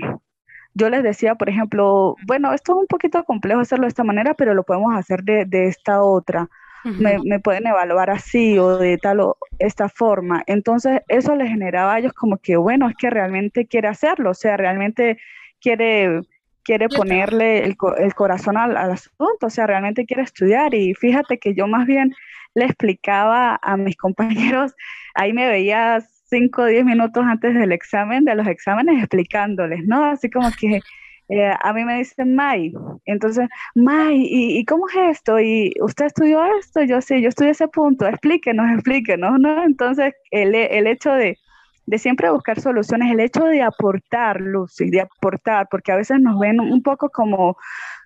yo 0.75 0.89
les 0.91 1.01
decía, 1.01 1.33
por 1.33 1.49
ejemplo, 1.49 2.15
bueno, 2.27 2.53
esto 2.53 2.73
es 2.73 2.81
un 2.81 2.87
poquito 2.87 3.23
complejo 3.23 3.61
hacerlo 3.61 3.85
de 3.85 3.89
esta 3.89 4.03
manera, 4.03 4.35
pero 4.35 4.53
lo 4.53 4.63
podemos 4.63 4.95
hacer 4.95 5.23
de, 5.23 5.45
de 5.45 5.65
esta 5.65 6.03
otra. 6.03 6.47
me, 6.83 7.17
me, 7.23 7.39
pueden 7.39 7.65
evaluar 7.65 8.09
así 8.11 8.59
o 8.59 8.77
de 8.77 8.97
tal 8.97 9.21
o 9.21 9.37
esta 9.57 9.89
forma. 9.89 10.43
Entonces, 10.45 11.01
eso 11.07 11.35
les 11.35 11.49
generaba 11.49 11.95
a 11.95 11.99
ellos 11.99 12.13
como 12.13 12.37
que, 12.37 12.55
bueno, 12.55 12.87
es 12.87 12.95
que 12.95 13.09
realmente 13.09 13.65
quiere 13.65 13.87
hacerlo, 13.87 14.31
o 14.31 14.33
sea, 14.35 14.57
realmente 14.57 15.17
quiere 15.59 16.21
quiere 16.63 16.87
ponerle 16.87 17.65
el, 17.65 17.75
el 17.97 18.13
corazón 18.13 18.57
al, 18.57 18.77
al, 18.77 18.91
asunto, 18.91 19.47
o 19.47 19.49
sea, 19.49 19.67
realmente 19.67 20.05
quiere 20.05 20.23
estudiar. 20.23 20.73
Y 20.75 20.93
fíjate 20.93 21.37
que 21.39 21.55
yo 21.55 21.67
más 21.67 21.85
bien 21.87 22.13
le 22.53 22.65
explicaba 22.65 23.59
a 23.61 23.75
mis 23.75 23.97
compañeros, 23.97 24.75
ahí 25.15 25.33
me 25.33 25.47
veía 25.47 25.99
5 26.33 26.61
o 26.63 26.65
10 26.65 26.83
minutos 26.85 27.23
antes 27.23 27.53
del 27.53 27.71
examen, 27.71 28.25
de 28.25 28.33
los 28.33 28.47
exámenes, 28.47 28.97
explicándoles, 28.97 29.85
¿no? 29.85 30.03
Así 30.05 30.31
como 30.31 30.49
que 30.59 30.81
eh, 31.29 31.51
a 31.61 31.73
mí 31.73 31.85
me 31.85 31.99
dicen, 31.99 32.33
May, 32.35 32.73
entonces, 33.05 33.47
May, 33.75 34.17
¿y, 34.17 34.57
¿y, 34.57 34.65
cómo 34.65 34.87
es 34.89 35.17
esto? 35.17 35.39
¿Y 35.39 35.73
usted 35.79 36.07
estudió 36.07 36.43
esto? 36.59 36.81
Yo 36.83 37.01
sí, 37.01 37.21
yo 37.21 37.29
estudié 37.29 37.51
ese 37.51 37.67
punto, 37.67 38.07
explíquenos, 38.07 38.65
explíquenos, 38.71 39.39
¿no? 39.39 39.63
Entonces, 39.63 40.15
el, 40.31 40.55
el 40.55 40.87
hecho 40.87 41.11
de 41.11 41.37
de 41.85 41.97
siempre 41.97 42.31
buscar 42.31 42.59
soluciones, 42.61 43.11
el 43.11 43.19
hecho 43.19 43.43
de 43.43 43.61
aportar, 43.61 44.39
Lucy, 44.39 44.89
de 44.89 45.01
aportar, 45.01 45.67
porque 45.69 45.91
a 45.91 45.97
veces 45.97 46.19
nos 46.21 46.39
ven 46.39 46.59
un 46.59 46.81
poco 46.81 47.09
como, 47.09 47.57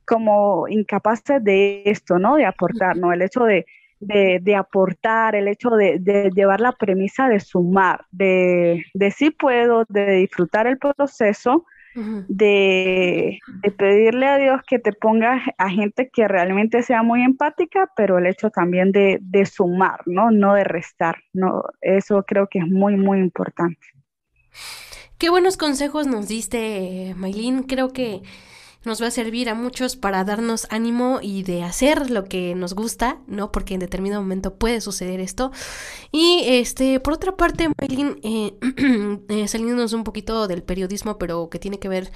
como 0.05 0.67
incapaces 0.67 1.43
de 1.43 1.84
esto, 1.86 2.17
¿no? 2.17 2.36
De 2.36 2.45
aportar, 2.45 2.97
¿no? 2.97 3.13
El 3.13 3.21
hecho 3.21 3.43
de, 3.43 3.65
de, 3.99 4.55
aportar, 4.55 5.35
el 5.35 5.47
hecho 5.47 5.71
de, 5.71 5.99
de, 5.99 6.31
llevar 6.33 6.61
la 6.61 6.71
premisa 6.71 7.27
de 7.27 7.39
sumar, 7.39 8.05
de, 8.11 8.85
de 8.93 9.11
sí 9.11 9.29
puedo, 9.31 9.85
de 9.89 10.11
disfrutar 10.13 10.67
el 10.67 10.77
proceso 10.77 11.65
de, 12.27 13.39
pedirle 13.77 14.27
a 14.27 14.37
Dios 14.37 14.61
que 14.67 14.79
te 14.79 14.93
ponga 14.93 15.41
a 15.57 15.69
gente 15.69 16.09
que 16.11 16.27
realmente 16.27 16.83
sea 16.83 17.03
muy 17.03 17.23
empática, 17.23 17.91
pero 17.95 18.17
el 18.17 18.27
hecho 18.27 18.49
también 18.49 18.91
de, 18.91 19.19
de 19.21 19.45
sumar, 19.45 20.01
¿no? 20.05 20.31
No 20.31 20.53
de 20.53 20.63
restar, 20.63 21.17
¿no? 21.33 21.63
Eso 21.81 22.23
creo 22.23 22.47
que 22.47 22.59
es 22.59 22.67
muy, 22.67 22.95
muy 22.95 23.19
importante. 23.19 23.87
Qué 25.17 25.29
buenos 25.29 25.57
consejos 25.57 26.05
nos 26.05 26.27
diste, 26.27 27.13
Maylin. 27.17 27.63
Creo 27.63 27.91
que 27.91 28.21
nos 28.88 29.01
va 29.01 29.07
a 29.07 29.11
servir 29.11 29.49
a 29.49 29.53
muchos 29.53 29.95
para 29.95 30.23
darnos 30.23 30.65
ánimo 30.71 31.19
y 31.21 31.43
de 31.43 31.61
hacer 31.63 32.09
lo 32.09 32.25
que 32.25 32.55
nos 32.55 32.73
gusta, 32.73 33.19
¿no? 33.27 33.51
Porque 33.51 33.75
en 33.75 33.79
determinado 33.79 34.21
momento 34.23 34.55
puede 34.55 34.81
suceder 34.81 35.19
esto. 35.19 35.51
Y 36.11 36.41
este, 36.45 36.99
por 36.99 37.13
otra 37.13 37.35
parte, 37.35 37.69
Maylin, 37.79 38.19
eh, 38.23 38.53
eh, 39.29 39.47
saliéndonos 39.47 39.93
un 39.93 40.03
poquito 40.03 40.47
del 40.47 40.63
periodismo, 40.63 41.19
pero 41.19 41.49
que 41.49 41.59
tiene 41.59 41.77
que 41.77 41.89
ver 41.89 42.11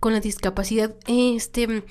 con 0.00 0.12
la 0.12 0.20
discapacidad, 0.20 0.96
este. 1.06 1.84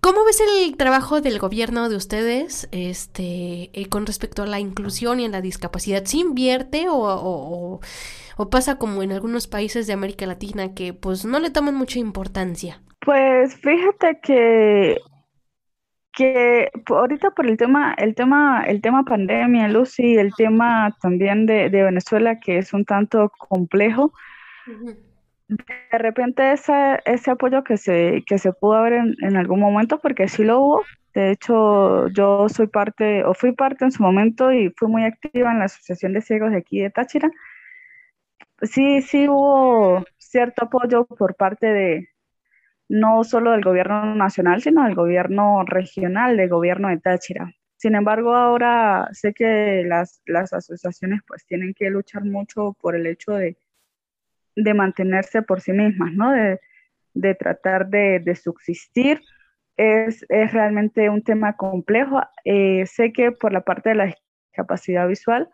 ¿Cómo 0.00 0.24
ves 0.24 0.40
el 0.40 0.76
trabajo 0.76 1.20
del 1.20 1.38
gobierno 1.38 1.88
de 1.88 1.94
ustedes 1.94 2.68
este, 2.72 3.70
eh, 3.72 3.88
con 3.88 4.04
respecto 4.04 4.42
a 4.42 4.46
la 4.46 4.58
inclusión 4.58 5.20
y 5.20 5.26
a 5.26 5.28
la 5.28 5.40
discapacidad? 5.40 6.04
¿Se 6.06 6.16
invierte 6.16 6.88
o, 6.88 7.80
o, 8.36 8.50
pasa 8.50 8.78
como 8.78 9.04
en 9.04 9.12
algunos 9.12 9.46
países 9.46 9.86
de 9.86 9.92
América 9.92 10.26
Latina 10.26 10.74
que 10.74 10.92
pues 10.92 11.24
no 11.24 11.38
le 11.38 11.50
toman 11.50 11.76
mucha 11.76 12.00
importancia? 12.00 12.82
Pues 13.00 13.56
fíjate 13.56 14.20
que, 14.20 14.98
que 16.12 16.70
ahorita 16.86 17.30
por 17.30 17.46
el 17.46 17.56
tema, 17.56 17.94
el 17.96 18.14
tema, 18.14 18.64
el 18.66 18.80
tema 18.80 19.04
pandemia, 19.04 19.68
Lucy, 19.68 20.16
el 20.16 20.34
tema 20.34 20.96
también 21.00 21.46
de, 21.46 21.68
Venezuela 21.68 22.38
que 22.38 22.58
es 22.58 22.72
un 22.72 22.84
tanto 22.84 23.30
complejo 23.38 24.12
de 25.90 25.98
repente 25.98 26.52
ese, 26.52 27.00
ese 27.04 27.30
apoyo 27.30 27.64
que 27.64 27.76
se, 27.76 28.22
que 28.26 28.38
se 28.38 28.52
pudo 28.52 28.82
ver 28.82 28.92
en, 29.20 29.36
algún 29.36 29.60
momento, 29.60 29.98
porque 29.98 30.28
sí 30.28 30.44
lo 30.44 30.60
hubo. 30.60 30.84
De 31.14 31.32
hecho, 31.32 32.06
yo 32.08 32.48
soy 32.48 32.68
parte, 32.68 33.24
o 33.24 33.34
fui 33.34 33.52
parte 33.52 33.84
en 33.84 33.90
su 33.90 34.02
momento 34.02 34.52
y 34.52 34.72
fui 34.76 34.88
muy 34.88 35.04
activa 35.04 35.50
en 35.50 35.58
la 35.58 35.64
Asociación 35.64 36.12
de 36.12 36.20
Ciegos 36.20 36.52
de 36.52 36.58
aquí 36.58 36.80
de 36.80 36.90
Táchira. 36.90 37.30
Sí, 38.62 39.02
sí 39.02 39.28
hubo 39.28 40.04
cierto 40.18 40.66
apoyo 40.66 41.04
por 41.06 41.34
parte 41.34 41.66
de, 41.66 42.08
no 42.90 43.22
solo 43.22 43.52
del 43.52 43.62
gobierno 43.62 44.16
nacional, 44.16 44.60
sino 44.60 44.84
del 44.84 44.96
gobierno 44.96 45.62
regional, 45.64 46.36
del 46.36 46.48
gobierno 46.48 46.88
de 46.88 46.98
Táchira. 46.98 47.54
Sin 47.76 47.94
embargo, 47.94 48.34
ahora 48.34 49.08
sé 49.12 49.32
que 49.32 49.84
las, 49.86 50.20
las 50.26 50.52
asociaciones 50.52 51.20
pues 51.24 51.46
tienen 51.46 51.72
que 51.72 51.88
luchar 51.88 52.24
mucho 52.24 52.76
por 52.80 52.96
el 52.96 53.06
hecho 53.06 53.32
de, 53.34 53.56
de 54.56 54.74
mantenerse 54.74 55.42
por 55.42 55.60
sí 55.60 55.72
mismas, 55.72 56.12
¿no? 56.14 56.32
De, 56.32 57.34
tratar 57.36 57.88
de, 57.88 58.34
subsistir. 58.34 59.20
Es, 59.76 60.26
realmente 60.28 61.10
un 61.10 61.22
tema 61.22 61.56
complejo. 61.56 62.20
Eh, 62.44 62.86
sé 62.86 63.12
que 63.12 63.30
por 63.30 63.52
la 63.52 63.60
parte 63.60 63.90
de 63.90 63.94
la 63.94 64.14
discapacidad 64.50 65.06
visual, 65.06 65.48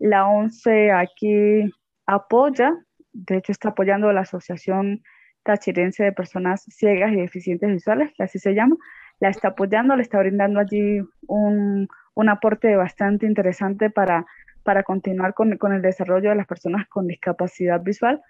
la 0.00 0.26
ONCE 0.26 0.90
aquí 0.90 1.72
apoya, 2.06 2.74
de 3.12 3.36
hecho 3.36 3.52
está 3.52 3.68
apoyando 3.68 4.12
la 4.12 4.22
Asociación 4.22 5.04
Tachirense 5.42 6.04
de 6.04 6.12
Personas 6.12 6.62
Ciegas 6.68 7.12
y 7.12 7.16
Deficientes 7.16 7.70
Visuales, 7.70 8.12
que 8.16 8.22
así 8.22 8.38
se 8.38 8.54
llama, 8.54 8.76
la 9.20 9.28
está 9.28 9.48
apoyando, 9.48 9.96
le 9.96 10.02
está 10.02 10.18
brindando 10.18 10.60
allí 10.60 11.00
un, 11.26 11.88
aporte 12.28 12.74
bastante 12.76 13.26
interesante 13.26 13.90
para, 13.90 14.26
para 14.62 14.82
continuar 14.82 15.34
con, 15.34 15.56
con, 15.58 15.72
el 15.72 15.82
desarrollo 15.82 16.30
de 16.30 16.36
las 16.36 16.46
personas 16.46 16.88
con 16.88 17.06
discapacidad 17.06 17.80
visual. 17.80 18.20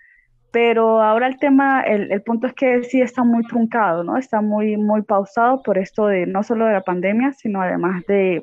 Pero 0.51 1.03
ahora 1.03 1.29
el 1.29 1.39
tema, 1.39 1.81
el, 1.83 2.13
el, 2.13 2.23
punto 2.23 2.47
es 2.47 2.53
que 2.53 2.85
sí 2.85 3.01
está 3.01 3.25
muy 3.25 3.43
truncado, 3.47 4.05
¿no? 4.05 4.19
Está 4.19 4.43
muy, 4.43 4.77
muy 4.77 5.01
pausado 5.03 5.63
por 5.63 5.79
esto 5.79 6.07
de 6.07 6.27
no 6.27 6.43
solo 6.43 6.67
de 6.67 6.73
la 6.73 6.83
pandemia, 6.83 7.33
sino 7.33 7.63
además 7.63 8.05
de, 8.07 8.43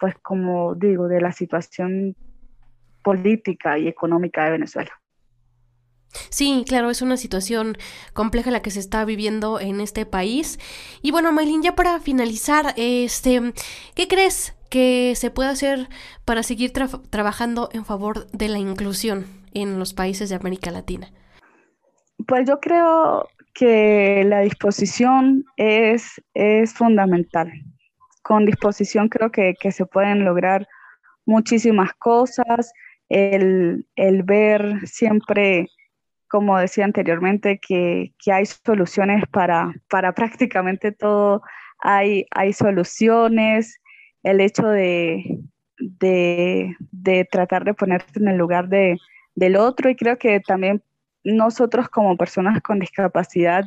pues 0.00 0.14
como 0.22 0.74
digo, 0.74 1.06
de 1.06 1.20
la 1.20 1.32
situación 1.32 2.16
política 3.02 3.78
y 3.78 3.88
económica 3.88 4.44
de 4.44 4.52
Venezuela. 4.52 4.99
Sí, 6.28 6.64
claro, 6.66 6.90
es 6.90 7.02
una 7.02 7.16
situación 7.16 7.76
compleja 8.12 8.50
la 8.50 8.62
que 8.62 8.70
se 8.70 8.80
está 8.80 9.04
viviendo 9.04 9.60
en 9.60 9.80
este 9.80 10.06
país. 10.06 10.58
Y 11.02 11.12
bueno, 11.12 11.32
Maylin, 11.32 11.62
ya 11.62 11.74
para 11.74 12.00
finalizar, 12.00 12.74
este, 12.76 13.52
¿qué 13.94 14.08
crees 14.08 14.54
que 14.70 15.14
se 15.16 15.30
puede 15.30 15.50
hacer 15.50 15.88
para 16.24 16.42
seguir 16.42 16.72
trabajando 16.72 17.68
en 17.72 17.84
favor 17.84 18.26
de 18.30 18.48
la 18.48 18.58
inclusión 18.58 19.26
en 19.52 19.78
los 19.78 19.94
países 19.94 20.28
de 20.28 20.36
América 20.36 20.70
Latina? 20.70 21.12
Pues 22.26 22.46
yo 22.48 22.60
creo 22.60 23.28
que 23.54 24.24
la 24.26 24.40
disposición 24.40 25.44
es, 25.56 26.20
es 26.34 26.72
fundamental. 26.72 27.50
Con 28.22 28.46
disposición 28.46 29.08
creo 29.08 29.30
que, 29.30 29.54
se 29.70 29.86
pueden 29.86 30.24
lograr 30.24 30.66
muchísimas 31.26 31.92
cosas. 31.94 32.72
El, 33.08 33.84
ver 34.24 34.86
siempre, 34.86 35.66
como 36.30 36.58
decía 36.58 36.84
anteriormente, 36.84 37.58
que, 37.58 38.12
hay 38.32 38.46
soluciones 38.46 39.24
para, 39.30 39.74
para 39.88 40.12
prácticamente 40.14 40.92
todo. 40.92 41.42
Hay, 41.80 42.26
hay 42.30 42.52
soluciones. 42.52 43.80
El 44.22 44.40
hecho 44.40 44.66
de, 44.68 45.40
de, 45.78 47.28
tratar 47.30 47.64
de 47.64 47.74
ponerte 47.74 48.18
en 48.18 48.28
el 48.28 48.36
lugar 48.36 48.68
de, 48.68 48.96
del 49.34 49.56
otro 49.56 49.90
y 49.90 49.96
creo 49.96 50.18
que 50.18 50.40
también 50.40 50.82
nosotros 51.24 51.88
como 51.88 52.16
personas 52.16 52.60
con 52.62 52.78
discapacidad, 52.78 53.64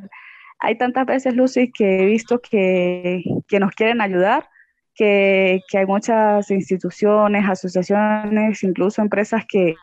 hay 0.60 0.78
tantas 0.78 1.06
veces, 1.06 1.36
Lucy, 1.36 1.72
que 1.72 2.02
he 2.02 2.06
visto 2.06 2.40
que, 2.40 3.24
nos 3.60 3.72
quieren 3.72 4.00
ayudar, 4.00 4.48
que, 4.96 5.62
hay 5.74 5.86
muchas 5.86 6.50
instituciones, 6.52 7.50
asociaciones, 7.50 8.64
incluso 8.64 9.02
empresas 9.02 9.44
que, 9.48 9.76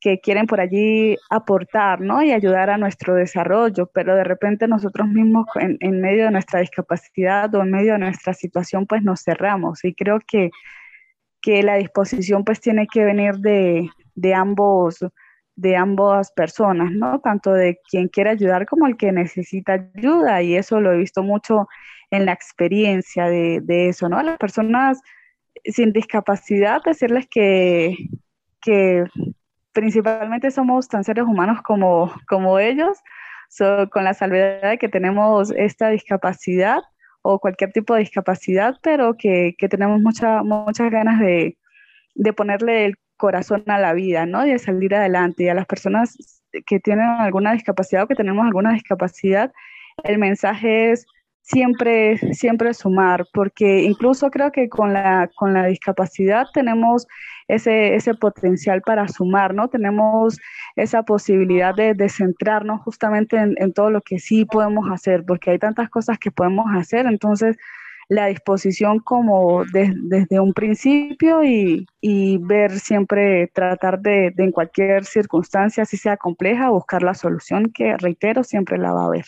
quieren 0.00 0.46
por 0.46 0.60
allí 0.60 1.16
aportar 1.30 2.00
¿no? 2.00 2.22
y 2.22 2.32
ayudar 2.32 2.70
a 2.70 2.78
nuestro 2.78 3.14
desarrollo, 3.14 3.90
pero 3.92 4.14
de 4.14 4.24
repente 4.24 4.68
nosotros 4.68 5.08
mismos 5.08 5.46
en, 5.56 6.00
medio 6.00 6.24
de 6.24 6.30
nuestra 6.30 6.60
discapacidad 6.60 7.52
o 7.54 7.62
en 7.62 7.70
medio 7.70 7.94
de 7.94 7.98
nuestra 7.98 8.32
situación 8.32 8.86
pues 8.86 9.02
nos 9.02 9.22
cerramos 9.22 9.84
y 9.84 9.94
creo 9.94 10.20
que, 10.26 10.50
que 11.42 11.62
la 11.62 11.76
disposición 11.76 12.44
pues 12.44 12.60
tiene 12.60 12.86
que 12.86 13.04
venir 13.04 13.34
de, 13.38 13.88
de 14.14 14.34
ambos 14.34 15.04
de 15.58 15.74
ambas 15.74 16.30
personas, 16.30 16.92
¿no? 16.92 17.18
Tanto 17.18 17.52
de 17.52 17.80
quien 17.90 18.06
quiere 18.06 18.30
ayudar 18.30 18.64
como 18.64 18.86
el 18.86 18.96
que 18.96 19.10
necesita 19.10 19.90
ayuda. 19.96 20.40
Y 20.40 20.54
eso 20.54 20.80
lo 20.80 20.92
he 20.92 20.98
visto 20.98 21.24
mucho 21.24 21.66
en 22.12 22.26
la 22.26 22.32
experiencia 22.32 23.24
de, 23.26 23.88
eso, 23.88 24.08
¿no? 24.08 24.18
A 24.18 24.22
las 24.22 24.38
personas 24.38 25.00
sin 25.64 25.92
discapacidad, 25.92 26.80
decirles 26.84 27.26
que, 27.28 27.96
que 28.60 29.04
principalmente 29.78 30.50
somos 30.50 30.88
tan 30.88 31.04
seres 31.04 31.24
humanos 31.24 31.62
como, 31.62 32.12
como 32.28 32.58
ellos, 32.58 32.98
con 33.92 34.02
la 34.02 34.12
salvedad 34.12 34.70
de 34.70 34.78
que 34.78 34.88
tenemos 34.88 35.52
esta 35.56 35.90
discapacidad 35.90 36.80
o 37.22 37.38
cualquier 37.38 37.70
tipo 37.70 37.94
de 37.94 38.00
discapacidad, 38.00 38.74
pero 38.82 39.16
que, 39.16 39.54
tenemos 39.70 40.00
mucha, 40.00 40.42
muchas 40.42 40.90
ganas 40.90 41.20
de, 41.20 41.56
de 42.16 42.32
ponerle 42.32 42.86
el 42.86 42.96
corazón 43.16 43.62
a 43.68 43.78
la 43.78 43.92
vida, 43.92 44.26
¿no? 44.26 44.44
Y 44.44 44.50
de 44.50 44.58
salir 44.58 44.96
adelante. 44.96 45.44
Y 45.44 45.48
a 45.48 45.54
las 45.54 45.66
personas 45.66 46.42
que 46.66 46.80
tienen 46.80 47.06
alguna 47.06 47.52
discapacidad 47.52 48.02
o 48.02 48.08
que 48.08 48.16
tenemos 48.16 48.44
alguna 48.44 48.72
discapacidad, 48.72 49.52
el 50.02 50.18
mensaje 50.18 50.90
es 50.90 51.06
siempre, 51.48 52.18
siempre 52.34 52.74
sumar, 52.74 53.26
porque 53.32 53.82
incluso 53.82 54.30
creo 54.30 54.52
que 54.52 54.68
con 54.68 54.92
la, 54.92 55.30
con 55.34 55.54
la 55.54 55.66
discapacidad 55.66 56.44
tenemos 56.52 57.06
ese, 57.48 57.94
ese 57.94 58.14
potencial 58.14 58.82
para 58.82 59.08
sumar, 59.08 59.54
¿no? 59.54 59.68
Tenemos 59.68 60.38
esa 60.76 61.02
posibilidad 61.04 61.74
de, 61.74 61.94
de 61.94 62.08
centrarnos 62.10 62.82
justamente 62.82 63.36
en, 63.38 63.54
en, 63.56 63.72
todo 63.72 63.90
lo 63.90 64.02
que 64.02 64.18
sí 64.18 64.44
podemos 64.44 64.90
hacer, 64.90 65.24
porque 65.24 65.52
hay 65.52 65.58
tantas 65.58 65.88
cosas 65.88 66.18
que 66.18 66.30
podemos 66.30 66.66
hacer, 66.74 67.06
entonces 67.06 67.56
la 68.10 68.26
disposición 68.26 68.98
como 69.00 69.64
desde 69.64 70.40
un 70.40 70.52
principio 70.54 71.42
y, 71.44 71.86
ver 72.40 72.78
siempre, 72.78 73.48
tratar 73.48 74.00
de, 74.00 74.32
de, 74.34 74.44
en 74.44 74.52
cualquier 74.52 75.04
circunstancia, 75.04 75.84
si 75.84 75.96
sea 75.98 76.16
compleja, 76.16 76.70
buscar 76.70 77.02
la 77.02 77.14
solución 77.14 77.70
que, 77.72 77.96
reitero, 77.98 78.44
siempre 78.44 78.78
la 78.78 78.92
va 78.92 79.02
a 79.02 79.06
haber. 79.06 79.26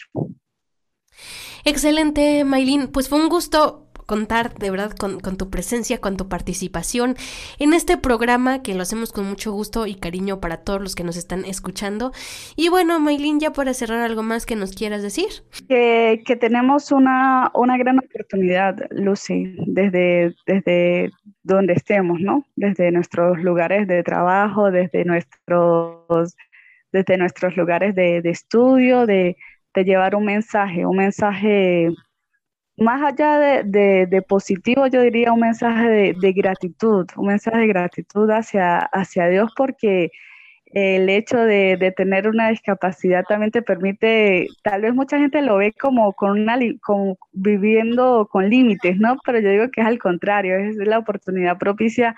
Excelente, 1.65 2.45
Maylin. 2.45 2.89
Pues 2.89 3.09
fue 3.09 3.21
un 3.21 3.29
gusto 3.29 3.87
contar 4.11 4.53
de 4.55 4.73
verdad 4.73 4.91
con, 4.91 5.21
tu 5.37 5.51
presencia, 5.51 5.99
con 5.99 6.17
tu 6.17 6.29
participación 6.29 7.15
en 7.61 7.75
este 7.75 7.97
programa 7.97 8.61
que 8.61 8.75
lo 8.75 8.83
hacemos 8.83 9.13
con 9.13 9.25
mucho 9.25 9.53
gusto 9.53 9.87
y 9.87 9.95
cariño 9.95 10.41
para 10.41 10.57
todos 10.65 10.81
los 10.81 10.97
que 10.97 11.05
nos 11.05 11.17
están 11.17 11.45
escuchando. 11.45 12.11
Y 12.57 12.71
bueno, 12.71 12.99
Maylin, 12.99 13.39
ya 13.39 13.53
para 13.53 13.73
cerrar 13.73 14.01
algo 14.01 14.25
más 14.25 14.47
que 14.47 14.57
nos 14.57 14.73
quieras 14.73 15.05
decir. 15.05 15.29
Que, 15.69 16.21
tenemos 16.41 16.91
una, 16.91 17.53
una, 17.55 17.79
gran 17.79 18.01
oportunidad, 18.01 18.75
Lucy, 18.91 19.55
desde, 19.67 20.35
desde 20.45 21.13
donde 21.45 21.75
estemos, 21.75 22.19
¿no? 22.21 22.45
Desde 22.57 22.91
nuestros 22.91 23.39
lugares 23.39 23.87
de 23.87 24.03
trabajo, 24.03 24.73
desde 24.73 25.05
nuestros 25.05 26.35
desde 26.93 27.17
nuestros 27.17 27.57
lugares 27.57 27.95
de, 27.95 28.21
estudio, 28.25 29.07
de, 29.07 29.37
llevar 29.75 30.15
un 30.15 30.25
mensaje, 30.25 30.87
un 30.87 30.97
mensaje 30.97 31.91
más 32.77 33.03
allá 33.03 33.63
de, 33.63 34.25
positivo, 34.27 34.87
yo 34.87 35.03
diría 35.03 35.33
un 35.33 35.41
mensaje 35.41 36.15
de, 36.15 36.33
gratitud, 36.33 37.07
un 37.17 37.27
mensaje 37.27 37.59
de 37.59 37.67
gratitud 37.67 38.31
hacia, 38.31 38.79
hacia 38.79 39.29
Dios 39.29 39.53
porque 39.55 40.11
el 40.73 41.09
hecho 41.09 41.39
de, 41.39 41.93
tener 41.97 42.29
una 42.29 42.49
discapacidad 42.49 43.25
también 43.29 43.51
te 43.51 43.63
permite, 43.63 44.47
tal 44.63 44.83
vez 44.83 44.95
mucha 44.95 45.19
gente 45.19 45.43
lo 45.43 45.57
ve 45.57 45.73
como, 45.79 46.13
con 46.15 46.41
una, 46.41 46.59
como 46.83 47.19
viviendo 47.33 48.29
con 48.31 48.49
límites, 48.49 48.97
¿no? 48.99 49.17
Pero 49.27 49.41
yo 49.41 49.51
digo 49.51 49.71
que 49.71 49.83
es 49.83 49.87
al 49.87 49.99
contrario, 49.99 50.57
es 50.57 50.77
la 50.77 50.99
oportunidad 50.99 51.59
propicia 51.59 52.17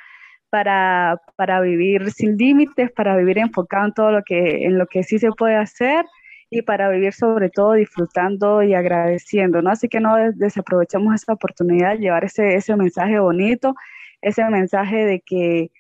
para, 0.50 1.18
para 1.36 1.60
vivir 1.60 2.10
sin 2.12 2.36
límites, 2.36 2.92
para 2.92 3.16
vivir 3.16 3.38
enfocado 3.38 3.86
en 3.86 3.94
todo 3.94 4.12
lo 4.12 4.22
que, 4.22 4.64
en 4.66 4.78
lo 4.78 4.86
que 4.86 5.02
sí 5.02 5.18
se 5.18 5.32
puede 5.32 5.56
hacer 5.56 6.04
y 6.52 6.60
para 6.60 6.90
vivir 6.90 7.14
sobre 7.14 7.48
todo 7.48 7.72
disfrutando 7.72 8.62
y 8.62 8.74
agradeciendo, 8.74 9.62
¿no? 9.62 9.70
Así 9.70 9.88
que 9.88 10.00
no 10.00 10.16
desaprovechemos 10.34 11.14
esa 11.14 11.32
oportunidad, 11.32 11.96
llevar 11.96 12.24
ese, 12.24 12.54
ese 12.54 12.76
mensaje 12.76 13.18
bonito, 13.18 13.74
ese 14.20 14.44
mensaje 14.50 14.96
de 15.06 15.20
que 15.22 15.70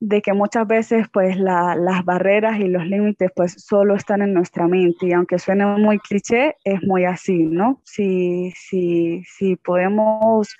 de 0.00 0.22
que 0.22 0.32
muchas 0.32 0.66
veces 0.66 1.06
pues 1.12 1.36
las 1.38 2.04
barreras 2.04 2.58
y 2.58 2.68
los 2.68 2.86
límites 2.86 3.30
pues 3.36 3.52
solo 3.62 3.94
están 3.94 4.22
en 4.22 4.32
nuestra 4.34 4.66
mente 4.66 5.06
y 5.06 5.12
aunque 5.12 5.38
suene 5.38 5.66
muy 5.66 5.98
cliché 5.98 6.56
es 6.64 6.82
muy 6.82 7.04
así, 7.04 7.44
¿no? 7.44 7.80
Si, 7.84 8.50
si, 8.56 9.22
si 9.24 9.56
podemos, 9.56 10.56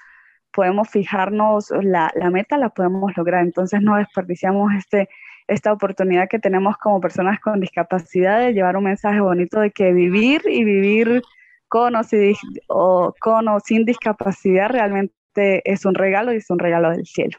podemos 0.52 0.88
fijarnos 0.90 1.70
la, 1.82 2.10
la, 2.14 2.30
meta 2.30 2.58
la 2.58 2.68
podemos 2.70 3.16
lograr, 3.16 3.42
entonces 3.42 3.80
no 3.82 3.96
desperdiciamos 3.96 4.74
este, 4.74 5.08
esta 5.50 5.72
oportunidad 5.72 6.28
que 6.28 6.38
tenemos 6.38 6.76
como 6.78 7.00
personas 7.00 7.40
con 7.40 7.60
discapacidad 7.60 8.38
de 8.38 8.54
llevar 8.54 8.76
un 8.76 8.84
mensaje 8.84 9.20
bonito 9.20 9.60
de 9.60 9.72
que 9.72 9.92
vivir 9.92 10.42
y 10.46 10.64
vivir 10.64 11.22
con 11.68 11.96
o, 11.96 12.00
o, 12.68 13.14
con 13.20 13.48
o 13.48 13.58
sin 13.60 13.84
discapacidad 13.84 14.70
realmente 14.70 15.62
es 15.64 15.84
un 15.84 15.94
regalo 15.94 16.32
y 16.32 16.36
es 16.36 16.50
un 16.50 16.58
regalo 16.60 16.90
del 16.90 17.04
cielo. 17.04 17.36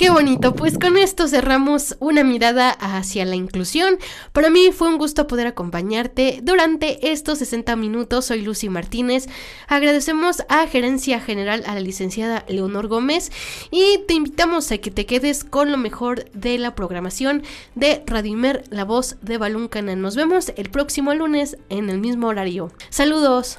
Qué 0.00 0.08
bonito, 0.08 0.54
pues 0.54 0.78
con 0.78 0.96
esto 0.96 1.28
cerramos 1.28 1.94
una 2.00 2.24
mirada 2.24 2.70
hacia 2.70 3.26
la 3.26 3.36
inclusión. 3.36 3.98
Para 4.32 4.48
mí 4.48 4.70
fue 4.72 4.88
un 4.88 4.96
gusto 4.96 5.26
poder 5.26 5.46
acompañarte 5.46 6.40
durante 6.42 7.12
estos 7.12 7.40
60 7.40 7.76
minutos. 7.76 8.24
Soy 8.24 8.40
Lucy 8.40 8.70
Martínez. 8.70 9.26
Agradecemos 9.68 10.42
a 10.48 10.66
Gerencia 10.66 11.20
General 11.20 11.64
a 11.66 11.74
la 11.74 11.80
licenciada 11.80 12.46
Leonor 12.48 12.88
Gómez 12.88 13.30
y 13.70 13.98
te 14.08 14.14
invitamos 14.14 14.72
a 14.72 14.78
que 14.78 14.90
te 14.90 15.04
quedes 15.04 15.44
con 15.44 15.70
lo 15.70 15.76
mejor 15.76 16.24
de 16.30 16.56
la 16.56 16.74
programación 16.74 17.42
de 17.74 18.02
Radimer, 18.06 18.64
la 18.70 18.86
voz 18.86 19.16
de 19.20 19.36
Balún 19.36 19.68
Nos 19.98 20.16
vemos 20.16 20.50
el 20.56 20.70
próximo 20.70 21.12
lunes 21.12 21.58
en 21.68 21.90
el 21.90 21.98
mismo 21.98 22.28
horario. 22.28 22.72
Saludos. 22.88 23.58